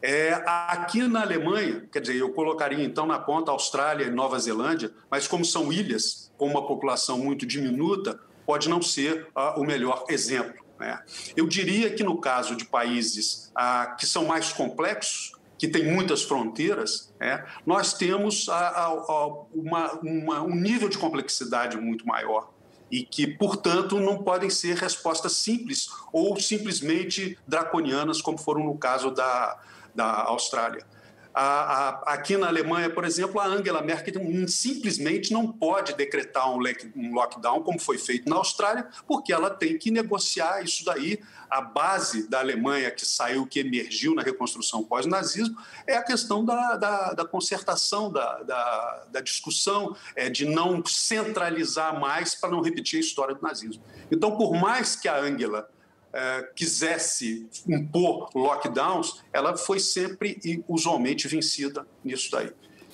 É, 0.00 0.42
aqui 0.46 1.02
na 1.08 1.22
Alemanha, 1.22 1.88
quer 1.90 2.00
dizer, 2.00 2.16
eu 2.16 2.32
colocaria 2.32 2.84
então 2.84 3.04
na 3.04 3.18
ponta 3.18 3.50
Austrália 3.50 4.04
e 4.04 4.10
Nova 4.10 4.38
Zelândia, 4.38 4.92
mas 5.10 5.26
como 5.26 5.44
são 5.44 5.72
ilhas 5.72 6.32
com 6.36 6.46
uma 6.46 6.66
população 6.66 7.18
muito 7.18 7.44
diminuta, 7.44 8.18
pode 8.46 8.68
não 8.68 8.80
ser 8.80 9.28
uh, 9.36 9.60
o 9.60 9.64
melhor 9.64 10.04
exemplo. 10.08 10.64
Né? 10.78 11.02
Eu 11.36 11.48
diria 11.48 11.90
que 11.90 12.04
no 12.04 12.18
caso 12.20 12.54
de 12.54 12.64
países 12.64 13.52
uh, 13.56 13.96
que 13.96 14.06
são 14.06 14.24
mais 14.24 14.52
complexos, 14.52 15.32
que 15.58 15.66
têm 15.66 15.92
muitas 15.92 16.22
fronteiras, 16.22 17.12
né, 17.18 17.44
nós 17.66 17.92
temos 17.92 18.48
a, 18.48 18.54
a, 18.54 18.84
a, 18.86 19.26
uma, 19.52 19.92
uma, 20.00 20.42
um 20.42 20.54
nível 20.54 20.88
de 20.88 20.96
complexidade 20.96 21.76
muito 21.76 22.06
maior 22.06 22.52
e 22.90 23.02
que, 23.02 23.26
portanto, 23.26 23.98
não 23.98 24.22
podem 24.22 24.48
ser 24.48 24.76
respostas 24.76 25.32
simples 25.32 25.88
ou 26.12 26.40
simplesmente 26.40 27.36
draconianas, 27.46 28.22
como 28.22 28.38
foram 28.38 28.64
no 28.64 28.78
caso 28.78 29.10
da, 29.10 29.60
da 29.98 30.22
Austrália. 30.22 30.86
A, 31.34 31.42
a, 31.42 31.88
aqui 32.14 32.36
na 32.36 32.48
Alemanha, 32.48 32.88
por 32.88 33.04
exemplo, 33.04 33.40
a 33.40 33.46
Angela 33.46 33.82
Merkel 33.82 34.14
simplesmente 34.48 35.32
não 35.32 35.52
pode 35.52 35.94
decretar 35.94 36.50
um, 36.50 36.58
um, 36.96 37.14
lockdown, 37.14 37.62
como 37.62 37.78
foi 37.78 37.98
feito 37.98 38.28
na 38.28 38.36
Austrália, 38.36 38.88
porque 39.06 39.32
ela 39.32 39.50
tem 39.50 39.76
que 39.76 39.90
negociar 39.90 40.64
isso 40.64 40.84
daí. 40.84 41.20
A 41.50 41.60
base 41.60 42.28
da 42.28 42.40
Alemanha 42.40 42.90
que 42.90 43.06
saiu, 43.06 43.46
que 43.46 43.60
emergiu 43.60 44.14
na 44.14 44.22
reconstrução 44.22 44.82
pós-nazismo, 44.84 45.56
é 45.86 45.96
a 45.96 46.02
questão 46.02 46.44
da, 46.44 46.76
da, 46.76 47.12
da 47.12 47.24
concertação, 47.24 48.10
da, 48.10 48.42
da, 48.42 49.04
da 49.12 49.20
discussão, 49.20 49.96
é, 50.16 50.28
de 50.28 50.44
não 50.44 50.84
centralizar 50.84 51.98
mais 51.98 52.34
para 52.34 52.50
não 52.50 52.60
repetir 52.60 52.98
a 52.98 53.00
história 53.00 53.34
do 53.34 53.42
nazismo. 53.42 53.82
Então, 54.10 54.36
por 54.36 54.54
mais 54.54 54.96
que 54.96 55.08
a 55.08 55.18
Angela 55.18 55.68
é, 56.12 56.42
quisesse 56.54 57.48
impor 57.66 58.30
lockdowns, 58.34 59.22
ela 59.32 59.56
foi 59.56 59.78
sempre 59.78 60.38
e 60.44 60.62
usualmente 60.68 61.28
vencida 61.28 61.86
nisso 62.04 62.30
daí. 62.30 62.50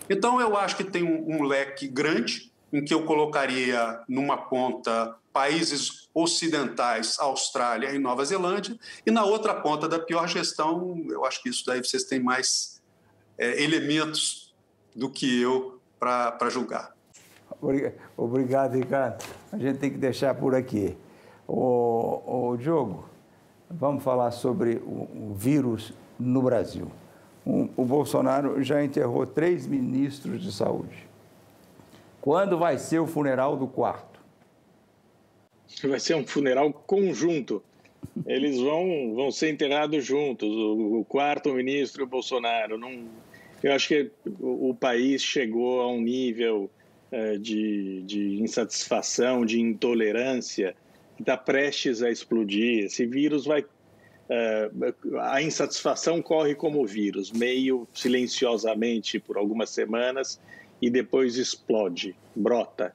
Então, 0.09 0.41
eu 0.41 0.57
acho 0.57 0.77
que 0.77 0.85
tem 0.85 1.03
um, 1.03 1.37
um 1.37 1.43
leque 1.43 1.89
grande 1.89 2.53
em 2.73 2.85
que 2.85 2.93
eu 2.93 3.05
colocaria 3.05 4.01
numa 4.09 4.37
ponta 4.37 5.17
países 5.33 6.09
ocidentais, 6.15 7.19
Austrália 7.19 7.91
e 7.93 7.99
Nova 7.99 8.25
Zelândia, 8.25 8.79
e 9.05 9.11
na 9.11 9.25
outra 9.25 9.55
ponta 9.55 9.89
da 9.89 9.99
pior 9.99 10.29
gestão, 10.29 11.05
eu 11.09 11.25
acho 11.25 11.43
que 11.43 11.49
isso 11.49 11.65
daí 11.67 11.83
vocês 11.83 12.05
têm 12.05 12.21
mais 12.21 12.81
é, 13.37 13.63
elementos 13.63 14.55
do 14.95 15.11
que 15.11 15.41
eu 15.41 15.81
para 15.99 16.49
julgar. 16.51 16.95
Obrigado, 18.17 18.75
Ricardo. 18.75 19.25
A 19.53 19.59
gente 19.59 19.79
tem 19.79 19.91
que 19.91 19.99
deixar 19.99 20.35
por 20.35 20.55
aqui. 20.55 20.97
O, 21.47 22.51
o 22.53 22.57
Diogo, 22.57 23.09
vamos 23.71 24.03
falar 24.03 24.31
sobre 24.31 24.77
o, 24.77 25.09
o 25.31 25.35
vírus 25.35 25.93
no 26.19 26.43
Brasil. 26.43 26.91
O, 27.45 27.69
o 27.77 27.85
Bolsonaro 27.85 28.63
já 28.63 28.83
enterrou 28.83 29.27
três 29.27 29.67
ministros 29.67 30.43
de 30.43 30.51
saúde. 30.51 31.07
Quando 32.21 32.57
vai 32.57 32.79
ser 32.79 33.01
o 33.01 33.07
funeral 33.07 33.57
do 33.57 33.67
quarto? 33.67 34.19
Vai 35.83 36.01
ser 36.01 36.15
um 36.15 36.27
funeral 36.27 36.73
conjunto. 36.73 37.63
Eles 38.27 38.59
vão, 38.61 39.15
vão 39.15 39.31
ser 39.31 39.51
enterrados 39.51 40.05
juntos, 40.05 40.49
o, 40.49 41.01
o 41.01 41.05
quarto 41.05 41.53
ministro 41.53 42.07
Bolsonaro. 42.07 42.79
Não, 42.79 43.05
eu 43.63 43.73
acho 43.73 43.89
que 43.89 44.11
o, 44.41 44.71
o 44.71 44.75
país 44.75 45.23
chegou 45.23 45.83
a 45.83 45.89
um 45.89 46.01
nível 46.01 46.71
é, 47.11 47.37
de, 47.37 48.03
de 48.03 48.43
insatisfação, 48.43 49.45
de 49.45 49.61
intolerância, 49.61 50.75
está 51.19 51.37
prestes 51.37 52.03
a 52.03 52.11
explodir. 52.11 52.85
Esse 52.85 53.07
vírus 53.07 53.45
vai. 53.45 53.63
Uh, 53.63 55.19
a 55.21 55.43
insatisfação 55.43 56.23
corre 56.23 56.55
como 56.55 56.87
vírus, 56.87 57.31
meio 57.31 57.87
silenciosamente 57.93 59.19
por 59.19 59.37
algumas 59.37 59.69
semanas 59.69 60.41
e 60.81 60.89
depois 60.89 61.37
explode, 61.37 62.17
brota, 62.35 62.95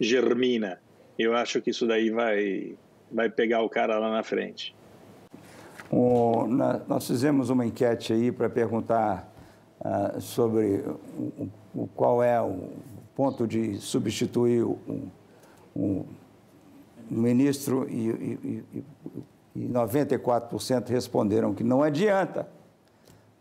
germina. 0.00 0.80
Eu 1.18 1.36
acho 1.36 1.60
que 1.60 1.70
isso 1.70 1.86
daí 1.86 2.10
vai, 2.10 2.74
vai 3.12 3.28
pegar 3.28 3.62
o 3.62 3.68
cara 3.68 3.98
lá 3.98 4.10
na 4.10 4.22
frente. 4.22 4.74
O, 5.90 6.46
na, 6.48 6.80
nós 6.88 7.06
fizemos 7.06 7.50
uma 7.50 7.64
enquete 7.64 8.12
aí 8.12 8.32
para 8.32 8.48
perguntar 8.48 9.30
uh, 9.80 10.20
sobre 10.20 10.82
o, 11.16 11.48
o, 11.74 11.88
qual 11.94 12.22
é 12.22 12.40
o 12.40 12.70
ponto 13.14 13.46
de 13.46 13.76
substituir 13.76 14.64
o, 14.64 14.78
o 15.76 16.06
ministro 17.10 17.86
e, 17.88 18.08
e, 18.08 18.64
e, 18.74 18.84
e 19.56 19.68
94% 19.68 20.88
responderam 20.88 21.54
que 21.54 21.64
não 21.64 21.82
adianta 21.82 22.48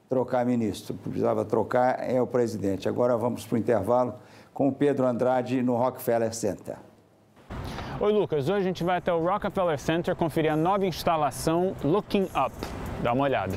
trocar 0.09 0.45
ministro, 0.45 0.93
precisava 0.95 1.43
trocar 1.43 1.97
é 1.99 2.21
o 2.21 2.27
presidente. 2.27 2.87
Agora 2.87 3.17
vamos 3.17 3.45
para 3.45 3.55
o 3.55 3.57
intervalo 3.57 4.13
com 4.53 4.67
o 4.67 4.71
Pedro 4.71 5.07
Andrade 5.07 5.63
no 5.63 5.75
Rockefeller 5.75 6.33
Center. 6.33 6.77
Oi, 7.99 8.11
Lucas. 8.11 8.49
Hoje 8.49 8.59
a 8.59 8.63
gente 8.63 8.83
vai 8.83 8.97
até 8.97 9.11
o 9.11 9.23
Rockefeller 9.23 9.79
Center 9.79 10.15
conferir 10.15 10.51
a 10.51 10.55
nova 10.55 10.85
instalação 10.85 11.75
Looking 11.83 12.23
Up. 12.35 12.53
Dá 13.01 13.13
uma 13.13 13.23
olhada. 13.23 13.55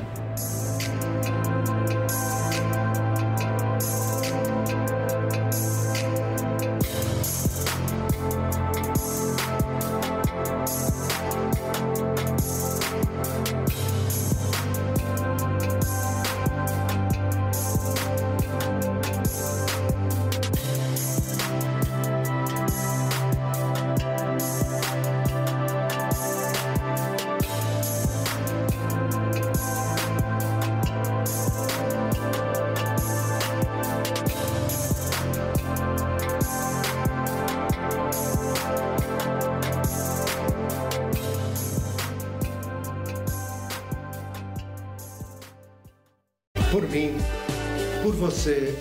Você. 48.11 48.75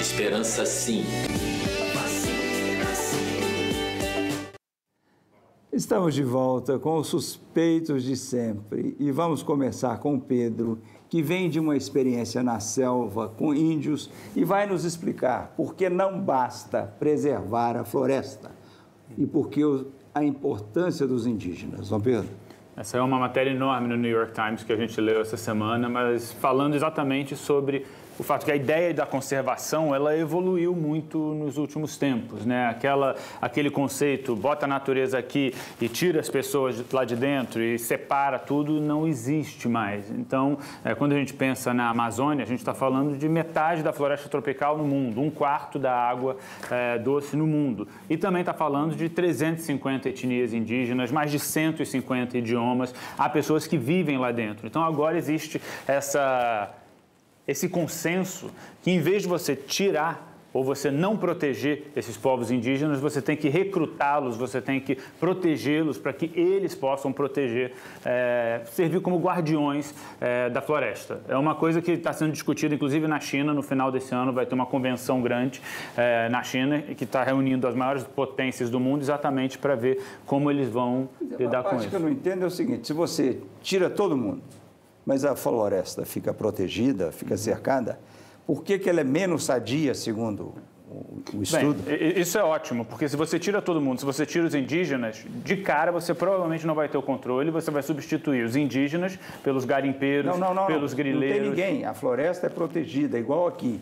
Esperança 0.00 0.64
sim. 0.64 1.04
Estamos 5.70 6.14
de 6.14 6.22
volta 6.22 6.78
com 6.78 6.98
os 6.98 7.08
suspeitos 7.08 8.04
de 8.04 8.16
sempre 8.16 8.96
e 8.98 9.10
vamos 9.10 9.42
começar 9.42 9.98
com 9.98 10.18
Pedro, 10.18 10.80
que 11.14 11.22
vem 11.22 11.48
de 11.48 11.60
uma 11.60 11.76
experiência 11.76 12.42
na 12.42 12.58
selva 12.58 13.28
com 13.28 13.54
índios 13.54 14.10
e 14.34 14.44
vai 14.44 14.66
nos 14.66 14.84
explicar 14.84 15.54
por 15.56 15.76
que 15.76 15.88
não 15.88 16.20
basta 16.20 16.92
preservar 16.98 17.76
a 17.76 17.84
floresta 17.84 18.50
e 19.16 19.24
por 19.24 19.48
que 19.48 19.62
a 20.12 20.24
importância 20.24 21.06
dos 21.06 21.24
indígenas. 21.24 21.86
João 21.86 22.00
Pedro. 22.00 22.28
Essa 22.76 22.98
é 22.98 23.00
uma 23.00 23.16
matéria 23.16 23.52
enorme 23.52 23.86
no 23.86 23.96
New 23.96 24.10
York 24.10 24.32
Times 24.32 24.64
que 24.64 24.72
a 24.72 24.76
gente 24.76 25.00
leu 25.00 25.20
essa 25.20 25.36
semana, 25.36 25.88
mas 25.88 26.32
falando 26.32 26.74
exatamente 26.74 27.36
sobre 27.36 27.86
o 28.18 28.22
fato 28.22 28.44
que 28.44 28.52
a 28.52 28.56
ideia 28.56 28.94
da 28.94 29.06
conservação 29.06 29.94
ela 29.94 30.16
evoluiu 30.16 30.74
muito 30.74 31.18
nos 31.18 31.56
últimos 31.58 31.96
tempos, 31.96 32.46
né? 32.46 32.68
Aquela, 32.68 33.16
aquele 33.40 33.70
conceito 33.70 34.36
bota 34.36 34.66
a 34.66 34.68
natureza 34.68 35.18
aqui 35.18 35.54
e 35.80 35.88
tira 35.88 36.20
as 36.20 36.28
pessoas 36.28 36.84
lá 36.92 37.04
de 37.04 37.16
dentro 37.16 37.60
e 37.60 37.78
separa 37.78 38.38
tudo 38.38 38.80
não 38.80 39.06
existe 39.06 39.68
mais. 39.68 40.10
Então, 40.10 40.58
é, 40.84 40.94
quando 40.94 41.12
a 41.12 41.16
gente 41.16 41.34
pensa 41.34 41.74
na 41.74 41.90
Amazônia, 41.90 42.44
a 42.44 42.46
gente 42.46 42.60
está 42.60 42.74
falando 42.74 43.16
de 43.16 43.28
metade 43.28 43.82
da 43.82 43.92
floresta 43.92 44.28
tropical 44.28 44.78
no 44.78 44.84
mundo, 44.84 45.20
um 45.20 45.30
quarto 45.30 45.78
da 45.78 45.92
água 45.92 46.36
é, 46.70 46.98
doce 46.98 47.36
no 47.36 47.46
mundo, 47.46 47.88
e 48.08 48.16
também 48.16 48.40
está 48.40 48.54
falando 48.54 48.94
de 48.94 49.08
350 49.08 50.08
etnias 50.08 50.52
indígenas, 50.52 51.10
mais 51.10 51.30
de 51.30 51.38
150 51.38 52.38
idiomas, 52.38 52.94
há 53.18 53.28
pessoas 53.28 53.66
que 53.66 53.76
vivem 53.76 54.18
lá 54.18 54.30
dentro. 54.30 54.66
Então, 54.66 54.84
agora 54.84 55.18
existe 55.18 55.60
essa 55.86 56.72
esse 57.46 57.68
consenso 57.68 58.50
que, 58.82 58.90
em 58.90 59.00
vez 59.00 59.22
de 59.22 59.28
você 59.28 59.54
tirar 59.54 60.34
ou 60.54 60.62
você 60.62 60.88
não 60.88 61.16
proteger 61.16 61.90
esses 61.96 62.16
povos 62.16 62.52
indígenas, 62.52 63.00
você 63.00 63.20
tem 63.20 63.36
que 63.36 63.48
recrutá-los, 63.48 64.36
você 64.36 64.62
tem 64.62 64.78
que 64.80 64.96
protegê-los 65.18 65.98
para 65.98 66.12
que 66.12 66.30
eles 66.38 66.76
possam 66.76 67.12
proteger, 67.12 67.72
é, 68.04 68.60
servir 68.66 69.00
como 69.00 69.18
guardiões 69.18 69.92
é, 70.20 70.48
da 70.48 70.62
floresta. 70.62 71.20
É 71.28 71.36
uma 71.36 71.56
coisa 71.56 71.82
que 71.82 71.90
está 71.90 72.12
sendo 72.12 72.30
discutida, 72.30 72.72
inclusive 72.72 73.08
na 73.08 73.18
China, 73.18 73.52
no 73.52 73.62
final 73.62 73.90
desse 73.90 74.14
ano 74.14 74.32
vai 74.32 74.46
ter 74.46 74.54
uma 74.54 74.64
convenção 74.64 75.20
grande 75.20 75.60
é, 75.96 76.28
na 76.28 76.44
China 76.44 76.80
que 76.80 77.02
está 77.02 77.24
reunindo 77.24 77.66
as 77.66 77.74
maiores 77.74 78.04
potências 78.04 78.70
do 78.70 78.78
mundo 78.78 79.02
exatamente 79.02 79.58
para 79.58 79.74
ver 79.74 80.00
como 80.24 80.52
eles 80.52 80.68
vão 80.68 81.08
lidar 81.36 81.64
com 81.64 81.74
isso. 81.74 81.88
O 81.88 81.90
que 81.90 81.96
eu 81.96 82.00
não 82.00 82.08
entendo 82.08 82.44
é 82.44 82.46
o 82.46 82.50
seguinte: 82.50 82.86
se 82.86 82.92
você 82.92 83.40
tira 83.60 83.90
todo 83.90 84.16
mundo, 84.16 84.40
mas 85.04 85.24
a 85.24 85.36
floresta 85.36 86.04
fica 86.04 86.32
protegida, 86.32 87.12
fica 87.12 87.36
cercada, 87.36 87.98
por 88.46 88.62
que, 88.62 88.78
que 88.78 88.88
ela 88.88 89.00
é 89.00 89.04
menos 89.04 89.44
sadia, 89.44 89.94
segundo 89.94 90.54
o 91.32 91.42
estudo? 91.42 91.82
Bem, 91.82 92.20
isso 92.20 92.38
é 92.38 92.44
ótimo, 92.44 92.84
porque 92.84 93.08
se 93.08 93.16
você 93.16 93.38
tira 93.38 93.60
todo 93.62 93.80
mundo, 93.80 93.98
se 93.98 94.04
você 94.04 94.26
tira 94.26 94.46
os 94.46 94.54
indígenas, 94.54 95.24
de 95.26 95.56
cara 95.56 95.90
você 95.90 96.12
provavelmente 96.14 96.66
não 96.66 96.74
vai 96.74 96.88
ter 96.88 96.98
o 96.98 97.02
controle, 97.02 97.50
você 97.50 97.70
vai 97.70 97.82
substituir 97.82 98.44
os 98.44 98.54
indígenas 98.54 99.18
pelos 99.42 99.64
garimpeiros, 99.64 100.38
não, 100.38 100.48
não, 100.48 100.54
não, 100.54 100.66
pelos 100.66 100.92
grileiros. 100.92 101.48
Não 101.48 101.54
tem 101.54 101.68
ninguém, 101.68 101.84
a 101.84 101.94
floresta 101.94 102.46
é 102.46 102.50
protegida, 102.50 103.18
igual 103.18 103.46
aqui. 103.46 103.80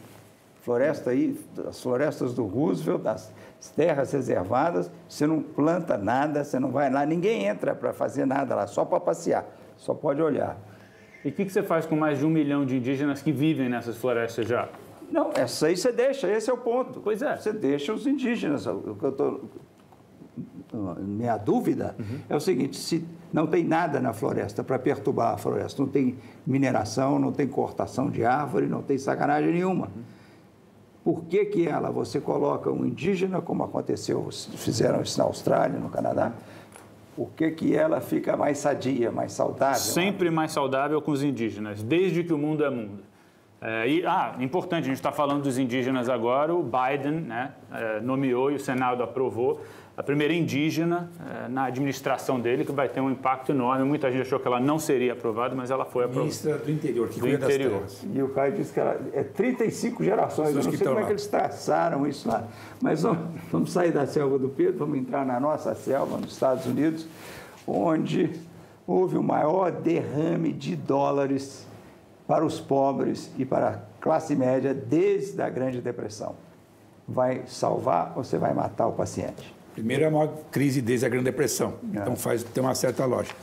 Floresta 0.62 1.10
aí, 1.10 1.36
as 1.68 1.80
florestas 1.80 2.34
do 2.34 2.44
Roosevelt, 2.46 3.04
as 3.04 3.32
terras 3.74 4.12
reservadas, 4.12 4.88
você 5.08 5.26
não 5.26 5.42
planta 5.42 5.98
nada, 5.98 6.44
você 6.44 6.60
não 6.60 6.70
vai 6.70 6.88
lá, 6.88 7.04
ninguém 7.04 7.46
entra 7.46 7.74
para 7.74 7.92
fazer 7.92 8.24
nada 8.26 8.54
lá, 8.54 8.68
só 8.68 8.84
para 8.84 9.00
passear, 9.00 9.44
só 9.76 9.92
pode 9.92 10.22
olhar. 10.22 10.56
E 11.24 11.28
o 11.28 11.32
que, 11.32 11.44
que, 11.44 11.52
você 11.52 11.62
faz 11.62 11.86
com 11.86 11.96
mais 11.96 12.18
de 12.18 12.26
um 12.26 12.30
milhão 12.30 12.64
de 12.66 12.76
indígenas 12.76 13.22
que 13.22 13.30
vivem 13.30 13.68
nessas 13.68 13.96
florestas 13.96 14.46
já? 14.46 14.68
Não, 15.10 15.30
essa 15.34 15.66
aí 15.66 15.76
você 15.76 15.92
deixa, 15.92 16.28
esse 16.28 16.50
é 16.50 16.52
o 16.52 16.56
ponto. 16.56 17.00
Pois 17.00 17.22
é. 17.22 17.36
Você 17.36 17.52
deixa 17.52 17.92
os 17.92 18.06
indígenas. 18.06 18.66
O 18.66 18.96
que 18.98 19.04
eu 19.04 19.12
tô, 19.12 19.40
minha 21.00 21.36
dúvida 21.36 21.94
uhum. 21.98 22.18
é 22.28 22.36
o 22.36 22.40
seguinte: 22.40 22.76
se 22.76 23.04
não 23.32 23.46
tem 23.46 23.62
nada 23.62 24.00
na 24.00 24.12
floresta 24.12 24.64
para 24.64 24.78
perturbar 24.78 25.34
a 25.34 25.36
floresta, 25.36 25.82
não 25.82 25.88
tem 25.88 26.16
mineração, 26.46 27.18
não 27.18 27.30
tem 27.30 27.46
cortação 27.46 28.10
de 28.10 28.24
árvore, 28.24 28.66
não 28.66 28.82
tem 28.82 28.96
sacanagem 28.98 29.52
nenhuma. 29.52 29.86
Uhum. 29.86 30.02
Por 31.04 31.24
que, 31.24 31.44
que 31.46 31.68
ela, 31.68 31.90
você 31.90 32.20
coloca 32.20 32.70
um 32.70 32.86
indígena, 32.86 33.40
como 33.40 33.64
aconteceu, 33.64 34.28
fizeram 34.30 35.02
isso 35.02 35.18
na 35.18 35.24
Austrália, 35.24 35.78
no 35.78 35.90
Canadá, 35.90 36.32
por 37.16 37.30
que, 37.32 37.50
que 37.50 37.76
ela 37.76 38.00
fica 38.00 38.36
mais 38.36 38.58
sadia, 38.58 39.10
mais 39.10 39.32
saudável? 39.32 39.78
Sempre 39.78 40.30
mais 40.30 40.52
saudável 40.52 41.00
com 41.02 41.10
os 41.10 41.22
indígenas, 41.22 41.82
desde 41.82 42.24
que 42.24 42.32
o 42.32 42.38
mundo 42.38 42.64
é 42.64 42.70
mundo. 42.70 43.02
É, 43.60 43.88
e, 43.88 44.04
ah, 44.04 44.34
importante, 44.40 44.84
a 44.84 44.86
gente 44.88 44.96
está 44.96 45.12
falando 45.12 45.44
dos 45.44 45.56
indígenas 45.56 46.08
agora, 46.08 46.52
o 46.52 46.64
Biden 46.64 47.20
né, 47.20 47.52
é, 47.72 48.00
nomeou 48.00 48.50
e 48.50 48.56
o 48.56 48.58
Senado 48.58 49.04
aprovou 49.04 49.60
a 49.94 50.02
primeira 50.02 50.32
indígena 50.32 51.10
é, 51.44 51.48
na 51.48 51.66
administração 51.66 52.40
dele, 52.40 52.64
que 52.64 52.72
vai 52.72 52.88
ter 52.88 53.00
um 53.00 53.10
impacto 53.10 53.52
enorme. 53.52 53.84
Muita 53.84 54.10
gente 54.10 54.22
achou 54.22 54.40
que 54.40 54.46
ela 54.46 54.58
não 54.58 54.78
seria 54.78 55.12
aprovada, 55.12 55.54
mas 55.54 55.70
ela 55.70 55.84
foi 55.84 56.04
aprovada. 56.04 56.24
Ministra 56.24 56.56
do 56.56 56.70
Interior, 56.70 57.08
que 57.08 57.20
do 57.20 57.28
interior. 57.28 57.82
E 58.14 58.22
o 58.22 58.28
Caio 58.30 58.54
disse 58.54 58.72
que 58.72 58.80
ela 58.80 58.98
é 59.12 59.22
35 59.22 60.02
gerações. 60.02 60.48
Eu 60.48 60.62
não 60.62 60.62
sei 60.62 60.78
como 60.78 60.94
lá. 60.94 61.00
é 61.02 61.04
que 61.04 61.12
eles 61.12 61.26
traçaram 61.26 62.06
isso 62.06 62.26
lá. 62.26 62.44
Mas 62.80 63.02
vamos, 63.02 63.40
vamos 63.52 63.72
sair 63.72 63.92
da 63.92 64.06
selva 64.06 64.38
do 64.38 64.48
Pedro, 64.48 64.78
vamos 64.78 64.98
entrar 64.98 65.26
na 65.26 65.38
nossa 65.38 65.74
selva, 65.74 66.16
nos 66.16 66.32
Estados 66.32 66.64
Unidos, 66.64 67.06
onde 67.66 68.30
houve 68.86 69.18
o 69.18 69.22
maior 69.22 69.70
derrame 69.70 70.52
de 70.52 70.74
dólares 70.74 71.66
para 72.26 72.46
os 72.46 72.58
pobres 72.58 73.30
e 73.36 73.44
para 73.44 73.68
a 73.68 73.78
classe 74.00 74.34
média 74.34 74.72
desde 74.72 75.42
a 75.42 75.50
Grande 75.50 75.82
Depressão. 75.82 76.34
Vai 77.06 77.42
salvar 77.46 78.14
ou 78.16 78.24
você 78.24 78.38
vai 78.38 78.54
matar 78.54 78.86
o 78.86 78.92
paciente? 78.92 79.61
Primeiro 79.74 80.04
é 80.04 80.06
a 80.06 80.10
maior 80.10 80.28
crise 80.50 80.80
desde 80.82 81.06
a 81.06 81.08
Grande 81.08 81.24
Depressão, 81.24 81.74
é. 81.94 81.98
então 81.98 82.16
faz, 82.16 82.42
tem 82.42 82.62
uma 82.62 82.74
certa 82.74 83.04
lógica. 83.04 83.36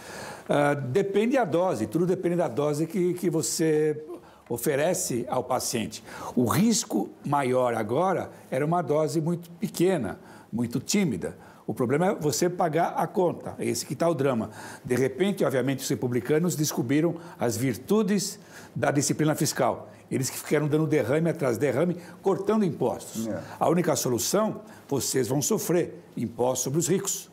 Uh, 0.49 0.79
depende 0.87 1.35
da 1.35 1.45
dose, 1.45 1.87
tudo 1.87 2.05
depende 2.05 2.35
da 2.37 2.47
dose 2.47 2.87
que, 2.87 3.13
que 3.13 3.29
você 3.29 4.03
oferece 4.49 5.25
ao 5.29 5.43
paciente. 5.43 6.03
O 6.35 6.45
risco 6.45 7.09
maior 7.25 7.75
agora 7.75 8.31
era 8.49 8.65
uma 8.65 8.81
dose 8.81 9.21
muito 9.21 9.49
pequena, 9.51 10.19
muito 10.51 10.79
tímida. 10.79 11.37
O 11.69 11.73
problema 11.75 12.07
é 12.07 12.15
você 12.15 12.49
pagar 12.49 12.95
a 12.97 13.05
conta, 13.05 13.53
é 13.59 13.65
esse 13.65 13.85
que 13.85 13.93
está 13.93 14.09
o 14.09 14.15
drama. 14.15 14.49
De 14.83 14.95
repente, 14.95 15.45
obviamente, 15.45 15.83
os 15.83 15.87
republicanos 15.87 16.55
descobriram 16.55 17.17
as 17.37 17.55
virtudes 17.55 18.39
da 18.75 18.89
disciplina 18.89 19.35
fiscal. 19.35 19.87
Eles 20.09 20.31
que 20.31 20.37
ficaram 20.39 20.67
dando 20.67 20.87
derrame 20.87 21.29
atrás 21.29 21.57
de 21.57 21.61
derrame, 21.61 21.95
cortando 22.23 22.65
impostos. 22.65 23.27
É. 23.27 23.39
A 23.59 23.69
única 23.69 23.95
solução, 23.95 24.61
vocês 24.87 25.27
vão 25.27 25.43
sofrer 25.43 25.93
impostos 26.17 26.63
sobre 26.63 26.79
os 26.79 26.87
ricos. 26.87 27.29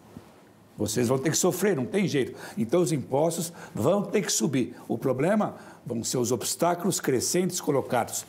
Vocês 0.77 1.09
vão 1.09 1.17
ter 1.17 1.31
que 1.31 1.39
sofrer, 1.39 1.75
não 1.75 1.87
tem 1.87 2.07
jeito. 2.07 2.39
Então 2.59 2.83
os 2.83 2.93
impostos 2.93 3.51
vão 3.75 4.03
ter 4.03 4.21
que 4.21 4.31
subir. 4.31 4.77
O 4.87 4.99
problema 4.99 5.55
vão 5.87 6.05
ser 6.05 6.19
os 6.19 6.31
obstáculos 6.31 7.01
crescentes 7.01 7.59
colocados 7.59 8.27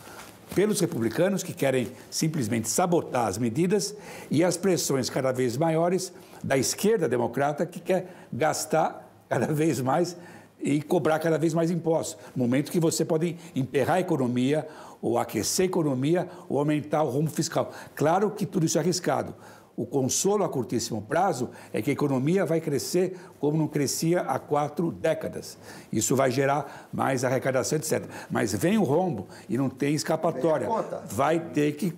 pelos 0.54 0.80
republicanos 0.80 1.44
que 1.44 1.54
querem 1.54 1.88
simplesmente 2.10 2.70
sabotar 2.70 3.28
as 3.28 3.38
medidas 3.38 3.96
e 4.30 4.44
as 4.44 4.58
pressões 4.58 5.10
cada 5.10 5.32
vez 5.32 5.58
maiores 5.58 6.12
da 6.44 6.58
esquerda 6.58 7.08
democrata 7.08 7.66
que 7.66 7.80
quer 7.80 8.28
gastar 8.32 9.26
cada 9.30 9.48
vez 9.48 9.80
mais 9.82 10.16
e 10.60 10.82
cobrar 10.82 11.20
cada 11.20 11.38
vez 11.38 11.54
mais 11.54 11.70
impostos. 11.70 12.18
Momento 12.36 12.72
que 12.72 12.80
você 12.80 13.06
pode 13.06 13.38
emperrar 13.56 13.98
a 13.98 14.00
economia, 14.00 14.68
ou 15.02 15.18
aquecer 15.18 15.64
a 15.64 15.68
economia, 15.68 16.28
ou 16.50 16.58
aumentar 16.58 17.04
o 17.04 17.10
rumo 17.10 17.30
fiscal. 17.30 17.72
Claro 17.96 18.32
que 18.32 18.46
tudo 18.46 18.66
isso 18.66 18.78
é 18.78 18.82
arriscado. 18.82 19.36
O 19.78 19.86
consolo 19.86 20.44
a 20.44 20.50
curtíssimo 20.50 21.04
prazo 21.04 21.52
é 21.72 21.84
que 21.84 21.92
a 21.92 21.94
economia 21.94 22.44
vai 22.48 22.60
crescer 22.60 23.16
como 23.40 23.56
não 23.56 23.68
crescia 23.68 24.22
há 24.22 24.40
quatro 24.40 24.92
décadas. 24.92 25.56
Isso 25.94 26.16
vai 26.16 26.32
gerar 26.32 26.90
mais 26.92 27.24
arrecadação, 27.24 27.78
etc. 27.78 28.10
Mas 28.28 28.52
vem 28.56 28.80
o 28.80 28.84
rombo 28.84 29.28
e 29.48 29.56
não 29.56 29.70
tem 29.70 29.94
escapatória. 29.94 30.68
Vai 31.06 31.40
ter 31.40 31.74
que 31.74 31.94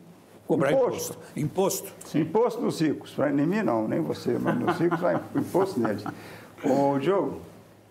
cobrar 0.46 0.74
imposto. 0.74 1.18
Imposto. 1.38 1.88
Imposto, 1.88 2.18
imposto 2.18 2.62
nos 2.62 2.82
ricos. 2.82 3.12
Para 3.14 3.32
mim, 3.32 3.64
não, 3.64 3.88
nem 3.88 4.02
você, 4.02 4.38
mas 4.38 4.60
nos 4.60 4.78
ricos 4.78 5.00
vai 5.00 5.16
imposto 5.34 5.80
neles. 5.80 6.04
Ô, 6.62 7.00
Diogo, 7.00 7.40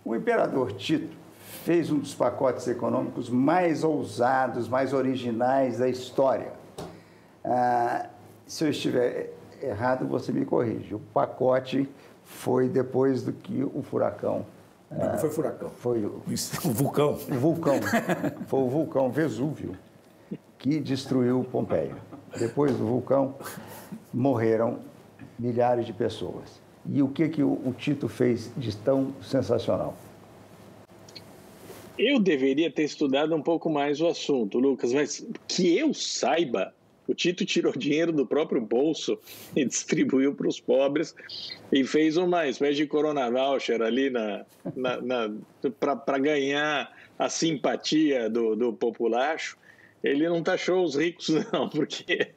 o 0.04 0.14
imperador 0.14 0.72
Tito 0.72 1.16
fez 1.64 1.90
um 1.90 1.98
dos 1.98 2.14
pacotes 2.14 2.68
econômicos 2.68 3.30
mais 3.30 3.82
ousados, 3.82 4.68
mais 4.68 4.92
originais 4.92 5.78
da 5.78 5.88
história. 5.88 6.52
Ah, 7.42 8.10
se 8.46 8.64
eu 8.64 8.68
estiver 8.68 9.37
errado, 9.62 10.06
você 10.06 10.32
me 10.32 10.44
corrige. 10.44 10.94
O 10.94 10.98
pacote 10.98 11.88
foi 12.24 12.68
depois 12.68 13.22
do 13.22 13.32
que 13.32 13.62
o 13.62 13.82
furacão. 13.82 14.44
Não, 14.90 15.12
não 15.12 15.18
foi 15.18 15.30
furacão. 15.30 15.70
Foi 15.70 16.04
o, 16.04 16.22
o 16.64 16.70
vulcão. 16.70 17.12
O 17.12 17.34
vulcão. 17.34 17.74
foi 18.46 18.60
o 18.60 18.68
vulcão 18.68 19.10
Vesúvio 19.10 19.76
que 20.58 20.80
destruiu 20.80 21.44
Pompeia. 21.44 21.96
Depois 22.38 22.76
do 22.76 22.84
vulcão, 22.84 23.34
morreram 24.12 24.80
milhares 25.38 25.86
de 25.86 25.92
pessoas. 25.92 26.60
E 26.90 27.02
o 27.02 27.08
que, 27.08 27.28
que 27.28 27.42
o, 27.42 27.52
o 27.52 27.74
Tito 27.76 28.08
fez 28.08 28.50
de 28.56 28.76
tão 28.76 29.12
sensacional? 29.22 29.94
Eu 31.98 32.20
deveria 32.20 32.70
ter 32.70 32.84
estudado 32.84 33.34
um 33.34 33.42
pouco 33.42 33.68
mais 33.68 34.00
o 34.00 34.06
assunto, 34.06 34.58
Lucas, 34.58 34.92
mas 34.92 35.26
que 35.46 35.76
eu 35.76 35.92
saiba, 35.92 36.72
o 37.08 37.14
Tito 37.14 37.44
tirou 37.44 37.72
dinheiro 37.72 38.12
do 38.12 38.26
próprio 38.26 38.60
bolso 38.60 39.18
e 39.56 39.64
distribuiu 39.66 40.34
para 40.34 40.46
os 40.46 40.60
pobres 40.60 41.14
e 41.72 41.82
fez 41.82 42.16
uma 42.16 42.46
espécie 42.46 42.76
de 42.76 42.86
corona 42.86 43.30
voucher 43.30 43.82
ali 43.82 44.10
na, 44.10 44.44
na, 44.76 45.00
na 45.00 45.30
para 45.80 46.18
ganhar 46.18 46.94
a 47.18 47.28
simpatia 47.28 48.28
do, 48.28 48.54
do 48.54 48.72
populacho. 48.72 49.56
Ele 50.04 50.28
não 50.28 50.42
taxou 50.42 50.84
os 50.84 50.94
ricos, 50.94 51.28
não, 51.50 51.68
porque 51.68 52.30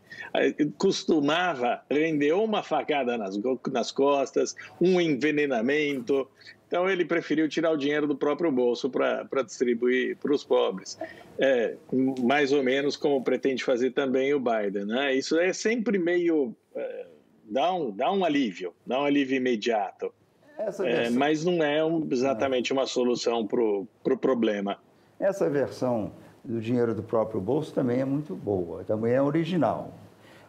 costumava 0.77 1.81
render 1.89 2.33
uma 2.33 2.63
facada 2.63 3.17
nas, 3.17 3.37
nas 3.71 3.91
costas, 3.91 4.55
um 4.79 4.99
envenenamento. 4.99 6.27
Então 6.71 6.89
ele 6.89 7.03
preferiu 7.03 7.49
tirar 7.49 7.71
o 7.71 7.75
dinheiro 7.75 8.07
do 8.07 8.15
próprio 8.15 8.49
bolso 8.49 8.89
para 8.89 9.43
distribuir 9.43 10.15
para 10.15 10.33
os 10.33 10.41
pobres. 10.41 10.97
É, 11.37 11.75
mais 12.23 12.53
ou 12.53 12.63
menos 12.63 12.95
como 12.95 13.21
pretende 13.21 13.61
fazer 13.61 13.91
também 13.91 14.33
o 14.33 14.39
Biden. 14.39 14.85
Né? 14.85 15.13
Isso 15.15 15.37
é 15.37 15.51
sempre 15.51 15.99
meio. 15.99 16.55
É, 16.73 17.07
dá, 17.43 17.73
um, 17.73 17.91
dá 17.91 18.09
um 18.09 18.23
alívio, 18.23 18.73
dá 18.87 19.01
um 19.01 19.03
alívio 19.03 19.35
imediato. 19.35 20.13
É, 20.57 21.09
mas 21.09 21.43
não 21.43 21.61
é 21.61 21.83
um, 21.83 22.07
exatamente 22.09 22.71
uma 22.71 22.87
solução 22.87 23.45
para 23.45 23.61
o 23.61 23.85
pro 24.01 24.17
problema. 24.17 24.77
Essa 25.19 25.49
versão 25.49 26.13
do 26.41 26.61
dinheiro 26.61 26.95
do 26.95 27.03
próprio 27.03 27.41
bolso 27.41 27.73
também 27.73 27.99
é 27.99 28.05
muito 28.05 28.33
boa, 28.33 28.85
também 28.85 29.11
é 29.11 29.21
original. 29.21 29.93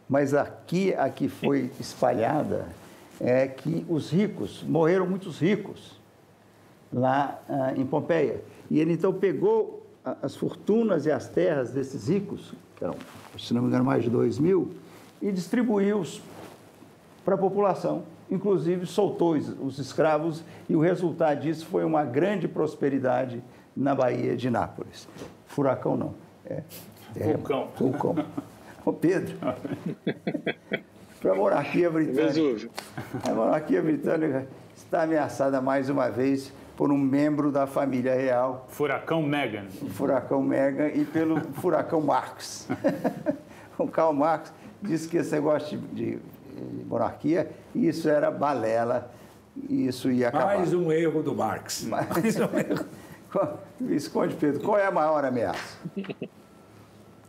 Mas 0.08 0.34
aqui, 0.34 0.94
a 0.94 1.10
que 1.10 1.28
foi 1.28 1.72
espalhada 1.80 2.68
é 3.20 3.48
que 3.48 3.84
os 3.88 4.12
ricos, 4.12 4.62
morreram 4.62 5.06
muitos 5.06 5.40
ricos 5.40 6.00
lá 6.92 7.40
ah, 7.48 7.72
em 7.76 7.86
Pompeia. 7.86 8.42
E 8.70 8.78
ele 8.80 8.92
então 8.92 9.12
pegou 9.12 9.86
as 10.22 10.34
fortunas 10.34 11.06
e 11.06 11.10
as 11.10 11.28
terras 11.28 11.70
desses 11.70 12.08
ricos, 12.08 12.52
que 12.76 12.84
eram, 12.84 12.96
se 13.38 13.54
não 13.54 13.62
me 13.62 13.68
engano, 13.68 13.84
mais 13.84 14.02
de 14.02 14.10
2 14.10 14.38
mil, 14.38 14.72
e 15.20 15.30
distribuiu-os 15.30 16.20
para 17.24 17.34
a 17.36 17.38
população. 17.38 18.02
Inclusive, 18.30 18.86
soltou 18.86 19.34
os 19.34 19.78
escravos 19.78 20.42
e 20.68 20.74
o 20.74 20.80
resultado 20.80 21.40
disso 21.40 21.66
foi 21.66 21.84
uma 21.84 22.02
grande 22.02 22.48
prosperidade 22.48 23.42
na 23.76 23.94
Baía 23.94 24.36
de 24.36 24.50
Nápoles. 24.50 25.08
Furacão 25.46 25.96
não. 25.96 26.14
É, 26.46 26.62
é 27.14 27.32
vulcão. 27.34 27.68
Vulcão. 27.78 28.16
Ô 28.84 28.92
Pedro, 28.92 29.36
para 31.20 31.32
a 31.32 31.34
monarquia 31.34 31.90
britânica, 31.90 32.70
a 33.22 33.32
monarquia 33.32 33.82
britânica 33.82 34.46
está 34.74 35.02
ameaçada 35.02 35.60
mais 35.60 35.88
uma 35.88 36.10
vez 36.10 36.52
por 36.82 36.90
um 36.90 36.98
membro 36.98 37.52
da 37.52 37.64
família 37.64 38.12
real. 38.12 38.66
Furacão 38.68 39.22
Meghan. 39.22 39.68
Furacão 39.90 40.42
Meghan 40.42 40.88
e 40.88 41.04
pelo 41.04 41.40
furacão 41.52 42.00
Marx. 42.00 42.66
o 43.78 43.86
Karl 43.86 44.12
Marx 44.12 44.52
disse 44.82 45.06
que 45.06 45.16
esse 45.16 45.30
negócio 45.30 45.78
de, 45.78 46.16
de 46.16 46.84
monarquia, 46.84 47.52
isso 47.72 48.08
era 48.08 48.32
balela, 48.32 49.12
isso 49.70 50.10
ia 50.10 50.26
acabar. 50.26 50.56
Mais 50.56 50.74
um 50.74 50.90
erro 50.90 51.22
do 51.22 51.36
Marx. 51.36 51.84
Mais 51.84 52.36
um 52.36 52.50
erro. 52.58 53.58
Visconde 53.80 54.34
Pedro, 54.34 54.60
qual 54.64 54.76
é 54.76 54.84
a 54.84 54.90
maior 54.90 55.24
ameaça? 55.24 55.78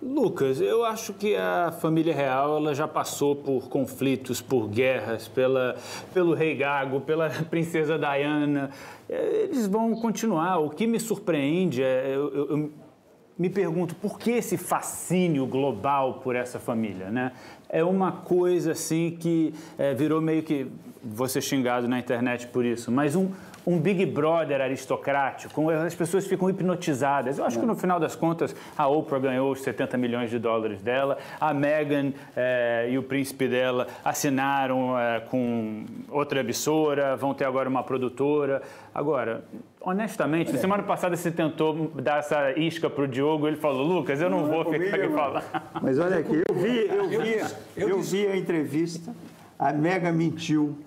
Lucas, 0.06 0.60
eu 0.60 0.84
acho 0.84 1.14
que 1.14 1.34
a 1.36 1.72
família 1.72 2.14
real 2.14 2.58
ela 2.58 2.76
já 2.76 2.88
passou 2.88 3.36
por 3.36 3.70
conflitos, 3.70 4.42
por 4.42 4.68
guerras, 4.68 5.30
pela, 5.30 5.78
pelo 6.14 6.34
rei 6.34 6.56
Gago, 6.56 7.00
pela 7.02 7.30
princesa 7.50 7.98
Diana. 7.98 8.70
É, 9.10 9.44
eles 9.44 9.66
vão 9.66 9.96
continuar. 9.96 10.58
O 10.60 10.70
que 10.70 10.86
me 10.86 11.00
surpreende 11.00 11.82
é. 11.82 12.16
Eu, 12.16 12.50
eu, 12.50 12.72
me 13.36 13.50
pergunto 13.50 13.96
por 13.96 14.20
que 14.20 14.30
esse 14.30 14.58
fascínio 14.58 15.48
global 15.48 16.22
por 16.24 16.36
essa 16.36 16.60
família, 16.60 17.10
né? 17.10 17.32
É 17.68 17.84
uma 17.84 18.12
coisa 18.12 18.74
assim 18.74 19.18
que 19.20 19.52
é, 19.76 19.92
virou 19.94 20.22
meio 20.22 20.44
que 20.44 20.68
ser 21.28 21.42
xingado 21.42 21.88
na 21.88 21.98
internet 21.98 22.46
por 22.48 22.64
isso, 22.64 22.92
mas 22.92 23.16
um, 23.16 23.32
um 23.66 23.80
Big 23.80 24.06
Brother 24.06 24.62
aristocrático, 24.62 25.70
as 25.70 25.96
pessoas 25.96 26.26
ficam 26.26 26.50
hipnotizadas. 26.50 27.38
Eu 27.38 27.46
acho 27.46 27.60
que 27.60 27.66
no 27.66 27.76
final 27.76 28.00
das 28.00 28.16
contas 28.16 28.56
a 28.78 28.88
Oprah 28.88 29.20
ganhou 29.20 29.52
os 29.52 29.62
70 29.62 29.98
milhões 29.98 30.30
de 30.30 30.40
dólares 30.40 30.82
dela, 30.82 31.18
a 31.40 31.54
Meghan 31.54 32.14
eh, 32.36 32.90
e 32.92 32.98
o 32.98 33.04
príncipe 33.04 33.48
dela 33.48 33.88
assinaram 34.04 34.98
eh, 35.00 35.22
com 35.30 35.86
outra 36.10 36.42
emissora, 36.42 37.16
vão 37.16 37.34
ter 37.34 37.46
agora 37.46 37.70
uma 37.70 37.84
produtora. 37.84 38.62
Agora, 38.94 39.44
honestamente, 39.82 40.52
na 40.52 40.60
semana 40.60 40.84
passada 40.84 41.16
você 41.16 41.32
tentou 41.32 41.92
dar 41.96 42.20
essa 42.20 42.52
isca 42.58 42.90
para 42.90 43.04
o 43.04 43.08
Diogo, 43.08 43.48
ele 43.48 43.58
falou, 43.58 43.84
Lucas, 43.84 44.22
eu 44.22 44.30
não, 44.30 44.42
não 44.42 44.64
vou 44.64 44.72
ficar 44.72 44.98
aqui 44.98 45.10
falando. 45.10 45.44
Mas 45.82 46.00
olha 46.00 46.18
aqui, 46.20 46.44
eu 46.48 46.56
vi, 46.56 46.88
eu 46.88 47.08
vi, 47.10 47.42
eu 47.76 48.02
vi 48.02 48.28
a 48.28 48.36
entrevista, 48.36 49.14
a 49.58 49.72
Mega 49.72 50.12
mentiu 50.12 50.78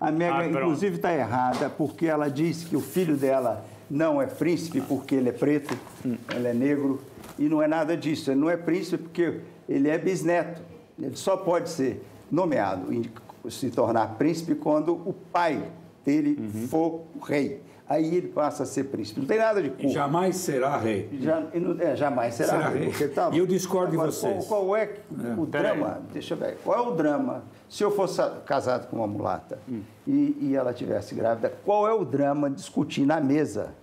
a 0.00 0.10
Mega, 0.10 0.38
ah, 0.38 0.46
inclusive, 0.46 0.96
está 0.96 1.12
errada, 1.12 1.70
porque 1.70 2.06
ela 2.06 2.28
disse 2.28 2.66
que 2.66 2.76
o 2.76 2.80
filho 2.80 3.16
dela 3.16 3.64
não 3.90 4.20
é 4.20 4.26
príncipe 4.26 4.80
porque 4.80 5.14
ele 5.14 5.28
é 5.28 5.32
preto, 5.32 5.76
hum. 6.04 6.16
ele 6.34 6.48
é 6.48 6.54
negro, 6.54 7.00
e 7.38 7.48
não 7.48 7.62
é 7.62 7.68
nada 7.68 7.96
disso. 7.96 8.30
Ele 8.30 8.40
não 8.40 8.50
é 8.50 8.56
príncipe 8.56 9.04
porque 9.04 9.40
ele 9.68 9.88
é 9.88 9.98
bisneto. 9.98 10.60
Ele 11.00 11.16
só 11.16 11.36
pode 11.36 11.68
ser 11.68 12.04
nomeado 12.30 12.92
e 12.92 13.10
se 13.50 13.70
tornar 13.70 14.14
príncipe 14.16 14.54
quando 14.54 14.92
o 14.92 15.12
pai 15.12 15.62
dele 16.04 16.38
uhum. 16.38 16.68
for 16.68 17.02
rei. 17.22 17.60
Aí 17.88 18.16
ele 18.16 18.28
passa 18.28 18.64
a 18.64 18.66
ser 18.66 18.84
príncipe. 18.84 19.20
Não 19.20 19.26
tem 19.26 19.38
nada 19.38 19.62
de 19.62 19.70
cor. 19.70 19.88
Jamais 19.88 20.36
será 20.36 20.76
rei. 20.76 21.08
Já, 21.20 21.42
é, 21.78 21.94
jamais 21.94 22.34
será, 22.34 22.50
será 22.50 22.68
rei. 22.68 22.88
rei. 22.88 23.08
Tá, 23.08 23.30
e 23.32 23.38
eu 23.38 23.46
discordo 23.46 23.92
de 23.92 23.96
vocês. 23.96 24.44
Qual, 24.46 24.66
qual 24.66 24.76
é, 24.76 24.82
é, 24.84 25.34
o 25.38 25.46
drama? 25.46 25.94
Aí. 25.94 26.12
Deixa 26.12 26.34
eu 26.34 26.38
ver. 26.38 26.58
Qual 26.64 26.76
é 26.76 26.88
o 26.88 26.94
drama 26.94 27.44
se 27.68 27.84
eu 27.84 27.90
fosse 27.90 28.20
casado 28.44 28.88
com 28.88 28.96
uma 28.96 29.06
mulata 29.06 29.58
hum. 29.68 29.82
e, 30.06 30.36
e, 30.40 30.56
ela 30.56 30.72
tivesse 30.72 31.14
grávida, 31.14 31.52
qual 31.64 31.86
é 31.86 31.92
o 31.92 32.04
drama 32.04 32.50
discutir 32.50 33.06
na 33.06 33.20
mesa 33.20 33.74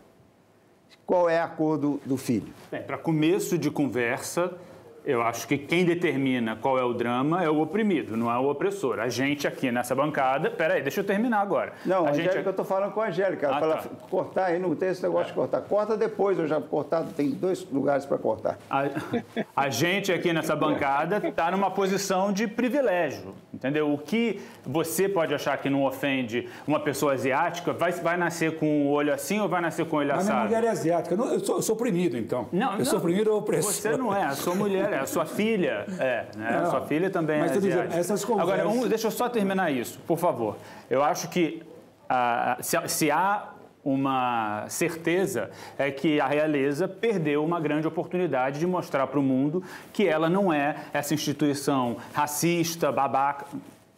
qual 1.05 1.29
é 1.29 1.39
a 1.39 1.47
cor 1.47 1.77
do, 1.77 1.99
do 2.05 2.17
filho? 2.17 2.53
Para 2.87 2.97
começo 2.97 3.57
de 3.57 3.69
conversa, 3.69 4.53
eu 5.05 5.21
acho 5.21 5.47
que 5.47 5.57
quem 5.57 5.83
determina 5.83 6.55
qual 6.55 6.79
é 6.79 6.83
o 6.83 6.93
drama 6.93 7.43
é 7.43 7.49
o 7.49 7.61
oprimido, 7.61 8.15
não 8.15 8.31
é 8.31 8.37
o 8.37 8.49
opressor. 8.49 8.99
A 8.99 9.09
gente 9.09 9.47
aqui 9.47 9.71
nessa 9.71 9.93
bancada. 9.93 10.49
Peraí, 10.49 10.81
deixa 10.81 11.01
eu 11.01 11.03
terminar 11.03 11.41
agora. 11.41 11.73
Não, 11.85 12.05
a 12.05 12.09
Angélica, 12.11 12.33
gente... 12.35 12.45
eu 12.45 12.51
estou 12.51 12.65
falando 12.65 12.91
com 12.93 13.01
a 13.01 13.07
Angélica. 13.07 13.47
Ela 13.47 13.57
ah, 13.57 13.59
fala, 13.59 13.75
tá. 13.77 13.89
cortar 14.09 14.45
aí, 14.45 14.59
não 14.59 14.75
tem 14.75 14.89
esse 14.89 15.03
negócio 15.03 15.25
é. 15.25 15.29
de 15.29 15.33
cortar. 15.33 15.61
Corta 15.61 15.97
depois, 15.97 16.39
eu 16.39 16.47
já 16.47 16.61
cortado, 16.61 17.11
tem 17.13 17.29
dois 17.29 17.67
lugares 17.69 18.05
para 18.05 18.17
cortar. 18.17 18.57
A, 18.69 18.83
a, 19.55 19.69
gente 19.69 20.11
aqui 20.11 20.31
nessa 20.31 20.55
bancada 20.55 21.27
está 21.27 21.51
numa 21.51 21.69
posição 21.69 22.31
de 22.31 22.47
privilégio, 22.47 23.33
entendeu? 23.63 23.93
O 23.93 23.97
que 23.97 24.41
você 24.65 25.07
pode 25.07 25.33
achar 25.33 25.57
que 25.57 25.69
não 25.69 25.85
ofende 25.85 26.49
uma 26.67 26.81
pessoa 26.81 27.13
asiática, 27.13 27.71
vai, 27.71 27.93
vai 27.93 28.17
nascer 28.17 28.57
com 28.57 28.87
o 28.87 28.89
olho 28.89 29.13
assim 29.13 29.39
ou 29.39 29.47
vai 29.47 29.61
nascer 29.61 29.85
com 29.85 29.95
o 29.95 29.99
olho 29.99 30.11
assado? 30.11 30.25
Mas 30.25 30.35
minha 30.35 30.59
mulher 30.59 30.63
é 30.65 30.69
asiática. 30.69 31.15
Eu, 31.15 31.39
sou, 31.39 31.55
eu 31.55 31.61
sou 31.61 31.75
oprimido, 31.75 32.17
então. 32.17 32.49
Não, 32.51 32.73
eu 32.73 32.79
não, 32.79 32.85
sou 32.85 32.99
oprimido 32.99 33.31
ou 33.31 33.39
opressor? 33.39 33.71
Você 33.71 33.95
não 33.95 34.13
é, 34.13 34.25
a 34.25 34.31
sua 34.31 34.53
mulher 34.53 34.91
é, 34.91 34.99
a 34.99 35.05
sua 35.05 35.25
filha 35.25 35.85
é, 35.97 36.25
né? 36.35 36.51
Não, 36.51 36.67
a 36.67 36.69
sua 36.69 36.81
filha 36.81 37.09
também 37.09 37.39
mas 37.39 37.51
é 37.51 37.59
dizendo, 37.59 37.93
essas 37.93 38.25
conversas... 38.25 38.53
Agora, 38.53 38.69
um, 38.69 38.87
deixa 38.87 39.07
eu 39.07 39.11
só 39.11 39.29
terminar 39.29 39.71
isso, 39.71 39.99
por 40.05 40.17
favor. 40.17 40.57
Eu 40.89 41.01
acho 41.01 41.29
que 41.29 41.63
ah, 42.09 42.57
se, 42.59 42.77
se 42.87 43.11
há 43.11 43.49
uma 43.83 44.65
certeza 44.69 45.49
é 45.77 45.91
que 45.91 46.19
a 46.19 46.27
realeza 46.27 46.87
perdeu 46.87 47.43
uma 47.43 47.59
grande 47.59 47.87
oportunidade 47.87 48.59
de 48.59 48.65
mostrar 48.65 49.07
para 49.07 49.19
o 49.19 49.23
mundo 49.23 49.63
que 49.91 50.07
ela 50.07 50.29
não 50.29 50.53
é 50.53 50.75
essa 50.93 51.13
instituição 51.13 51.97
racista, 52.13 52.91
babaca, 52.91 53.45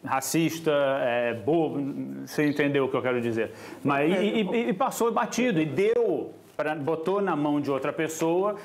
racista, 0.04 0.72
é, 1.00 1.34
bobo, 1.34 2.24
você 2.26 2.48
entendeu 2.48 2.84
o 2.84 2.88
que 2.88 2.96
eu 2.96 3.02
quero 3.02 3.20
dizer. 3.20 3.52
Mas, 3.82 4.10
e, 4.10 4.42
e, 4.42 4.68
e 4.68 4.72
passou 4.72 5.12
batido, 5.12 5.60
e 5.60 5.66
deu, 5.66 6.32
pra, 6.56 6.74
botou 6.74 7.20
na 7.20 7.36
mão 7.36 7.60
de 7.60 7.70
outra 7.70 7.92
pessoa 7.92 8.56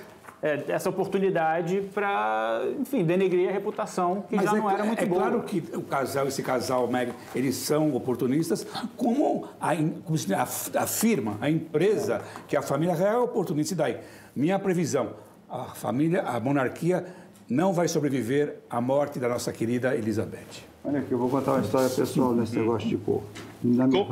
é, 0.41 0.63
essa 0.69 0.89
oportunidade 0.89 1.81
para, 1.93 2.63
enfim, 2.79 3.03
denegrir 3.03 3.49
a 3.49 3.51
reputação 3.51 4.23
que 4.27 4.35
Mas 4.35 4.45
já 4.45 4.57
é, 4.57 4.59
não 4.59 4.69
era 4.69 4.83
muito 4.83 5.03
é 5.03 5.05
boa. 5.05 5.21
É 5.21 5.29
claro 5.29 5.43
que 5.43 5.63
o 5.75 5.83
casal, 5.83 6.27
esse 6.27 6.41
casal, 6.41 6.87
Meg, 6.87 7.13
eles 7.35 7.55
são 7.55 7.95
oportunistas, 7.95 8.65
como, 8.97 9.47
a, 9.59 9.75
como 9.75 10.17
se 10.17 10.33
afirma 10.33 11.37
a 11.39 11.49
empresa 11.49 12.21
que 12.47 12.57
a 12.57 12.61
família 12.61 12.95
real 12.95 13.21
é 13.21 13.23
oportunista. 13.23 13.73
E 13.73 13.77
daí, 13.77 13.97
minha 14.35 14.57
previsão, 14.57 15.13
a 15.49 15.65
família, 15.65 16.23
a 16.23 16.39
monarquia 16.39 17.05
não 17.47 17.73
vai 17.73 17.87
sobreviver 17.87 18.59
à 18.69 18.79
morte 18.81 19.19
da 19.19 19.29
nossa 19.29 19.51
querida 19.51 19.95
Elizabeth. 19.95 20.71
Olha 20.83 20.99
aqui, 20.99 21.11
eu 21.11 21.19
vou 21.19 21.29
contar 21.29 21.53
uma 21.53 21.61
história 21.61 21.89
pessoal 21.89 22.33
nesse 22.33 22.57
negócio 22.57 22.89
de 22.89 22.97
cor. 22.97 23.21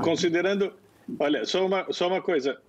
Considerando, 0.04 0.72
olha, 1.20 1.44
só 1.46 1.66
uma, 1.66 1.88
só 1.90 2.08
uma 2.08 2.22
coisa, 2.22 2.60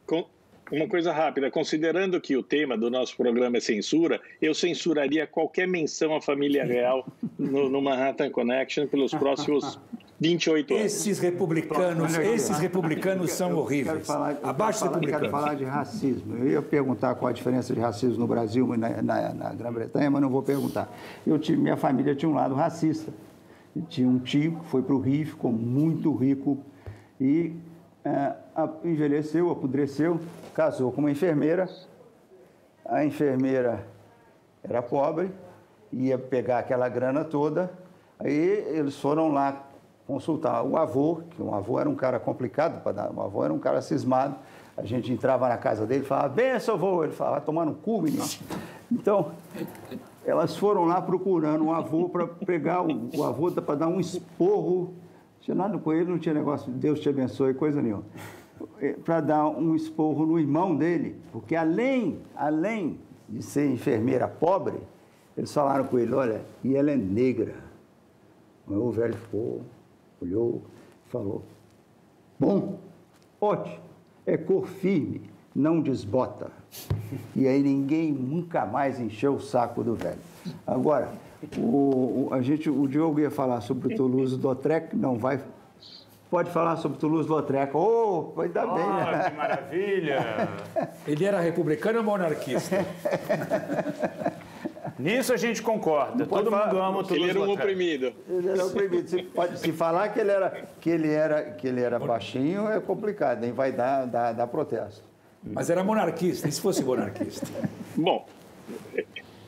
uma 0.70 0.86
coisa 0.86 1.12
rápida, 1.12 1.50
considerando 1.50 2.20
que 2.20 2.36
o 2.36 2.42
tema 2.42 2.76
do 2.76 2.90
nosso 2.90 3.16
programa 3.16 3.56
é 3.56 3.60
censura, 3.60 4.20
eu 4.40 4.54
censuraria 4.54 5.26
qualquer 5.26 5.66
menção 5.66 6.14
à 6.14 6.20
família 6.20 6.64
real 6.64 7.06
no, 7.38 7.68
no 7.68 7.82
Manhattan 7.82 8.30
Connection 8.30 8.86
pelos 8.86 9.12
próximos 9.12 9.78
28 10.20 10.74
anos. 10.74 10.84
Esses 10.84 11.18
republicanos, 11.18 12.18
esses 12.18 12.58
republicanos 12.58 13.32
são 13.32 13.56
horríveis. 13.56 14.06
Falar, 14.06 14.38
Abaixo 14.42 14.80
falar, 14.80 14.92
republicanos. 14.92 15.28
Quero 15.28 15.42
falar 15.42 15.54
de 15.54 15.64
racismo. 15.64 16.36
Eu 16.36 16.50
ia 16.50 16.62
perguntar 16.62 17.14
qual 17.14 17.30
a 17.30 17.32
diferença 17.32 17.74
de 17.74 17.80
racismo 17.80 18.18
no 18.18 18.26
Brasil 18.26 18.74
e 18.74 18.76
na, 18.76 19.02
na, 19.02 19.34
na 19.34 19.54
Grã-Bretanha, 19.54 20.10
mas 20.10 20.20
não 20.20 20.28
vou 20.28 20.42
perguntar. 20.42 20.94
Eu 21.26 21.38
tive, 21.38 21.60
minha 21.60 21.76
família 21.76 22.14
tinha 22.14 22.28
um 22.28 22.34
lado 22.34 22.54
racista. 22.54 23.10
tinha 23.88 24.06
um 24.06 24.18
tio 24.18 24.60
que 24.60 24.66
foi 24.66 24.82
para 24.82 24.94
o 24.94 25.00
Rio, 25.00 25.26
ficou 25.26 25.50
muito 25.50 26.14
rico 26.14 26.58
e 27.18 27.54
é, 28.04 28.34
envelheceu, 28.84 29.50
apodreceu, 29.50 30.18
casou 30.54 30.90
com 30.90 31.00
uma 31.00 31.10
enfermeira. 31.10 31.68
A 32.84 33.04
enfermeira 33.04 33.86
era 34.62 34.82
pobre, 34.82 35.30
ia 35.92 36.18
pegar 36.18 36.58
aquela 36.58 36.88
grana 36.88 37.24
toda. 37.24 37.70
Aí 38.18 38.34
eles 38.34 38.96
foram 38.98 39.32
lá 39.32 39.66
consultar 40.06 40.62
o 40.64 40.76
avô, 40.76 41.22
que 41.30 41.40
um 41.40 41.54
avô 41.54 41.78
era 41.78 41.88
um 41.88 41.94
cara 41.94 42.18
complicado 42.18 42.82
para 42.82 42.92
dar, 42.92 43.12
o 43.12 43.20
avô 43.20 43.44
era 43.44 43.52
um 43.52 43.58
cara 43.58 43.80
cismado. 43.80 44.34
A 44.76 44.84
gente 44.84 45.12
entrava 45.12 45.48
na 45.48 45.56
casa 45.56 45.86
dele 45.86 46.04
e 46.04 46.06
falava, 46.06 46.28
benção, 46.30 46.74
avô. 46.74 47.04
Ele 47.04 47.12
falava, 47.12 47.40
tomar 47.40 47.66
no 47.66 47.74
cu, 47.74 48.02
menino. 48.02 48.24
Então, 48.90 49.32
elas 50.24 50.56
foram 50.56 50.84
lá 50.84 51.00
procurando 51.00 51.64
um 51.64 51.72
avô 51.72 52.08
para 52.08 52.26
pegar 52.26 52.82
o, 52.82 53.10
o 53.14 53.22
avô 53.22 53.50
para 53.52 53.74
dar 53.74 53.88
um 53.88 54.00
esporro. 54.00 54.94
Tinha 55.40 55.54
nada 55.54 55.78
com 55.78 55.92
ele, 55.92 56.10
não 56.10 56.18
tinha 56.18 56.34
negócio, 56.34 56.70
Deus 56.72 57.00
te 57.00 57.08
abençoe, 57.08 57.54
coisa 57.54 57.80
nenhuma. 57.80 58.04
Para 59.04 59.20
dar 59.20 59.48
um 59.48 59.74
esporro 59.74 60.26
no 60.26 60.38
irmão 60.38 60.76
dele, 60.76 61.16
porque 61.32 61.56
além, 61.56 62.18
além 62.34 62.98
de 63.28 63.42
ser 63.42 63.70
enfermeira 63.70 64.26
pobre, 64.26 64.78
eles 65.36 65.52
falaram 65.52 65.84
com 65.84 65.98
ele, 65.98 66.12
olha, 66.12 66.42
e 66.62 66.76
ela 66.76 66.90
é 66.90 66.96
negra. 66.96 67.54
O 68.66 68.90
velho 68.90 69.14
ficou, 69.14 69.62
olhou, 70.20 70.62
falou, 71.06 71.42
bom, 72.38 72.78
ótimo, 73.40 73.78
é 74.26 74.36
cor 74.36 74.66
firme, 74.66 75.22
não 75.54 75.80
desbota. 75.80 76.50
E 77.34 77.48
aí 77.48 77.62
ninguém 77.62 78.12
nunca 78.12 78.64
mais 78.66 79.00
encheu 79.00 79.34
o 79.34 79.40
saco 79.40 79.82
do 79.82 79.94
velho. 79.94 80.20
Agora, 80.66 81.12
o, 81.56 82.28
a 82.30 82.40
gente, 82.40 82.68
o 82.68 82.86
Diogo 82.86 83.20
ia 83.20 83.30
falar 83.30 83.60
sobre 83.60 83.92
o 83.92 83.96
Toulouse-Lautrec, 83.96 84.94
não 84.94 85.16
vai 85.16 85.40
pode 86.30 86.50
falar 86.50 86.76
sobre 86.76 86.98
Toulouse-Lautrec. 86.98 87.74
Oh, 87.74 88.32
ainda 88.40 88.64
oh, 88.64 88.74
bem, 88.74 88.86
né? 88.86 89.30
que 89.30 89.36
maravilha! 89.36 90.48
Ele 91.06 91.24
era 91.24 91.40
republicano 91.40 91.98
ou 91.98 92.04
monarquista? 92.04 92.84
Nisso 94.98 95.32
a 95.32 95.36
gente 95.36 95.62
concorda. 95.62 96.26
Todo 96.26 96.50
falar, 96.50 96.66
mundo 96.66 96.78
ama 96.78 96.98
o 96.98 97.04
Toulouse 97.04 97.30
Ele 97.30 97.30
era 97.30 97.40
um 97.40 97.52
oprimido. 97.52 98.12
Ele 98.28 98.48
era 98.48 98.66
oprimido. 98.66 99.08
Se, 99.08 99.22
pode, 99.22 99.58
se 99.58 99.72
falar 99.72 100.10
que 100.10 100.20
ele 100.20 100.30
era, 100.30 100.68
que 100.78 100.90
ele 100.90 101.10
era, 101.10 101.42
que 101.52 101.66
ele 101.66 101.80
era 101.80 101.98
baixinho, 101.98 102.68
é 102.68 102.78
complicado, 102.80 103.40
nem 103.40 103.50
vai 103.50 103.72
dar, 103.72 104.06
dar, 104.06 104.32
dar 104.32 104.46
protesto. 104.46 105.02
Mas 105.42 105.70
era 105.70 105.82
monarquista, 105.82 106.48
e 106.48 106.52
se 106.52 106.60
fosse 106.60 106.84
monarquista? 106.84 107.46
Bom, 107.96 108.26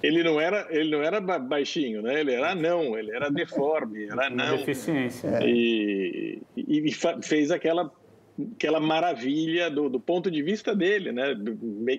ele 0.03 0.23
não 0.23 0.41
era 0.41 0.67
ele 0.71 0.91
não 0.91 1.03
era 1.03 1.21
baixinho, 1.21 2.03
né? 2.03 2.21
Ele 2.21 2.33
era 2.33 2.55
não, 2.55 2.99
ele 2.99 3.15
era 3.15 3.31
deforme, 3.31 4.05
era 4.05 4.29
não. 4.29 4.57
Deficiência. 4.57 5.29
É. 5.29 5.47
E, 5.49 6.43
e, 6.57 6.89
e, 6.89 6.93
fez 7.23 7.51
aquela 7.51 7.91
aquela 8.55 8.81
maravilha 8.81 9.71
do, 9.71 9.89
do 9.89 10.01
ponto 10.01 10.31
de 10.31 10.43
vista 10.43 10.75
dele, 10.75 11.13
né? 11.13 11.37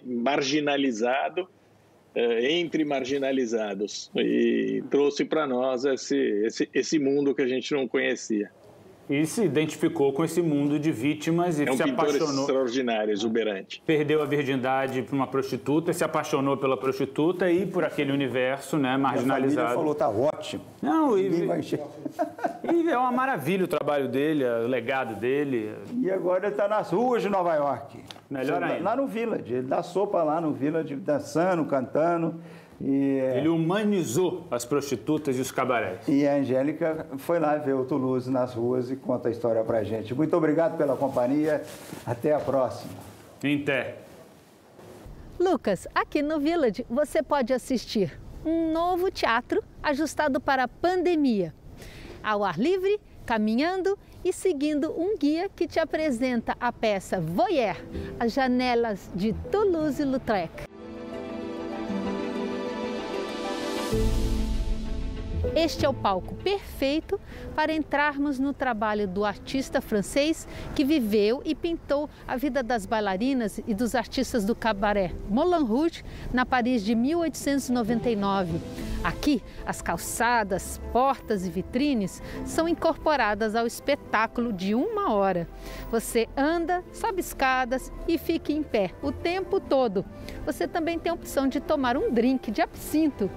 Marginalizado 0.06 1.48
é, 2.16 2.52
entre 2.52 2.86
marginalizados 2.86 4.12
e 4.16 4.84
trouxe 4.90 5.26
para 5.26 5.48
nós 5.48 5.86
esse, 5.86 6.18
esse, 6.46 6.70
esse 6.74 7.00
mundo 7.00 7.34
que 7.34 7.42
a 7.42 7.48
gente 7.48 7.74
não 7.74 7.88
conhecia. 7.88 8.52
E 9.10 9.26
se 9.26 9.44
identificou 9.44 10.14
com 10.14 10.24
esse 10.24 10.42
mundo 10.42 10.80
de 10.80 10.92
vítimas 10.92 11.60
e 11.60 11.66
é 11.66 11.72
um 11.72 11.76
se 11.76 11.84
apaixonou. 11.84 12.42
extraordinário, 12.42 13.12
exuberante. 13.12 13.84
Perdeu 13.86 14.22
a 14.22 14.26
virgindade 14.26 15.02
para 15.02 15.16
uma 15.16 15.28
prostituta, 15.28 15.92
se 15.92 16.04
apaixonou 16.04 16.56
pela 16.56 16.78
prostituta 16.78 17.52
e 17.52 17.66
por 17.66 17.84
aquele 17.84 18.14
universo 18.14 18.78
né, 18.78 18.96
marginalizado. 18.96 19.74
A 19.74 19.76
falou, 19.76 19.94
tá 19.94 20.08
ótimo. 20.08 20.64
Não, 20.82 21.18
e, 21.18 21.46
vai 21.46 21.60
encher. 21.60 21.82
e 22.74 22.90
é 22.90 22.98
uma 22.98 23.12
maravilha 23.12 23.66
o 23.66 23.68
trabalho 23.68 24.08
dele, 24.08 24.46
o 24.46 24.68
legado 24.68 25.20
dele. 25.20 25.76
E 26.02 26.10
agora 26.10 26.46
ele 26.46 26.54
está 26.54 26.68
nas 26.68 26.90
ruas 26.92 27.22
de 27.22 27.30
Nova 27.30 27.54
York. 27.56 28.00
Melhor 28.30 28.64
ainda. 28.64 28.84
Lá 28.84 28.96
no 28.96 29.06
Village, 29.06 29.54
ele 29.54 29.68
dá 29.68 29.84
sopa 29.84 30.24
lá 30.24 30.40
no 30.40 30.54
Village, 30.54 30.96
dançando, 30.96 31.66
cantando. 31.66 32.36
E, 32.84 33.20
é, 33.20 33.38
Ele 33.38 33.48
humanizou 33.48 34.46
as 34.52 34.66
prostitutas 34.66 35.38
e 35.38 35.42
os 35.42 35.52
cabarés. 35.52 36.06
E 36.06 36.28
a 36.28 36.36
Angélica 36.36 37.08
foi 37.18 37.40
lá 37.40 37.56
ver 37.56 37.74
o 37.74 37.86
Toulouse 37.86 38.30
nas 38.30 38.54
ruas 38.54 38.92
e 38.92 38.98
conta 38.98 39.30
a 39.30 39.32
história 39.32 39.64
pra 39.64 39.84
gente. 39.84 40.14
Muito 40.14 40.36
obrigado 40.36 40.78
pela 40.78 40.98
companhia. 40.98 41.64
Até 42.06 42.34
a 42.34 42.40
próxima. 42.40 42.92
Até. 43.38 43.96
Lucas, 45.40 45.88
aqui 45.96 46.22
no 46.22 46.40
Village 46.40 46.86
você 46.90 47.24
pode 47.24 47.54
assistir 47.54 48.20
um 48.46 48.74
novo 48.74 49.10
teatro 49.10 49.64
ajustado 49.82 50.42
para 50.42 50.64
a 50.64 50.68
pandemia. 50.68 51.54
Ao 52.22 52.44
ar 52.44 52.60
livre, 52.60 53.00
caminhando 53.26 53.98
e 54.26 54.34
seguindo 54.34 54.92
um 54.92 55.18
guia 55.18 55.50
que 55.50 55.68
te 55.68 55.80
apresenta 55.80 56.56
a 56.60 56.72
peça 56.72 57.20
Voyeur, 57.20 57.78
as 58.20 58.34
janelas 58.34 59.10
de 59.16 59.34
Toulouse-Lautrec. 59.52 60.73
Este 65.56 65.86
é 65.86 65.90
o 65.90 65.94
palco 65.94 66.34
perfeito 66.36 67.20
para 67.56 67.72
entrarmos 67.72 68.40
no 68.40 68.54
trabalho 68.54 69.08
do 69.08 69.24
artista 69.24 69.82
francês 69.82 70.48
que 70.76 70.84
viveu 70.84 71.44
e 71.46 71.54
pintou 71.54 72.10
a 72.28 72.36
vida 72.36 72.64
das 72.64 72.88
bailarinas 72.88 73.60
e 73.68 73.74
dos 73.74 73.94
artistas 73.94 74.44
do 74.44 74.56
cabaré 74.56 75.12
Moulin 75.30 75.64
Rouge 75.64 76.04
na 76.34 76.44
Paris 76.44 76.84
de 76.84 76.96
1899. 76.96 78.93
Aqui, 79.04 79.44
as 79.66 79.82
calçadas, 79.82 80.80
portas 80.94 81.46
e 81.46 81.50
vitrines 81.50 82.22
são 82.46 82.70
incorporadas 82.70 83.54
ao 83.54 83.68
espetáculo 83.68 84.54
de 84.54 84.74
uma 84.74 85.14
hora. 85.14 85.48
Você 85.92 86.30
anda, 86.38 86.82
sobe 86.94 87.20
escadas 87.20 87.92
e 88.08 88.18
fica 88.18 88.54
em 88.54 88.64
pé 88.64 88.92
o 89.02 89.12
tempo 89.12 89.60
todo. 89.60 90.06
Você 90.46 90.68
também 90.68 90.98
tem 90.98 91.12
a 91.12 91.16
opção 91.16 91.50
de 91.50 91.60
tomar 91.60 91.98
um 91.98 92.12
drink 92.12 92.50
de 92.50 92.62
absinto 92.62 93.30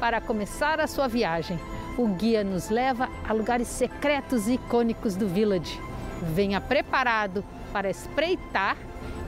para 0.00 0.20
começar 0.20 0.80
a 0.80 0.88
sua 0.88 1.06
viagem. 1.06 1.58
O 1.96 2.08
guia 2.08 2.42
nos 2.42 2.68
leva 2.68 3.08
a 3.28 3.32
lugares 3.32 3.68
secretos 3.68 4.48
e 4.48 4.54
icônicos 4.54 5.14
do 5.14 5.28
Village. 5.28 5.80
Venha 6.34 6.60
preparado 6.60 7.44
para 7.72 7.88
espreitar 7.90 8.76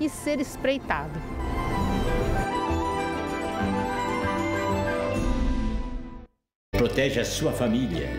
e 0.00 0.08
ser 0.08 0.40
espreitado. 0.40 1.20
Protege 6.76 7.20
a 7.20 7.24
sua 7.24 7.52
família. 7.52 8.10